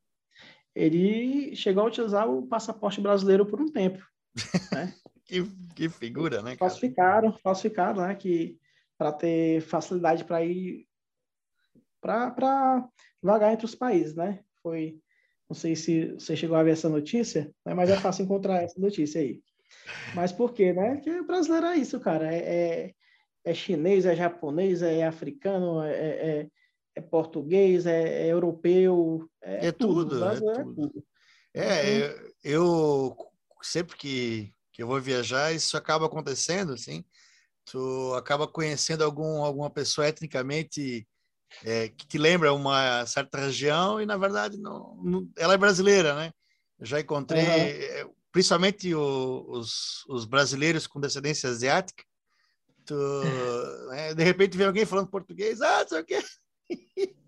ele 0.76 1.56
chegou 1.56 1.86
a 1.86 1.88
utilizar 1.88 2.30
o 2.30 2.48
passaporte 2.48 3.00
brasileiro 3.00 3.46
por 3.46 3.62
um 3.62 3.72
tempo. 3.72 4.06
Né? 4.76 4.94
que, 5.24 5.42
que 5.74 5.88
figura, 5.88 6.42
né? 6.42 6.58
Cara? 6.58 6.70
Falsificaram, 6.70 7.38
falsificaram, 7.42 8.08
né? 8.08 8.16
Que 8.16 8.60
para 8.98 9.14
ter 9.14 9.62
facilidade 9.62 10.26
para 10.26 10.44
ir 10.44 10.86
para 12.02 12.88
vagar 13.22 13.54
entre 13.54 13.66
os 13.66 13.76
países, 13.76 14.16
né? 14.16 14.40
Foi, 14.62 14.98
não 15.50 15.56
sei 15.56 15.76
se 15.76 16.14
você 16.14 16.36
chegou 16.36 16.58
a 16.58 16.64
ver 16.64 16.72
essa 16.72 16.90
notícia, 16.90 17.52
né? 17.66 17.74
mas 17.74 17.90
é 17.90 17.98
fácil 17.98 18.26
encontrar 18.26 18.64
essa 18.64 18.80
notícia 18.80 19.22
aí. 19.22 19.42
Mas 20.14 20.32
por 20.32 20.54
quê, 20.54 20.74
né? 20.74 20.96
Porque 20.96 21.22
brasileiro 21.22 21.68
é 21.68 21.78
isso, 21.78 22.00
cara. 22.00 22.34
É, 22.34 22.38
é, 22.38 22.94
é 23.46 23.54
chinês, 23.54 24.06
é 24.06 24.16
japonês, 24.16 24.82
é 24.82 25.06
africano, 25.06 25.82
é, 25.82 25.92
é, 25.94 26.48
é 26.96 27.02
português, 27.02 27.86
é, 27.86 28.28
é, 28.28 28.28
europeu, 28.28 29.30
é, 29.42 29.68
é 29.68 29.72
tudo. 29.72 30.10
tudo 30.10 30.26
é, 30.26 30.36
é 30.36 30.64
tudo. 30.64 31.04
É, 31.54 32.32
eu 32.44 33.16
sempre 33.62 33.96
que, 33.96 34.54
que 34.72 34.84
eu 34.84 34.88
vou 34.88 35.00
viajar, 35.00 35.54
isso 35.54 35.78
acaba 35.78 36.06
acontecendo, 36.06 36.74
assim. 36.74 37.04
Tu 37.66 38.14
acaba 38.16 38.48
conhecendo 38.48 39.04
algum, 39.04 39.44
alguma 39.44 39.70
pessoa 39.70 40.08
etnicamente 40.08 41.08
é, 41.64 41.90
que 41.90 42.08
te 42.08 42.18
lembra 42.18 42.54
uma 42.54 43.06
certa 43.06 43.38
região 43.40 44.02
e, 44.02 44.06
na 44.06 44.18
verdade, 44.18 44.58
não, 44.58 44.96
não 45.04 45.30
ela 45.38 45.54
é 45.54 45.58
brasileira, 45.58 46.16
né? 46.16 46.32
Eu 46.80 46.86
já 46.86 47.00
encontrei, 47.00 48.04
uhum. 48.04 48.14
principalmente 48.32 48.94
o, 48.94 49.46
os, 49.50 50.04
os 50.08 50.26
brasileiros 50.26 50.88
com 50.88 51.00
descendência 51.00 51.50
asiática, 51.50 52.04
tu, 52.86 52.96
né, 53.90 54.14
de 54.14 54.24
repente 54.24 54.58
vem 54.58 54.68
alguém 54.68 54.86
falando 54.86 55.10
português, 55.10 55.62
ah, 55.62 55.82
não 55.82 55.88
sei 55.90 56.02
o 56.02 56.06
quê. 56.06 56.24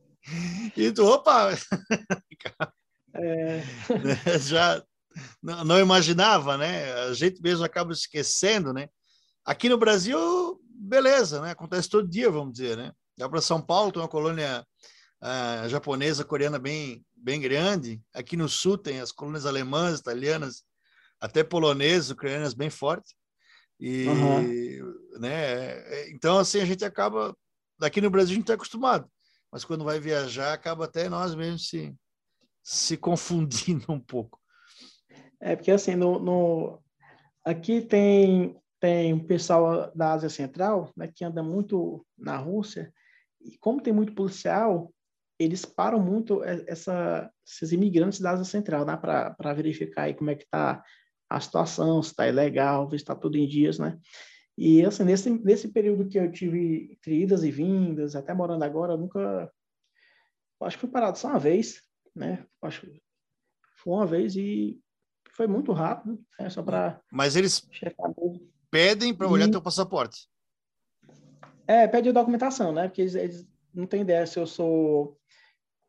E 0.77 0.89
tu, 0.89 1.05
opa! 1.05 1.49
É. 3.13 3.61
Já 4.39 4.81
não, 5.41 5.65
não, 5.65 5.79
imaginava, 5.79 6.57
né? 6.57 6.93
A 6.93 7.13
gente 7.13 7.41
mesmo 7.41 7.65
acaba 7.65 7.91
esquecendo, 7.91 8.73
né? 8.73 8.87
Aqui 9.45 9.67
no 9.67 9.77
Brasil, 9.77 10.61
beleza, 10.63 11.41
né? 11.41 11.51
Acontece 11.51 11.89
todo 11.89 12.07
dia, 12.07 12.31
vamos 12.31 12.53
dizer, 12.53 12.77
né? 12.77 12.93
Dá 13.17 13.29
para 13.29 13.41
São 13.41 13.61
Paulo, 13.61 13.91
tem 13.91 14.01
uma 14.01 14.07
colônia 14.07 14.65
uh, 15.21 15.69
japonesa, 15.69 16.25
coreana 16.25 16.57
bem, 16.57 17.05
bem 17.15 17.39
grande. 17.39 18.01
Aqui 18.13 18.35
no 18.35 18.49
sul 18.49 18.77
tem 18.77 18.99
as 18.99 19.11
colônias 19.11 19.45
alemãs, 19.45 19.99
italianas, 19.99 20.63
até 21.19 21.43
polonesas, 21.43 22.09
ucranianas 22.09 22.53
bem 22.53 22.69
fortes. 22.69 23.13
E, 23.79 24.07
uhum. 24.07 25.19
né? 25.19 26.09
Então, 26.09 26.37
assim, 26.39 26.59
a 26.59 26.65
gente 26.65 26.83
acaba... 26.83 27.35
Daqui 27.79 27.99
no 27.99 28.09
Brasil 28.09 28.31
a 28.31 28.35
gente 28.35 28.43
está 28.43 28.53
acostumado, 28.53 29.09
mas 29.51 29.65
quando 29.65 29.83
vai 29.83 29.99
viajar, 29.99 30.53
acaba 30.53 30.85
até 30.85 31.09
nós 31.09 31.35
mesmos 31.35 31.67
se, 31.67 31.93
se 32.63 32.95
confundindo 32.95 33.91
um 33.91 33.99
pouco. 33.99 34.39
É, 35.41 35.55
porque 35.55 35.71
assim, 35.71 35.95
no, 35.95 36.19
no... 36.19 36.81
aqui 37.43 37.81
tem 37.81 38.57
tem 38.79 39.13
um 39.13 39.19
pessoal 39.19 39.91
da 39.95 40.11
Ásia 40.11 40.29
Central, 40.29 40.91
né, 40.95 41.09
que 41.13 41.23
anda 41.23 41.41
muito 41.41 42.05
na 42.17 42.35
Rússia, 42.35 42.93
e 43.43 43.57
como 43.59 43.81
tem 43.81 43.93
muito 43.93 44.13
policial, 44.13 44.93
eles 45.39 45.65
param 45.65 45.99
muito 45.99 46.43
essa, 46.43 47.29
esses 47.45 47.71
imigrantes 47.71 48.19
da 48.19 48.31
Ásia 48.31 48.45
Central, 48.45 48.85
né, 48.85 48.95
para 48.95 49.53
verificar 49.53 50.03
aí 50.03 50.13
como 50.13 50.29
é 50.29 50.35
que 50.35 50.43
está 50.43 50.83
a 51.29 51.39
situação, 51.39 52.01
se 52.01 52.11
está 52.11 52.27
ilegal, 52.27 52.89
se 52.89 52.95
está 52.95 53.15
tudo 53.15 53.37
em 53.37 53.47
dias, 53.47 53.79
né? 53.79 53.97
E 54.57 54.85
assim, 54.85 55.03
nesse, 55.03 55.29
nesse 55.29 55.67
período 55.69 56.07
que 56.07 56.19
eu 56.19 56.31
tive 56.31 56.91
entre 56.91 57.23
idas 57.23 57.43
e 57.43 57.49
vindas, 57.49 58.15
até 58.15 58.33
morando 58.33 58.63
agora, 58.63 58.93
eu 58.93 58.97
nunca. 58.97 59.51
Acho 60.61 60.77
que 60.77 60.81
fui 60.81 60.89
parado 60.89 61.17
só 61.17 61.29
uma 61.29 61.39
vez, 61.39 61.81
né? 62.15 62.45
Acho 62.61 62.81
que 62.81 63.01
foi 63.77 63.93
uma 63.93 64.05
vez 64.05 64.35
e 64.35 64.79
foi 65.35 65.47
muito 65.47 65.73
rápido, 65.73 66.23
né? 66.39 66.49
só 66.49 66.61
para. 66.61 67.01
Mas 67.11 67.35
eles. 67.35 67.67
Pedem 68.69 69.13
para 69.13 69.27
olhar 69.27 69.47
e... 69.47 69.51
teu 69.51 69.61
passaporte. 69.61 70.27
É, 71.67 71.87
pede 71.87 72.11
documentação, 72.11 72.71
né? 72.71 72.87
Porque 72.87 73.01
eles, 73.01 73.15
eles, 73.15 73.47
não 73.73 73.85
têm 73.85 74.01
ideia 74.01 74.25
se 74.25 74.39
eu 74.39 74.45
sou 74.45 75.17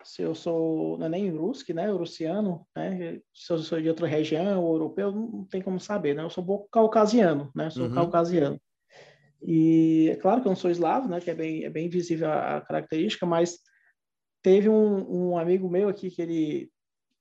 se 0.02 0.20
eu 0.20 0.34
sou 0.34 0.98
não 0.98 1.06
é 1.06 1.08
nem 1.08 1.30
ruski, 1.30 1.72
né, 1.72 1.90
russiano, 1.90 2.66
né? 2.76 3.20
Se 3.34 3.52
eu 3.52 3.58
sou 3.58 3.80
de 3.80 3.88
outra 3.88 4.06
região 4.06 4.62
ou 4.62 4.74
europeu, 4.74 5.10
não 5.10 5.44
tem 5.44 5.62
como 5.62 5.80
saber, 5.80 6.14
né? 6.14 6.22
Eu 6.22 6.30
sou 6.30 6.44
pouco 6.44 6.68
caucasiano, 6.70 7.50
né? 7.54 7.70
Sou 7.70 7.86
uhum. 7.86 7.94
caucasiano. 7.94 8.60
E 9.42 10.10
é 10.10 10.16
claro 10.16 10.42
que 10.42 10.46
eu 10.46 10.50
não 10.50 10.56
sou 10.56 10.70
eslavo, 10.70 11.08
né? 11.08 11.20
Que 11.20 11.30
é 11.30 11.34
bem 11.34 11.64
é 11.64 11.70
bem 11.70 11.88
visível 11.88 12.28
a, 12.28 12.58
a 12.58 12.60
característica, 12.60 13.24
mas 13.24 13.58
teve 14.42 14.68
um, 14.68 15.30
um 15.30 15.38
amigo 15.38 15.70
meu 15.70 15.88
aqui 15.88 16.10
que 16.10 16.20
ele 16.20 16.70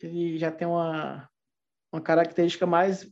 ele 0.02 0.38
já 0.38 0.52
tem 0.52 0.68
uma 0.68 1.30
uma 1.92 2.02
característica 2.02 2.66
mais 2.66 3.10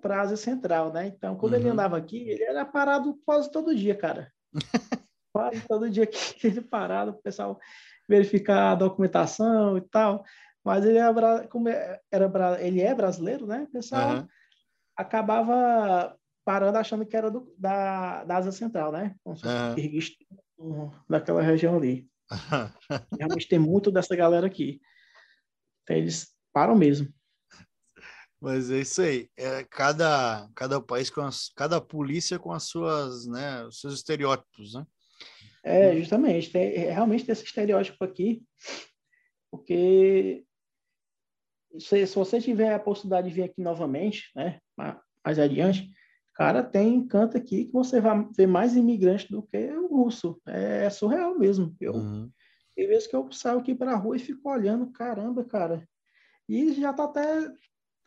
para 0.00 0.16
a 0.16 0.20
Ásia 0.22 0.36
Central, 0.36 0.92
né? 0.92 1.06
Então, 1.06 1.36
quando 1.36 1.54
uhum. 1.54 1.60
ele 1.60 1.68
andava 1.68 1.96
aqui, 1.96 2.28
ele 2.28 2.42
era 2.42 2.64
parado 2.64 3.18
quase 3.24 3.50
todo 3.50 3.74
dia, 3.74 3.94
cara. 3.94 4.32
quase 5.32 5.60
todo 5.66 5.90
dia 5.90 6.06
que 6.06 6.16
ele 6.46 6.60
parado, 6.60 7.12
o 7.12 7.22
pessoal 7.22 7.58
verificar 8.08 8.72
a 8.72 8.74
documentação 8.74 9.76
e 9.76 9.80
tal. 9.80 10.24
Mas 10.64 10.84
ele 10.84 10.98
era, 10.98 11.46
como 11.48 11.68
é, 11.68 12.00
era, 12.10 12.62
ele 12.62 12.80
é 12.80 12.94
brasileiro, 12.94 13.46
né? 13.46 13.64
O 13.68 13.72
pessoal 13.72 14.16
uhum. 14.16 14.28
acabava 14.96 16.16
parando 16.44 16.78
achando 16.78 17.04
que 17.06 17.16
era 17.16 17.30
do, 17.30 17.52
da, 17.58 18.24
da 18.24 18.36
Ásia 18.36 18.52
Central, 18.52 18.92
né? 18.92 19.14
Como 19.22 19.36
se 19.36 19.42
fosse 19.42 20.16
uhum. 20.58 20.90
daquela 21.08 21.42
região 21.42 21.76
ali. 21.76 22.08
Realmente 23.18 23.48
tem 23.48 23.58
muito 23.58 23.90
dessa 23.90 24.14
galera 24.16 24.46
aqui. 24.46 24.80
Então, 25.82 25.96
eles 25.96 26.34
param 26.52 26.74
mesmo. 26.74 27.12
Mas 28.44 28.70
é 28.70 28.80
isso 28.80 29.00
aí. 29.00 29.30
É 29.38 29.64
cada, 29.64 30.46
cada 30.54 30.78
país 30.78 31.08
com 31.08 31.22
as, 31.22 31.48
cada 31.56 31.80
polícia 31.80 32.38
com 32.38 32.52
as 32.52 32.64
suas, 32.64 33.26
né, 33.26 33.64
os 33.64 33.80
seus 33.80 33.94
estereótipos, 33.94 34.74
né? 34.74 34.86
É, 35.64 35.96
justamente. 35.96 36.52
Tem, 36.52 36.74
é, 36.74 36.90
realmente 36.92 37.24
tem 37.24 37.32
esse 37.32 37.42
estereótipo 37.42 38.04
aqui, 38.04 38.42
porque 39.50 40.44
se, 41.78 42.06
se 42.06 42.14
você 42.14 42.38
tiver 42.38 42.74
a 42.74 42.78
possibilidade 42.78 43.30
de 43.30 43.34
vir 43.34 43.44
aqui 43.44 43.62
novamente, 43.62 44.30
né, 44.36 44.60
mais 44.76 45.38
adiante, 45.38 45.90
cara, 46.34 46.62
tem 46.62 47.06
canto 47.06 47.38
aqui 47.38 47.64
que 47.64 47.72
você 47.72 47.98
vai 47.98 48.28
ver 48.36 48.46
mais 48.46 48.76
imigrantes 48.76 49.30
do 49.30 49.42
que 49.42 49.70
o 49.72 49.86
russo. 49.86 50.38
É, 50.46 50.84
é 50.84 50.90
surreal 50.90 51.38
mesmo. 51.38 51.74
Eu, 51.80 51.94
uhum. 51.94 52.30
Tem 52.76 52.86
vezes 52.88 53.06
que 53.06 53.16
eu 53.16 53.30
saio 53.32 53.60
aqui 53.60 53.74
para 53.74 53.92
a 53.92 53.96
rua 53.96 54.16
e 54.16 54.20
fico 54.20 54.50
olhando, 54.50 54.92
caramba, 54.92 55.42
cara. 55.44 55.88
E 56.46 56.74
já 56.74 56.90
está 56.90 57.04
até 57.04 57.50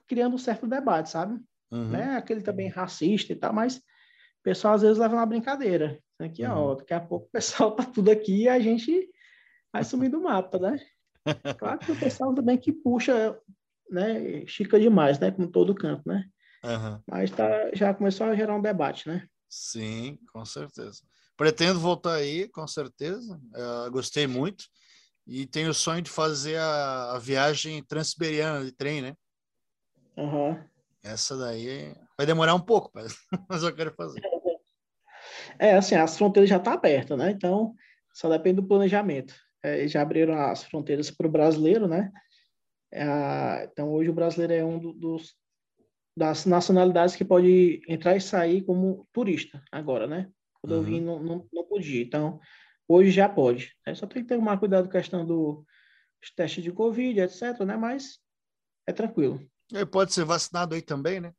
criando 0.07 0.35
um 0.35 0.39
certo 0.39 0.67
debate, 0.67 1.09
sabe? 1.09 1.39
Uhum. 1.71 1.89
Né? 1.89 2.15
Aquele 2.15 2.41
também 2.41 2.69
racista 2.69 3.33
e 3.33 3.35
tal, 3.35 3.53
mas 3.53 3.77
o 3.77 4.43
pessoal 4.43 4.75
às 4.75 4.81
vezes 4.81 4.97
leva 4.97 5.15
na 5.15 5.25
brincadeira. 5.25 5.99
Aqui, 6.19 6.43
uhum. 6.43 6.51
ó, 6.51 6.75
daqui 6.75 6.93
a 6.93 6.99
pouco 6.99 7.27
o 7.27 7.31
pessoal 7.31 7.71
tá 7.75 7.83
tudo 7.83 8.09
aqui 8.09 8.43
e 8.43 8.49
a 8.49 8.59
gente 8.59 9.09
vai 9.71 9.83
sumir 9.83 10.09
do 10.09 10.21
mapa, 10.21 10.57
né? 10.57 10.79
Claro 11.59 11.79
que 11.79 11.91
o 11.91 11.99
pessoal 11.99 12.33
também 12.33 12.57
que 12.57 12.71
puxa, 12.71 13.37
né? 13.89 14.45
Chica 14.45 14.79
demais, 14.79 15.19
né? 15.19 15.29
Como 15.29 15.51
todo 15.51 15.75
canto, 15.75 16.07
né? 16.07 16.23
Uhum. 16.63 17.01
Mas 17.05 17.31
tá, 17.31 17.69
já 17.73 17.93
começou 17.93 18.27
a 18.27 18.35
gerar 18.35 18.55
um 18.55 18.61
debate, 18.61 19.07
né? 19.07 19.27
Sim, 19.49 20.17
com 20.31 20.43
certeza. 20.45 21.01
Pretendo 21.35 21.79
voltar 21.79 22.15
aí, 22.15 22.47
com 22.49 22.67
certeza. 22.67 23.39
Uh, 23.53 23.91
gostei 23.91 24.25
muito. 24.25 24.65
E 25.25 25.45
tenho 25.45 25.69
o 25.69 25.73
sonho 25.73 26.01
de 26.01 26.09
fazer 26.09 26.57
a, 26.57 27.11
a 27.15 27.19
viagem 27.19 27.83
transiberiana 27.83 28.63
de 28.63 28.71
trem, 28.71 29.01
né? 29.01 29.13
Uhum. 30.17 30.57
Essa 31.03 31.37
daí 31.37 31.95
vai 32.17 32.25
demorar 32.25 32.55
um 32.55 32.59
pouco, 32.59 32.91
mas 33.49 33.63
eu 33.63 33.73
quero 33.73 33.93
fazer. 33.93 34.21
É, 35.59 35.75
assim, 35.75 35.95
as 35.95 36.17
fronteiras 36.17 36.49
já 36.49 36.57
estão 36.57 36.73
tá 36.73 36.77
abertas, 36.77 37.17
né? 37.17 37.31
Então, 37.31 37.75
só 38.13 38.29
depende 38.29 38.57
do 38.57 38.67
planejamento. 38.67 39.33
É, 39.63 39.87
já 39.87 40.01
abriram 40.01 40.33
as 40.39 40.63
fronteiras 40.63 41.09
para 41.11 41.27
o 41.27 41.31
brasileiro, 41.31 41.87
né? 41.87 42.11
É, 42.91 43.69
então, 43.71 43.91
hoje 43.91 44.09
o 44.09 44.13
brasileiro 44.13 44.53
é 44.53 44.65
um 44.65 44.79
do, 44.79 44.93
dos 44.93 45.35
das 46.15 46.47
nacionalidades 46.47 47.15
que 47.15 47.23
pode 47.23 47.79
entrar 47.87 48.15
e 48.15 48.21
sair 48.21 48.63
como 48.63 49.07
turista 49.13 49.63
agora, 49.71 50.07
né? 50.07 50.27
Quando 50.59 50.71
uhum. 50.71 50.77
eu 50.79 50.83
vim, 50.83 50.99
não, 50.99 51.21
não, 51.21 51.47
não, 51.53 51.63
podia. 51.63 52.01
Então, 52.01 52.39
hoje 52.87 53.11
já 53.11 53.29
pode. 53.29 53.75
Né? 53.85 53.93
Só 53.93 54.07
tem 54.07 54.23
que 54.23 54.29
ter 54.29 54.39
mais 54.39 54.59
cuidado 54.59 54.89
com 54.89 54.97
a 54.97 54.99
questão 54.99 55.23
dos 55.23 55.63
testes 56.35 56.63
de 56.63 56.71
Covid, 56.71 57.19
etc., 57.19 57.59
né? 57.59 57.77
Mas 57.77 58.19
é 58.87 58.91
tranquilo. 58.91 59.39
E 59.73 59.85
pode 59.85 60.13
ser 60.13 60.23
vacinado 60.23 60.75
aí 60.75 60.81
também, 60.81 61.19
né? 61.19 61.33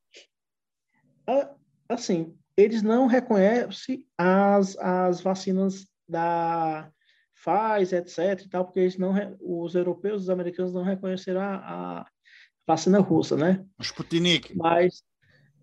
Assim, 1.88 2.36
eles 2.56 2.82
não 2.82 3.06
reconhecem 3.06 4.06
as, 4.16 4.76
as 4.78 5.20
vacinas 5.20 5.86
da 6.08 6.90
Pfizer, 7.34 8.00
etc. 8.00 8.44
E 8.44 8.48
tal, 8.48 8.64
porque 8.64 8.80
eles 8.80 8.98
não, 8.98 9.14
os 9.40 9.74
europeus, 9.74 10.22
os 10.22 10.30
americanos 10.30 10.72
não 10.72 10.82
reconheceram 10.82 11.40
a, 11.40 12.00
a 12.00 12.06
vacina 12.66 12.98
russa, 12.98 13.36
né? 13.36 13.64
Sputnik. 13.80 14.56
Mas 14.56 15.02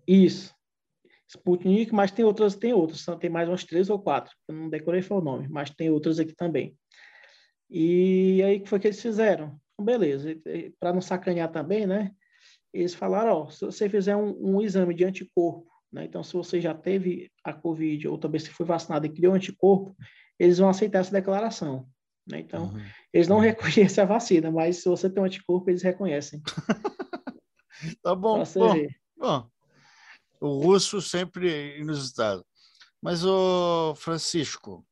isso. 0.06 0.54
Sputnik, 1.28 1.92
mas 1.92 2.10
tem 2.10 2.24
outras, 2.24 2.56
tem 2.56 2.72
outras, 2.72 3.04
tem 3.20 3.28
mais 3.28 3.48
umas 3.48 3.64
três 3.64 3.90
ou 3.90 3.98
quatro. 3.98 4.34
Eu 4.48 4.54
não 4.54 4.70
decorei 4.70 5.02
foi 5.02 5.18
o 5.18 5.22
nome, 5.22 5.48
mas 5.48 5.70
tem 5.70 5.90
outras 5.90 6.18
aqui 6.18 6.34
também. 6.34 6.76
E 7.68 8.42
aí 8.44 8.60
que 8.60 8.68
foi 8.68 8.78
que 8.78 8.86
eles 8.86 9.02
fizeram? 9.02 9.60
Beleza, 9.78 10.30
para 10.80 10.92
não 10.92 11.00
sacanear 11.00 11.50
também, 11.50 11.86
né? 11.86 12.12
Eles 12.78 12.94
falaram, 12.94 13.32
ó, 13.32 13.50
se 13.50 13.64
você 13.64 13.88
fizer 13.88 14.16
um, 14.16 14.36
um 14.38 14.62
exame 14.62 14.94
de 14.94 15.04
anticorpo 15.04 15.66
né? 15.92 16.04
Então, 16.04 16.22
se 16.22 16.34
você 16.34 16.60
já 16.60 16.74
teve 16.74 17.30
a 17.42 17.54
Covid 17.54 18.08
ou 18.08 18.18
também 18.18 18.38
se 18.38 18.50
foi 18.50 18.66
vacinado 18.66 19.06
e 19.06 19.12
criou 19.12 19.34
anticorpo, 19.34 19.96
eles 20.38 20.58
vão 20.58 20.68
aceitar 20.68 20.98
essa 20.98 21.10
declaração. 21.10 21.88
Né? 22.26 22.40
Então, 22.40 22.66
uhum. 22.66 22.84
eles 23.12 23.28
não 23.28 23.38
reconhecem 23.40 24.02
a 24.02 24.06
vacina, 24.06 24.50
mas 24.50 24.82
se 24.82 24.88
você 24.88 25.08
tem 25.08 25.22
um 25.22 25.26
anticorpo, 25.26 25.70
eles 25.70 25.82
reconhecem. 25.82 26.42
tá 28.02 28.14
bom. 28.14 28.42
Bom, 28.44 28.86
bom, 29.16 29.50
o 30.40 30.60
russo 30.60 31.00
sempre 31.00 31.78
inusitado. 31.78 32.44
Mas, 33.00 33.24
o 33.24 33.94
Francisco, 33.94 34.84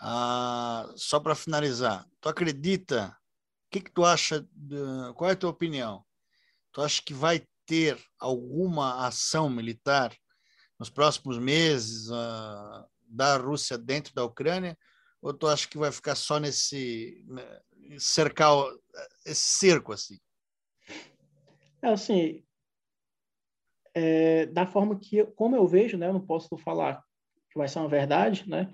ah, 0.00 0.90
só 0.96 1.18
para 1.18 1.34
finalizar, 1.34 2.06
tu 2.20 2.28
acredita? 2.28 3.14
O 3.66 3.70
que, 3.70 3.80
que 3.80 3.90
tu 3.90 4.04
acha? 4.04 4.46
De, 4.54 4.76
qual 5.14 5.28
é 5.28 5.32
a 5.34 5.36
tua 5.36 5.50
opinião? 5.50 6.04
Tu 6.72 6.80
acha 6.80 7.02
que 7.02 7.14
vai 7.14 7.44
ter 7.66 7.98
alguma 8.18 9.06
ação 9.06 9.48
militar 9.50 10.14
nos 10.78 10.90
próximos 10.90 11.38
meses 11.38 12.08
uh, 12.08 12.86
da 13.06 13.36
Rússia 13.36 13.76
dentro 13.76 14.14
da 14.14 14.24
Ucrânia? 14.24 14.76
Ou 15.20 15.34
tu 15.34 15.48
acha 15.48 15.68
que 15.68 15.78
vai 15.78 15.90
ficar 15.90 16.14
só 16.14 16.38
nesse 16.38 17.24
né, 17.26 17.60
cercar 17.98 18.52
esse 19.26 19.58
cerco 19.58 19.92
assim? 19.92 20.18
É 21.82 21.88
assim, 21.88 22.44
é, 23.94 24.46
da 24.46 24.66
forma 24.66 24.98
que, 24.98 25.24
como 25.24 25.56
eu 25.56 25.66
vejo, 25.66 25.96
né, 25.96 26.08
eu 26.08 26.12
não 26.12 26.24
posso 26.24 26.56
falar 26.58 27.02
que 27.50 27.58
vai 27.58 27.68
ser 27.68 27.78
uma 27.80 27.88
verdade, 27.88 28.48
né, 28.48 28.72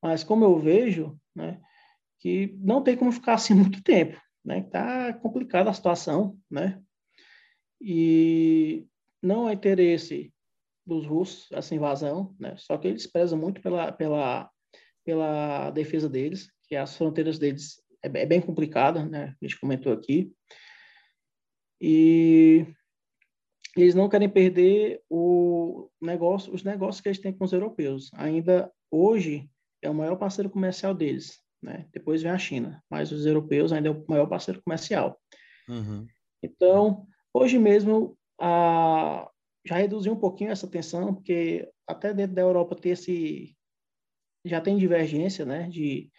mas 0.00 0.22
como 0.22 0.44
eu 0.44 0.58
vejo, 0.58 1.18
né, 1.34 1.60
que 2.18 2.54
não 2.58 2.82
tem 2.82 2.96
como 2.96 3.12
ficar 3.12 3.34
assim 3.34 3.54
muito 3.54 3.82
tempo, 3.82 4.20
né, 4.44 4.62
tá 4.62 5.12
complicada 5.14 5.70
a 5.70 5.74
situação, 5.74 6.38
né, 6.50 6.80
e 7.82 8.86
não 9.20 9.46
há 9.46 9.52
interesse 9.52 10.32
dos 10.86 11.04
russos 11.04 11.50
essa 11.52 11.74
invasão, 11.74 12.34
né? 12.38 12.54
Só 12.56 12.76
que 12.78 12.88
eles 12.88 13.06
prezam 13.06 13.38
muito 13.38 13.60
pela, 13.60 13.90
pela, 13.90 14.50
pela 15.04 15.70
defesa 15.70 16.08
deles, 16.08 16.48
que 16.68 16.76
as 16.76 16.96
fronteiras 16.96 17.38
deles 17.38 17.82
é, 18.04 18.06
é 18.22 18.26
bem 18.26 18.40
complicada, 18.40 19.04
né? 19.04 19.34
A 19.40 19.44
gente 19.44 19.58
comentou 19.58 19.92
aqui. 19.92 20.32
E 21.80 22.66
eles 23.76 23.94
não 23.94 24.08
querem 24.08 24.28
perder 24.28 25.02
o 25.10 25.90
negócio, 26.00 26.54
os 26.54 26.62
negócios 26.62 27.00
que 27.00 27.08
eles 27.08 27.18
têm 27.18 27.32
com 27.32 27.44
os 27.44 27.52
europeus. 27.52 28.10
Ainda 28.14 28.70
hoje 28.90 29.50
é 29.80 29.90
o 29.90 29.94
maior 29.94 30.16
parceiro 30.16 30.50
comercial 30.50 30.94
deles, 30.94 31.40
né? 31.60 31.88
Depois 31.92 32.22
vem 32.22 32.30
a 32.30 32.38
China, 32.38 32.82
mas 32.88 33.10
os 33.10 33.26
europeus 33.26 33.72
ainda 33.72 33.88
é 33.88 33.92
o 33.92 34.04
maior 34.08 34.26
parceiro 34.26 34.62
comercial. 34.62 35.20
Uhum. 35.68 36.06
Então, 36.42 37.06
hoje 37.32 37.58
mesmo 37.58 38.16
a, 38.40 39.28
já 39.64 39.76
reduziu 39.76 40.12
um 40.12 40.18
pouquinho 40.18 40.50
essa 40.50 40.68
tensão, 40.68 41.14
porque 41.14 41.68
até 41.86 42.12
dentro 42.12 42.34
da 42.34 42.42
Europa 42.42 42.76
tem 42.76 42.92
esse 42.92 43.56
já 44.44 44.60
tem 44.60 44.76
divergência, 44.76 45.44
né, 45.44 45.68
de, 45.68 46.10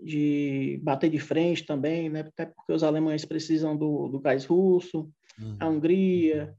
de 0.00 0.78
bater 0.80 1.10
de 1.10 1.18
frente 1.18 1.66
também, 1.66 2.08
né, 2.08 2.20
até 2.20 2.46
porque 2.46 2.72
os 2.72 2.84
alemães 2.84 3.24
precisam 3.24 3.76
do, 3.76 4.06
do 4.06 4.20
gás 4.20 4.44
russo, 4.44 5.10
uhum. 5.40 5.56
a 5.58 5.68
Hungria, 5.68 6.54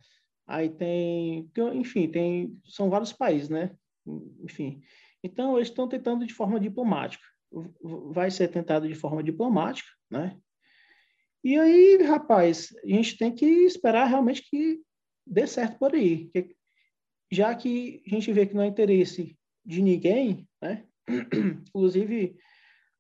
aí 0.45 0.69
tem, 0.69 1.49
enfim, 1.73 2.09
tem, 2.09 2.59
são 2.65 2.89
vários 2.89 3.13
países, 3.13 3.47
né, 3.47 3.71
enfim. 4.43 4.81
Então, 5.23 5.55
eles 5.55 5.69
estão 5.69 5.87
tentando 5.87 6.25
de 6.27 6.33
forma 6.33 6.59
diplomática. 6.59 7.23
Vai 8.11 8.29
ser 8.29 8.49
tentado 8.49 8.87
de 8.87 8.95
forma 8.95 9.23
diplomática, 9.23 9.87
né? 10.11 10.37
E 11.43 11.59
aí, 11.59 11.97
rapaz, 12.03 12.73
a 12.83 12.87
gente 12.87 13.17
tem 13.17 13.33
que 13.33 13.45
esperar 13.45 14.05
realmente 14.05 14.41
que 14.49 14.81
dê 15.27 15.45
certo 15.45 15.77
por 15.77 15.93
aí. 15.93 16.31
Já 17.31 17.53
que 17.53 18.01
a 18.07 18.09
gente 18.09 18.31
vê 18.31 18.45
que 18.45 18.53
não 18.53 18.63
é 18.63 18.67
interesse 18.67 19.37
de 19.65 19.81
ninguém, 19.81 20.47
né? 20.61 20.85
Inclusive, 21.67 22.37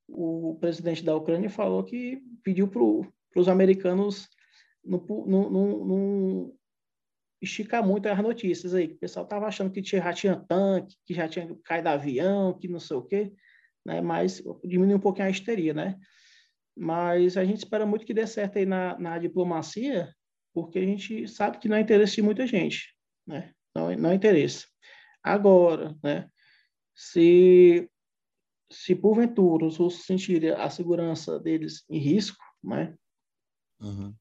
o 0.09 0.57
presidente 0.59 1.03
da 1.03 1.15
Ucrânia 1.15 1.49
falou 1.49 1.83
que 1.83 2.21
pediu 2.43 2.67
para 2.67 2.81
os 3.39 3.47
americanos 3.47 4.27
não, 4.83 5.49
não, 5.49 6.53
esticar 7.41 7.85
muito 7.85 8.07
as 8.07 8.21
notícias 8.21 8.73
aí. 8.73 8.87
O 8.87 8.97
pessoal 8.97 9.23
estava 9.23 9.47
achando 9.47 9.71
que 9.71 9.81
já 9.83 10.11
tinha 10.13 10.35
tanque, 10.35 10.97
que 11.05 11.13
já 11.13 11.27
tinha 11.27 11.55
caído 11.63 11.89
avião, 11.89 12.57
que 12.57 12.67
não 12.67 12.79
sei 12.79 12.97
o 12.97 13.03
quê, 13.03 13.33
né? 13.85 14.01
mas 14.01 14.43
diminui 14.63 14.95
um 14.95 14.99
pouquinho 14.99 15.27
a 15.27 15.31
histeria, 15.31 15.73
né? 15.73 15.97
Mas 16.75 17.37
a 17.37 17.45
gente 17.45 17.59
espera 17.59 17.85
muito 17.85 18.05
que 18.05 18.13
dê 18.13 18.25
certo 18.25 18.57
aí 18.57 18.65
na, 18.65 18.97
na 18.97 19.19
diplomacia, 19.19 20.13
porque 20.53 20.79
a 20.79 20.85
gente 20.85 21.27
sabe 21.27 21.59
que 21.59 21.67
não 21.67 21.77
é 21.77 21.81
interesse 21.81 22.15
de 22.15 22.21
muita 22.21 22.47
gente, 22.47 22.95
né? 23.25 23.53
Não, 23.75 23.95
não 23.95 24.09
é 24.09 24.15
interesse. 24.15 24.67
Agora, 25.21 25.95
né? 26.03 26.29
Se, 26.95 27.89
se 28.71 28.95
porventura 28.95 29.65
os 29.65 29.77
russos 29.77 30.05
sentirem 30.05 30.51
a 30.51 30.69
segurança 30.69 31.39
deles 31.39 31.83
em 31.89 31.97
risco, 31.97 32.43
né? 32.63 32.95
Uhum. 33.79 34.13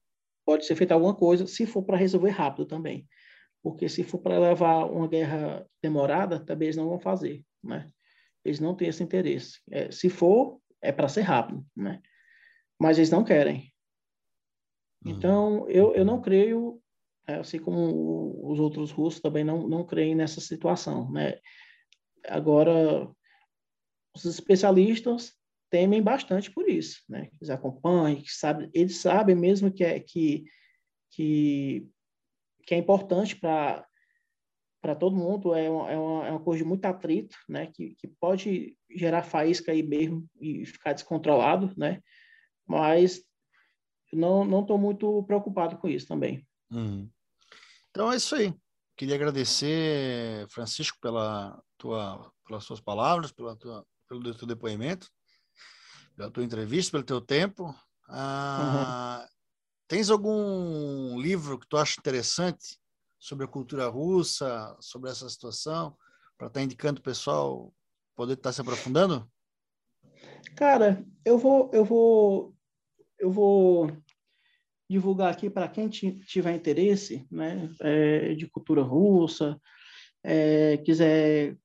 Pode 0.45 0.65
ser 0.65 0.75
feita 0.75 0.93
alguma 0.93 1.15
coisa, 1.15 1.47
se 1.47 1.65
for 1.65 1.83
para 1.83 1.97
resolver 1.97 2.31
rápido 2.31 2.65
também. 2.65 3.07
Porque 3.61 3.87
se 3.87 4.03
for 4.03 4.19
para 4.19 4.39
levar 4.39 4.85
uma 4.85 5.07
guerra 5.07 5.65
demorada, 5.81 6.39
também 6.39 6.67
eles 6.67 6.75
não 6.75 6.89
vão 6.89 6.99
fazer, 6.99 7.45
né? 7.63 7.89
Eles 8.43 8.59
não 8.59 8.75
têm 8.75 8.89
esse 8.89 9.01
interesse. 9.01 9.59
É, 9.71 9.89
se 9.89 10.09
for, 10.09 10.59
é 10.81 10.91
para 10.91 11.07
ser 11.07 11.21
rápido, 11.21 11.65
né? 11.75 12.01
Mas 12.79 12.97
eles 12.97 13.09
não 13.09 13.23
querem. 13.23 13.71
Uhum. 15.05 15.11
Então, 15.11 15.69
eu, 15.69 15.93
eu 15.93 16.05
não 16.05 16.21
creio, 16.21 16.81
é, 17.27 17.35
assim 17.35 17.59
como 17.59 18.51
os 18.51 18.59
outros 18.59 18.91
russos 18.91 19.21
também 19.21 19.43
não, 19.43 19.67
não 19.67 19.85
creem 19.85 20.15
nessa 20.15 20.41
situação, 20.41 21.11
né? 21.11 21.39
Agora, 22.27 23.09
os 24.15 24.25
especialistas 24.25 25.33
temem 25.69 26.01
bastante 26.01 26.51
por 26.51 26.69
isso, 26.69 27.03
né? 27.09 27.29
Eles 27.33 27.49
acompanham, 27.49 28.21
sabe, 28.27 28.69
eles 28.73 28.97
sabem 28.97 29.35
mesmo 29.35 29.71
que 29.71 29.83
é, 29.83 29.99
que, 29.99 30.45
que, 31.11 31.87
que 32.65 32.75
é 32.75 32.77
importante 32.77 33.35
para 33.35 33.85
para 34.83 34.95
todo 34.95 35.15
mundo, 35.15 35.55
é 35.55 35.69
uma, 35.69 35.89
é, 35.89 35.97
uma, 35.97 36.27
é 36.27 36.31
uma 36.31 36.43
coisa 36.43 36.61
de 36.61 36.67
muito 36.67 36.83
atrito, 36.83 37.37
né? 37.47 37.67
Que, 37.73 37.95
que 37.95 38.05
pode 38.05 38.77
gerar 38.93 39.23
faísca 39.23 39.71
aí 39.71 39.81
mesmo 39.81 40.27
e 40.41 40.65
ficar 40.65 40.91
descontrolado, 40.91 41.73
né? 41.77 42.01
Mas 42.67 43.21
não 44.11 44.45
não 44.45 44.61
estou 44.61 44.77
muito 44.77 45.23
preocupado 45.23 45.77
com 45.77 45.87
isso 45.87 46.07
também. 46.07 46.45
Uhum. 46.71 47.09
Então 47.89 48.11
é 48.11 48.15
isso 48.15 48.35
aí. 48.35 48.53
Queria 48.95 49.15
agradecer, 49.15 50.47
Francisco, 50.49 50.97
pela 51.01 51.59
tua, 51.77 52.31
pelas 52.47 52.63
suas 52.63 52.79
palavras, 52.79 53.31
pela 53.31 53.55
tua, 53.55 53.85
pelo 54.07 54.35
teu 54.35 54.47
depoimento, 54.47 55.09
pela 56.15 56.29
tua 56.29 56.43
entrevista, 56.43 56.91
pelo 56.91 57.03
teu 57.03 57.19
tempo. 57.19 57.73
Ah, 58.07 59.19
uhum. 59.21 59.27
Tens 59.87 60.09
algum 60.09 61.19
livro 61.19 61.59
que 61.59 61.67
tu 61.67 61.77
acha 61.77 61.99
interessante 61.99 62.79
sobre 63.19 63.45
a 63.45 63.47
cultura 63.47 63.87
russa, 63.87 64.75
sobre 64.79 65.09
essa 65.09 65.29
situação, 65.29 65.97
para 66.37 66.47
estar 66.47 66.59
tá 66.59 66.63
indicando 66.63 66.99
o 66.99 67.03
pessoal 67.03 67.73
poder 68.15 68.33
estar 68.33 68.49
tá 68.49 68.53
se 68.53 68.61
aprofundando? 68.61 69.29
Cara, 70.55 71.03
eu 71.25 71.37
vou, 71.37 71.69
eu 71.73 71.83
vou, 71.83 72.55
eu 73.19 73.31
vou 73.31 73.91
divulgar 74.89 75.31
aqui 75.31 75.49
para 75.49 75.67
quem 75.67 75.89
tiver 75.89 76.55
interesse, 76.55 77.25
né, 77.31 77.69
é, 77.81 78.33
de 78.35 78.47
cultura 78.47 78.81
russa, 78.81 79.59
é, 80.23 80.77
quiser 80.77 81.57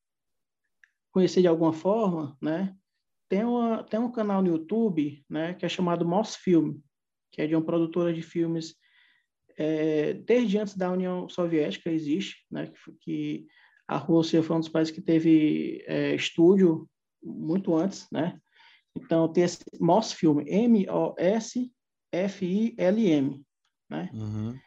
conhecer 1.12 1.40
de 1.40 1.48
alguma 1.48 1.72
forma, 1.72 2.36
né, 2.40 2.74
tem, 3.28 3.44
uma, 3.44 3.82
tem 3.82 4.00
um 4.00 4.10
canal 4.10 4.42
no 4.42 4.48
YouTube, 4.48 5.24
né, 5.28 5.54
que 5.54 5.66
é 5.66 5.68
chamado 5.68 6.06
Mosfilm, 6.06 6.78
que 7.30 7.42
é 7.42 7.46
de 7.46 7.54
uma 7.54 7.64
produtora 7.64 8.12
de 8.12 8.22
filmes 8.22 8.74
é, 9.58 10.14
desde 10.14 10.56
antes 10.56 10.76
da 10.76 10.90
União 10.90 11.28
Soviética 11.28 11.90
existe, 11.90 12.46
né, 12.50 12.68
que, 12.68 12.92
que 13.00 13.46
a 13.88 13.96
Rússia 13.96 14.42
foi 14.42 14.56
um 14.56 14.60
dos 14.60 14.68
países 14.68 14.94
que 14.94 15.00
teve 15.00 15.82
é, 15.86 16.14
estúdio 16.14 16.88
muito 17.22 17.74
antes, 17.74 18.06
né? 18.12 18.38
Então 19.02 19.32
tem 19.32 19.44
esse 19.44 19.58
Mosfilm, 19.80 20.40
M-O-S 20.46 21.70
F-I-L-M, 22.12 23.44
né? 23.88 24.10
Uhum. 24.12 24.58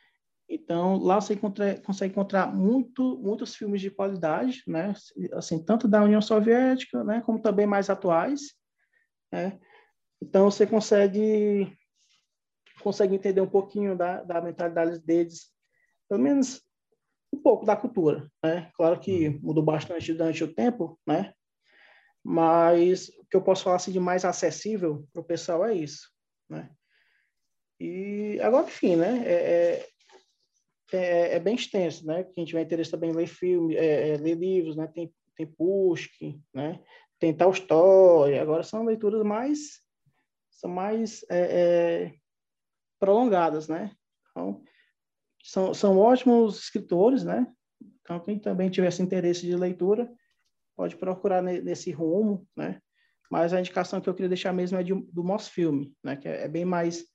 Então, 0.49 0.98
lá 0.98 1.20
você 1.20 1.34
encontra, 1.34 1.80
consegue 1.82 2.12
encontrar 2.12 2.53
muito, 2.53 3.18
muitos 3.20 3.56
filmes 3.56 3.80
de 3.80 3.90
qualidade, 3.90 4.64
né? 4.68 4.94
Assim, 5.34 5.64
tanto 5.64 5.88
da 5.88 6.03
União 6.03 6.22
Soviética, 6.22 7.03
né? 7.03 7.22
Como 7.22 7.41
também 7.41 7.66
mais 7.66 7.90
atuais, 7.90 8.53
né? 9.32 9.60
Então, 10.22 10.52
você 10.52 10.68
consegue, 10.68 11.76
consegue 12.82 13.16
entender 13.16 13.41
um 13.41 13.49
pouquinho 13.49 13.98
da, 13.98 14.24
da 14.24 14.41
mentalidade 14.41 14.99
deles, 14.99 15.52
pelo 16.10 16.22
menos 16.22 16.62
um 17.34 17.41
pouco 17.41 17.66
da 17.66 17.76
cultura, 17.76 18.30
né? 18.44 18.70
Claro 18.76 18.99
que 18.99 19.30
uhum. 19.30 19.40
mudou 19.41 19.64
bastante 19.64 20.14
durante 20.14 20.44
o 20.44 20.53
tempo, 20.53 20.99
né? 21.08 21.34
Mas 22.23 23.10
o 23.10 23.26
que 23.26 23.35
eu 23.35 23.41
posso 23.41 23.64
falar 23.64 23.77
assim, 23.77 23.91
de 23.91 23.99
mais 23.99 24.23
acessível 24.23 25.07
para 25.11 25.22
o 25.22 25.26
pessoal 25.26 25.65
é 25.65 25.73
isso, 25.73 26.10
né? 26.49 26.69
E 27.80 28.39
agora, 28.41 28.68
enfim, 28.68 28.95
né? 28.95 29.23
É, 29.26 29.34
é, 29.34 29.88
é, 30.93 31.35
é, 31.35 31.39
bem 31.39 31.56
extenso, 31.56 32.06
né? 32.06 32.23
Quem 32.23 32.45
tiver 32.45 32.61
interesse 32.61 32.91
também 32.91 33.10
em 33.10 33.15
ler 33.15 33.27
filme, 33.27 33.76
é, 33.76 34.10
é, 34.10 34.18
ler 34.18 34.35
livros, 34.35 34.76
né? 34.76 34.88
Tem, 34.88 35.11
tem 35.35 35.48
Pushkin, 35.48 36.43
né? 36.53 36.80
Tem 37.18 37.35
Tolstói. 37.35 38.38
Agora 38.38 38.61
são 38.61 38.84
leituras 38.84 39.23
mais 39.23 39.81
são 40.61 40.69
mais 40.69 41.26
é, 41.30 41.39
é, 41.39 42.14
prolongadas, 42.99 43.68
né? 43.68 43.91
Então, 44.30 44.64
são, 45.43 45.73
são 45.73 45.98
ótimos 45.98 46.60
escritores, 46.60 47.23
né? 47.23 47.52
Então, 48.02 48.19
quem 48.19 48.38
também 48.38 48.69
tivesse 48.69 49.02
interesse 49.02 49.41
de 49.41 49.56
leitura, 49.56 50.11
pode 50.82 50.95
procurar 50.95 51.44
nesse 51.44 51.91
rumo, 51.91 52.48
né? 52.58 52.82
Mas 53.30 53.53
a 53.53 53.60
indicação 53.60 54.02
que 54.02 54.10
eu 54.10 54.16
queria 54.16 54.28
deixar 54.28 54.52
mesmo 54.52 54.80
é 54.80 54.84
de, 54.84 54.95
do 54.95 55.24
Mosfilme, 55.24 55.94
né? 56.03 56.16
Que 56.16 56.28
é, 56.28 56.45
é 56.45 56.48
bem 56.48 56.66
mais 56.66 57.06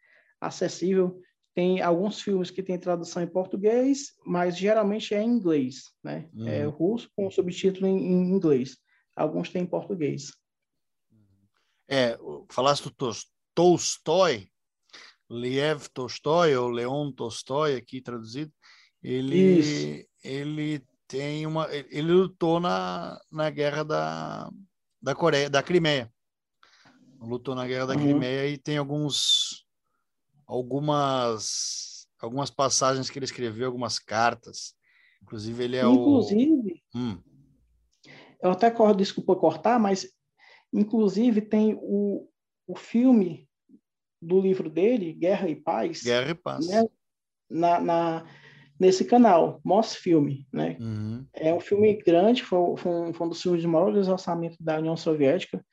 acessível. 0.40 1.20
Tem 1.52 1.82
alguns 1.82 2.20
filmes 2.20 2.48
que 2.48 2.62
têm 2.62 2.78
tradução 2.78 3.24
em 3.24 3.26
português, 3.26 4.14
mas 4.24 4.56
geralmente 4.56 5.16
é 5.16 5.20
em 5.20 5.30
inglês, 5.30 5.90
né? 6.00 6.30
É 6.32 6.38
uhum. 6.38 6.48
É 6.48 6.64
russo 6.66 7.10
com 7.16 7.28
subtítulo 7.28 7.88
em, 7.88 7.96
em, 7.96 8.30
inglês. 8.30 8.76
Alguns 9.16 9.50
têm 9.50 9.62
em 9.62 9.66
português. 9.66 10.30
É, 11.88 12.16
falaste 12.52 12.84
do 12.84 13.12
Tolstói, 13.52 14.48
Lev 15.28 15.88
Tolstói 15.92 16.54
ou 16.54 16.68
Leon 16.68 17.10
Tolstói 17.10 17.74
aqui 17.74 18.00
traduzido, 18.00 18.52
ele 19.02 19.58
Isso. 19.58 20.08
ele 20.22 20.86
tem 21.08 21.46
uma 21.46 21.68
ele 21.72 22.12
lutou 22.12 22.60
na, 22.60 23.18
na 23.30 23.50
guerra 23.50 23.84
da 23.84 24.50
da 25.00 25.14
Coreia, 25.14 25.48
da 25.48 25.62
Crimeia. 25.62 26.12
Lutou 27.20 27.54
na 27.54 27.66
guerra 27.66 27.86
da 27.86 27.94
uhum. 27.94 28.00
Crimeia 28.00 28.48
e 28.48 28.58
tem 28.58 28.76
alguns 28.76 29.64
algumas 30.46 32.06
algumas 32.18 32.50
passagens 32.50 33.10
que 33.10 33.18
ele 33.18 33.24
escreveu, 33.24 33.66
algumas 33.66 33.98
cartas. 33.98 34.74
Inclusive, 35.22 35.64
ele 35.64 35.76
é 35.76 35.84
inclusive, 35.84 36.82
o. 36.94 36.98
Hum. 36.98 37.22
Eu 38.42 38.50
até 38.50 38.70
corro, 38.70 38.94
desculpa 38.94 39.34
cortar, 39.34 39.78
mas 39.78 40.08
inclusive 40.72 41.40
tem 41.40 41.78
o, 41.80 42.28
o 42.66 42.76
filme 42.76 43.48
do 44.20 44.40
livro 44.40 44.70
dele, 44.70 45.12
Guerra 45.12 45.48
e 45.48 45.56
Paz. 45.56 46.02
Guerra 46.02 46.30
e 46.30 46.34
Paz. 46.34 46.66
Né? 46.68 46.86
Na, 47.48 47.80
na, 47.80 48.26
nesse 48.78 49.04
canal, 49.04 49.60
Moss 49.64 49.94
Filme. 49.94 50.46
Né? 50.52 50.76
Uhum. 50.80 51.26
É 51.32 51.52
um 51.52 51.60
filme 51.60 51.94
grande, 51.96 52.42
foi, 52.42 52.76
foi, 52.76 52.92
um, 52.92 53.12
foi 53.12 53.26
um 53.26 53.30
dos 53.30 53.42
filmes 53.42 53.60
de 53.60 53.68
maior 53.68 53.94
orçamento 53.94 54.56
da 54.60 54.78
União 54.78 54.96
Soviética 54.96 55.64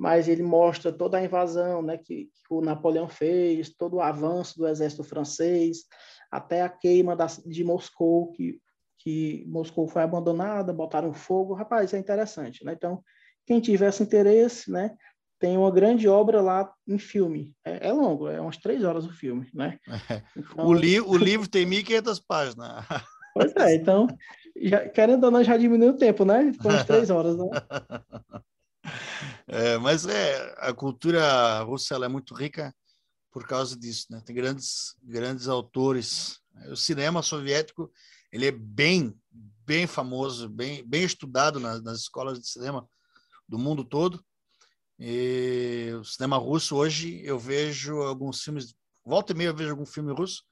mas 0.00 0.28
ele 0.28 0.42
mostra 0.42 0.90
toda 0.90 1.18
a 1.18 1.22
invasão 1.22 1.82
né, 1.82 1.98
que, 1.98 2.24
que, 2.24 2.30
o 2.48 2.62
Napoleão 2.62 3.06
fez, 3.06 3.68
todo 3.68 3.96
o 3.96 4.00
avanço 4.00 4.56
do 4.56 4.66
exército 4.66 5.04
francês, 5.04 5.84
até 6.30 6.62
a 6.62 6.70
queima 6.70 7.14
da, 7.14 7.26
de 7.44 7.62
Moscou, 7.62 8.32
que, 8.32 8.58
que 8.96 9.44
Moscou 9.46 9.86
foi 9.86 10.00
abandonada, 10.00 10.72
botaram 10.72 11.12
fogo. 11.12 11.52
Rapaz, 11.52 11.92
é 11.92 11.98
interessante. 11.98 12.64
Né? 12.64 12.72
Então, 12.72 13.04
quem 13.44 13.60
tivesse 13.60 14.02
interesse, 14.02 14.70
né, 14.70 14.96
tem 15.40 15.56
uma 15.56 15.70
grande 15.70 16.06
obra 16.06 16.42
lá 16.42 16.70
em 16.86 16.98
filme. 16.98 17.52
É, 17.64 17.88
é 17.88 17.92
longo, 17.92 18.28
é 18.28 18.38
umas 18.38 18.58
três 18.58 18.84
horas 18.84 19.06
o 19.06 19.12
filme. 19.12 19.48
Né? 19.52 19.78
Então... 20.36 20.66
o, 20.66 20.72
li 20.72 21.00
o 21.00 21.16
livro 21.16 21.48
tem 21.48 21.66
1.500 21.66 22.22
páginas. 22.28 22.84
Pois 23.32 23.54
é, 23.54 23.76
então, 23.76 24.08
já, 24.60 24.88
querendo 24.88 25.22
ou 25.22 25.30
não, 25.30 25.44
já 25.44 25.56
diminui 25.56 25.90
o 25.90 25.96
tempo, 25.96 26.24
né? 26.24 26.52
Com 26.60 26.68
as 26.68 26.84
três 26.84 27.10
horas, 27.10 27.36
né? 27.36 27.46
É, 29.46 29.78
mas 29.78 30.06
é 30.06 30.54
a 30.58 30.72
cultura 30.72 31.60
russa 31.62 31.94
é 31.96 32.08
muito 32.08 32.34
rica 32.34 32.74
por 33.30 33.46
causa 33.46 33.76
disso, 33.76 34.06
né? 34.10 34.22
Tem 34.24 34.34
grandes 34.34 34.96
grandes 35.02 35.48
autores. 35.48 36.40
O 36.68 36.76
cinema 36.76 37.22
soviético 37.22 37.90
ele 38.32 38.46
é 38.46 38.50
bem 38.50 39.14
bem 39.66 39.86
famoso, 39.86 40.48
bem 40.48 40.84
bem 40.84 41.04
estudado 41.04 41.60
nas, 41.60 41.82
nas 41.82 41.98
escolas 41.98 42.40
de 42.40 42.48
cinema 42.48 42.88
do 43.48 43.58
mundo 43.58 43.84
todo. 43.84 44.24
E 45.02 45.92
o 45.98 46.04
cinema 46.04 46.36
russo 46.36 46.76
hoje 46.76 47.22
eu 47.24 47.38
vejo 47.38 48.02
alguns 48.02 48.42
filmes, 48.42 48.74
volta 49.02 49.32
e 49.32 49.34
meia 49.34 49.48
eu 49.48 49.56
vejo 49.56 49.70
algum 49.70 49.86
filme 49.86 50.12
russo, 50.12 50.44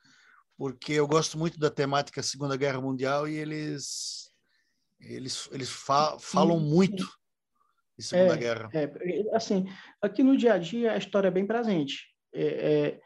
porque 0.56 0.94
eu 0.94 1.06
gosto 1.06 1.36
muito 1.36 1.58
da 1.58 1.70
temática 1.70 2.22
Segunda 2.22 2.56
Guerra 2.56 2.80
Mundial 2.80 3.28
e 3.28 3.36
eles 3.36 4.32
eles 4.98 5.48
eles 5.52 5.68
fa 5.68 6.18
falam 6.18 6.58
muito 6.58 7.06
e 7.98 8.02
Segunda 8.02 8.34
é, 8.34 8.38
Guerra. 8.38 8.70
É, 8.72 9.36
assim, 9.36 9.66
aqui 10.00 10.22
no 10.22 10.34
dia 10.34 10.54
a 10.54 10.58
dia 10.58 10.92
a 10.92 10.96
história 10.96 11.28
é 11.28 11.32
bem 11.32 11.46
presente. 11.46 12.06
É, 12.32 12.46
é, 12.46 13.00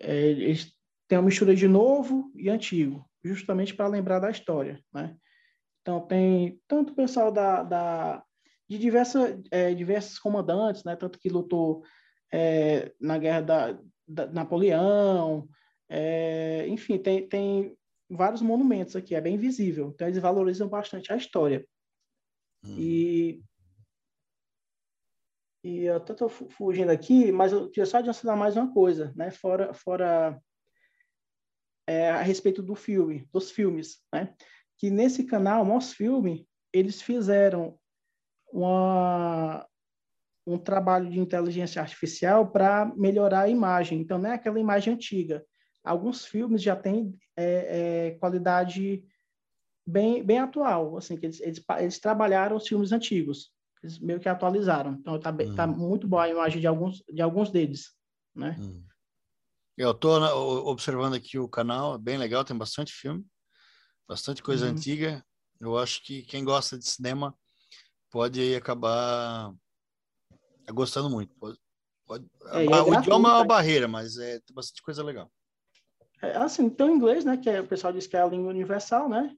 é 0.00 0.16
eles 0.16 0.74
têm 1.06 1.18
uma 1.18 1.26
mistura 1.26 1.54
de 1.54 1.68
novo 1.68 2.32
e 2.34 2.50
antigo, 2.50 3.08
justamente 3.22 3.72
para 3.72 3.86
lembrar 3.86 4.18
da 4.18 4.30
história, 4.30 4.82
né? 4.92 5.16
Então 5.80 6.00
tem 6.08 6.60
tanto 6.66 6.92
o 6.92 6.96
pessoal 6.96 7.30
da, 7.30 7.62
da 7.62 8.24
de 8.72 8.78
diversas 8.78 9.38
é, 9.50 9.74
diversos 9.74 10.18
comandantes, 10.18 10.82
né? 10.82 10.96
Tanto 10.96 11.18
que 11.18 11.28
lutou 11.28 11.84
é, 12.32 12.92
na 12.98 13.18
guerra 13.18 13.40
da, 13.42 13.78
da 14.08 14.26
Napoleão, 14.26 15.46
enfim, 16.68 16.96
tem, 16.96 17.28
tem 17.28 17.76
vários 18.10 18.40
monumentos 18.40 18.96
aqui, 18.96 19.14
é 19.14 19.20
bem 19.20 19.36
visível. 19.36 19.90
Então 19.94 20.08
eles 20.08 20.22
valorizam 20.22 20.66
bastante 20.66 21.12
a 21.12 21.16
história. 21.16 21.66
Hum. 22.64 22.76
E 22.78 23.42
e 25.64 25.84
eu 25.84 25.98
estou 25.98 26.28
fugindo 26.28 26.90
aqui, 26.90 27.30
mas 27.30 27.52
eu 27.52 27.68
queria 27.68 27.86
só 27.86 27.98
adiantar 27.98 28.36
mais 28.36 28.56
uma 28.56 28.72
coisa, 28.72 29.12
né? 29.14 29.30
Fora, 29.30 29.72
fora 29.72 30.42
é, 31.86 32.10
a 32.10 32.20
respeito 32.22 32.62
do 32.62 32.74
filme, 32.74 33.28
dos 33.32 33.52
filmes, 33.52 34.02
né? 34.12 34.34
Que 34.76 34.90
nesse 34.90 35.24
canal, 35.24 35.64
nosso 35.64 35.94
filme, 35.94 36.48
eles 36.72 37.00
fizeram 37.00 37.78
uma, 38.52 39.66
um 40.46 40.58
trabalho 40.58 41.10
de 41.10 41.18
inteligência 41.18 41.80
artificial 41.80 42.50
para 42.50 42.92
melhorar 42.96 43.42
a 43.42 43.48
imagem. 43.48 44.00
Então, 44.00 44.18
não 44.18 44.30
é 44.30 44.34
aquela 44.34 44.60
imagem 44.60 44.94
antiga. 44.94 45.44
Alguns 45.82 46.24
filmes 46.24 46.62
já 46.62 46.76
têm 46.76 47.18
é, 47.36 48.08
é, 48.08 48.10
qualidade 48.18 49.04
bem, 49.86 50.22
bem 50.22 50.38
atual, 50.38 50.96
assim, 50.96 51.16
que 51.16 51.26
eles, 51.26 51.40
eles, 51.40 51.64
eles 51.78 51.98
trabalharam 51.98 52.56
os 52.56 52.66
filmes 52.66 52.92
antigos, 52.92 53.50
eles 53.82 53.98
meio 53.98 54.20
que 54.20 54.28
atualizaram. 54.28 54.92
Então 54.94 55.18
tá, 55.18 55.30
hum. 55.30 55.54
tá 55.54 55.66
muito 55.66 56.06
boa 56.06 56.24
a 56.24 56.28
imagem 56.28 56.60
de 56.60 56.66
alguns, 56.66 57.02
de 57.12 57.20
alguns 57.20 57.50
deles, 57.50 57.92
né? 58.34 58.56
Hum. 58.60 58.84
Eu 59.76 59.92
estou 59.92 60.20
observando 60.68 61.14
aqui 61.14 61.38
o 61.38 61.48
canal, 61.48 61.94
é 61.94 61.98
bem 61.98 62.18
legal, 62.18 62.44
tem 62.44 62.56
bastante 62.56 62.92
filme, 62.92 63.24
bastante 64.06 64.42
coisa 64.42 64.66
uhum. 64.66 64.72
antiga. 64.72 65.24
Eu 65.58 65.78
acho 65.78 66.04
que 66.04 66.22
quem 66.22 66.44
gosta 66.44 66.78
de 66.78 66.86
cinema 66.86 67.34
pode 68.12 68.40
aí 68.40 68.54
acabar 68.54 69.52
gostando 70.70 71.10
muito. 71.10 71.34
Pode, 71.34 71.58
pode... 72.06 72.26
É, 72.52 72.64
é 72.64 72.82
o 72.82 72.94
idioma 72.94 73.30
é 73.30 73.32
uma 73.32 73.44
barreira, 73.44 73.88
mas 73.88 74.16
é 74.18 74.38
tem 74.40 74.54
bastante 74.54 74.82
coisa 74.82 75.02
legal. 75.02 75.32
É, 76.20 76.36
assim, 76.36 76.70
tem 76.70 76.86
o 76.86 76.94
inglês, 76.94 77.24
né, 77.24 77.36
que 77.36 77.50
é, 77.50 77.60
o 77.60 77.66
pessoal 77.66 77.92
diz 77.92 78.06
que 78.06 78.16
é 78.16 78.20
a 78.20 78.26
língua 78.26 78.50
universal, 78.50 79.08
né? 79.08 79.34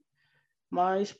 Mas 0.69 1.17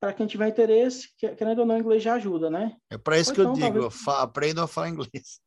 para 0.00 0.12
quem 0.12 0.26
tiver 0.26 0.48
interesse, 0.48 1.08
querendo 1.16 1.60
ou 1.60 1.66
não, 1.66 1.78
inglês 1.78 2.02
já 2.02 2.14
ajuda, 2.14 2.50
né? 2.50 2.76
É 2.90 2.98
para 2.98 3.18
isso 3.18 3.30
ou 3.30 3.36
que 3.36 3.40
então, 3.42 3.52
eu 3.52 3.58
digo, 3.58 3.80
talvez... 3.90 4.08
aprenda 4.08 4.64
a 4.64 4.66
falar 4.66 4.88
inglês. 4.88 5.40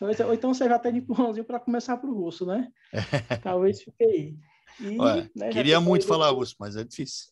Ou 0.00 0.34
então 0.34 0.54
você 0.54 0.68
já 0.68 0.78
tem 0.78 0.92
de 0.92 0.98
empurrãozinho 0.98 1.44
para 1.44 1.60
começar 1.60 1.96
para 1.96 2.08
o 2.08 2.14
russo, 2.14 2.46
né? 2.46 2.70
Talvez 3.42 3.82
fique 3.82 4.04
aí. 4.04 4.36
E, 4.80 4.98
Olha, 4.98 5.30
né, 5.34 5.50
queria 5.50 5.80
muito 5.80 6.06
falar 6.06 6.30
russo, 6.30 6.54
mas 6.58 6.76
é 6.76 6.84
difícil. 6.84 7.30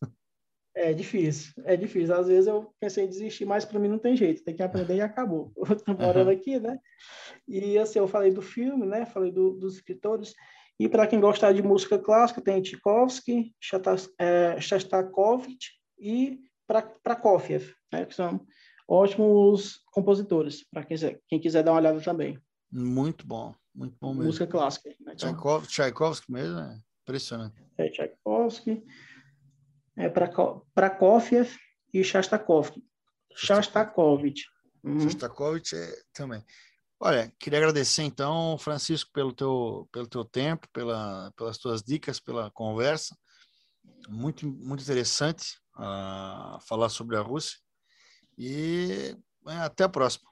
É 0.76 0.92
difícil, 0.92 1.52
é 1.64 1.76
difícil. 1.76 2.14
Às 2.14 2.26
vezes 2.26 2.48
eu 2.48 2.74
pensei 2.80 3.05
em 3.05 3.09
desistir, 3.09 3.44
mas 3.44 3.64
para 3.64 3.78
mim 3.78 3.86
não 3.86 3.98
tem 3.98 4.16
jeito, 4.16 4.42
tem 4.42 4.56
que 4.56 4.62
aprender 4.62 4.96
e 4.96 5.01
acabou. 5.01 5.52
Eu 5.70 5.76
tô 5.76 5.92
morando 5.92 6.26
uhum. 6.26 6.36
aqui, 6.36 6.59
né? 6.59 6.78
E 7.46 7.78
assim, 7.78 8.01
eu 8.01 8.09
falei 8.09 8.32
do 8.32 8.42
filme, 8.42 8.84
né? 8.84 9.06
Falei 9.06 9.30
do, 9.30 9.52
dos 9.52 9.76
escritores. 9.76 10.34
E 10.78 10.88
para 10.88 11.06
quem 11.06 11.20
gostar 11.20 11.52
de 11.52 11.62
música 11.62 11.98
clássica, 11.98 12.40
tem 12.40 12.60
Tchaikovsky, 12.60 13.55
é, 14.18 14.60
Shostakovich 14.60 15.72
e 15.98 16.40
Prokofiev, 17.02 17.72
né? 17.92 18.05
Que 18.05 18.14
são 18.14 18.44
ótimos 18.88 19.80
compositores, 19.92 20.64
para 20.68 20.84
quem, 20.84 20.96
quem 21.28 21.40
quiser 21.40 21.62
dar 21.62 21.72
uma 21.72 21.78
olhada 21.78 22.01
também. 22.01 22.38
Muito 22.72 23.26
bom, 23.26 23.55
muito 23.72 23.96
bom 24.01 24.09
mesmo. 24.09 24.24
Música 24.24 24.46
clássica. 24.46 24.90
Né? 25.01 25.14
Então, 25.14 25.62
Tchaikovsky 25.62 26.32
mesmo, 26.32 26.59
é 26.59 26.78
impressionante. 27.02 27.55
É, 27.78 27.88
Tchaikovsky 27.88 28.82
é, 29.97 30.09
Prokofiev 30.09 31.57
e 31.93 32.03
Shostakovich. 32.03 32.83
Shostakovich. 33.35 34.45
Uhum. 34.83 35.01
Shostakovich 35.01 35.75
é, 35.75 35.95
também. 36.12 36.45
Olha, 37.01 37.33
queria 37.39 37.59
agradecer 37.59 38.03
então, 38.03 38.57
Francisco, 38.59 39.11
pelo 39.12 39.33
teu, 39.33 39.89
pelo 39.93 40.07
teu 40.07 40.25
tempo, 40.25 40.69
pela, 40.73 41.33
pelas 41.37 41.59
tuas 41.59 41.83
dicas, 41.83 42.21
pela 42.21 42.51
conversa. 42.51 43.16
Muito, 44.09 44.47
muito 44.47 44.83
interessante 44.83 45.59
uh, 45.77 46.61
falar 46.66 46.89
sobre 46.89 47.16
a 47.16 47.21
Rússia. 47.21 47.59
E 48.39 49.16
é, 49.47 49.57
até 49.57 49.85
a 49.85 49.89
próxima. 49.89 50.31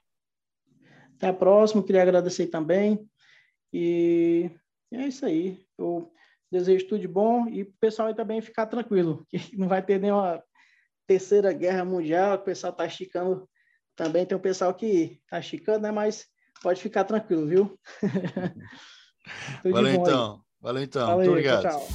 Até 1.15 1.27
a 1.29 1.33
próxima, 1.33 1.83
queria 1.83 2.01
agradecer 2.01 2.47
também. 2.47 3.07
E 3.71 4.51
é 4.91 5.07
isso 5.07 5.25
aí. 5.25 5.65
Eu 5.77 6.12
Desejo 6.53 6.87
tudo 6.87 7.01
de 7.01 7.07
bom 7.07 7.47
e 7.49 7.63
o 7.63 7.73
pessoal 7.81 8.09
aí 8.09 8.13
também 8.13 8.39
ficar 8.39 8.67
tranquilo, 8.67 9.25
que 9.29 9.57
não 9.57 9.67
vai 9.67 9.81
ter 9.81 9.99
nenhuma 9.99 10.39
terceira 11.07 11.51
guerra 11.51 11.83
mundial, 11.83 12.35
o 12.35 12.43
pessoal 12.43 12.71
está 12.71 12.85
esticando 12.85 13.49
também, 13.95 14.23
tem 14.23 14.37
um 14.37 14.41
pessoal 14.41 14.71
que 14.71 15.19
está 15.23 15.39
esticando, 15.39 15.79
né? 15.79 15.91
Mas 15.91 16.25
pode 16.61 16.79
ficar 16.79 17.05
tranquilo, 17.05 17.47
viu? 17.47 17.79
Valeu 19.65 19.93
então. 19.93 20.41
Valeu 20.61 20.83
então. 20.83 21.07
Valeu, 21.07 21.17
Muito 21.17 21.29
obrigado. 21.31 21.63
Tchau. 21.63 21.87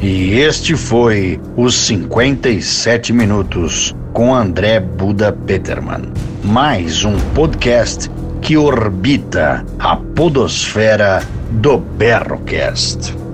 E 0.00 0.32
este 0.40 0.74
foi 0.74 1.38
os 1.56 1.74
57 1.74 3.12
minutos 3.12 3.94
com 4.14 4.34
André 4.34 4.80
Buda 4.80 5.30
Peterman. 5.32 6.12
Mais 6.42 7.04
um 7.04 7.16
podcast 7.34 8.10
que 8.40 8.56
orbita 8.56 9.64
a 9.78 9.96
podosfera 9.96 11.20
do 11.50 11.78
Berrocast. 11.78 13.31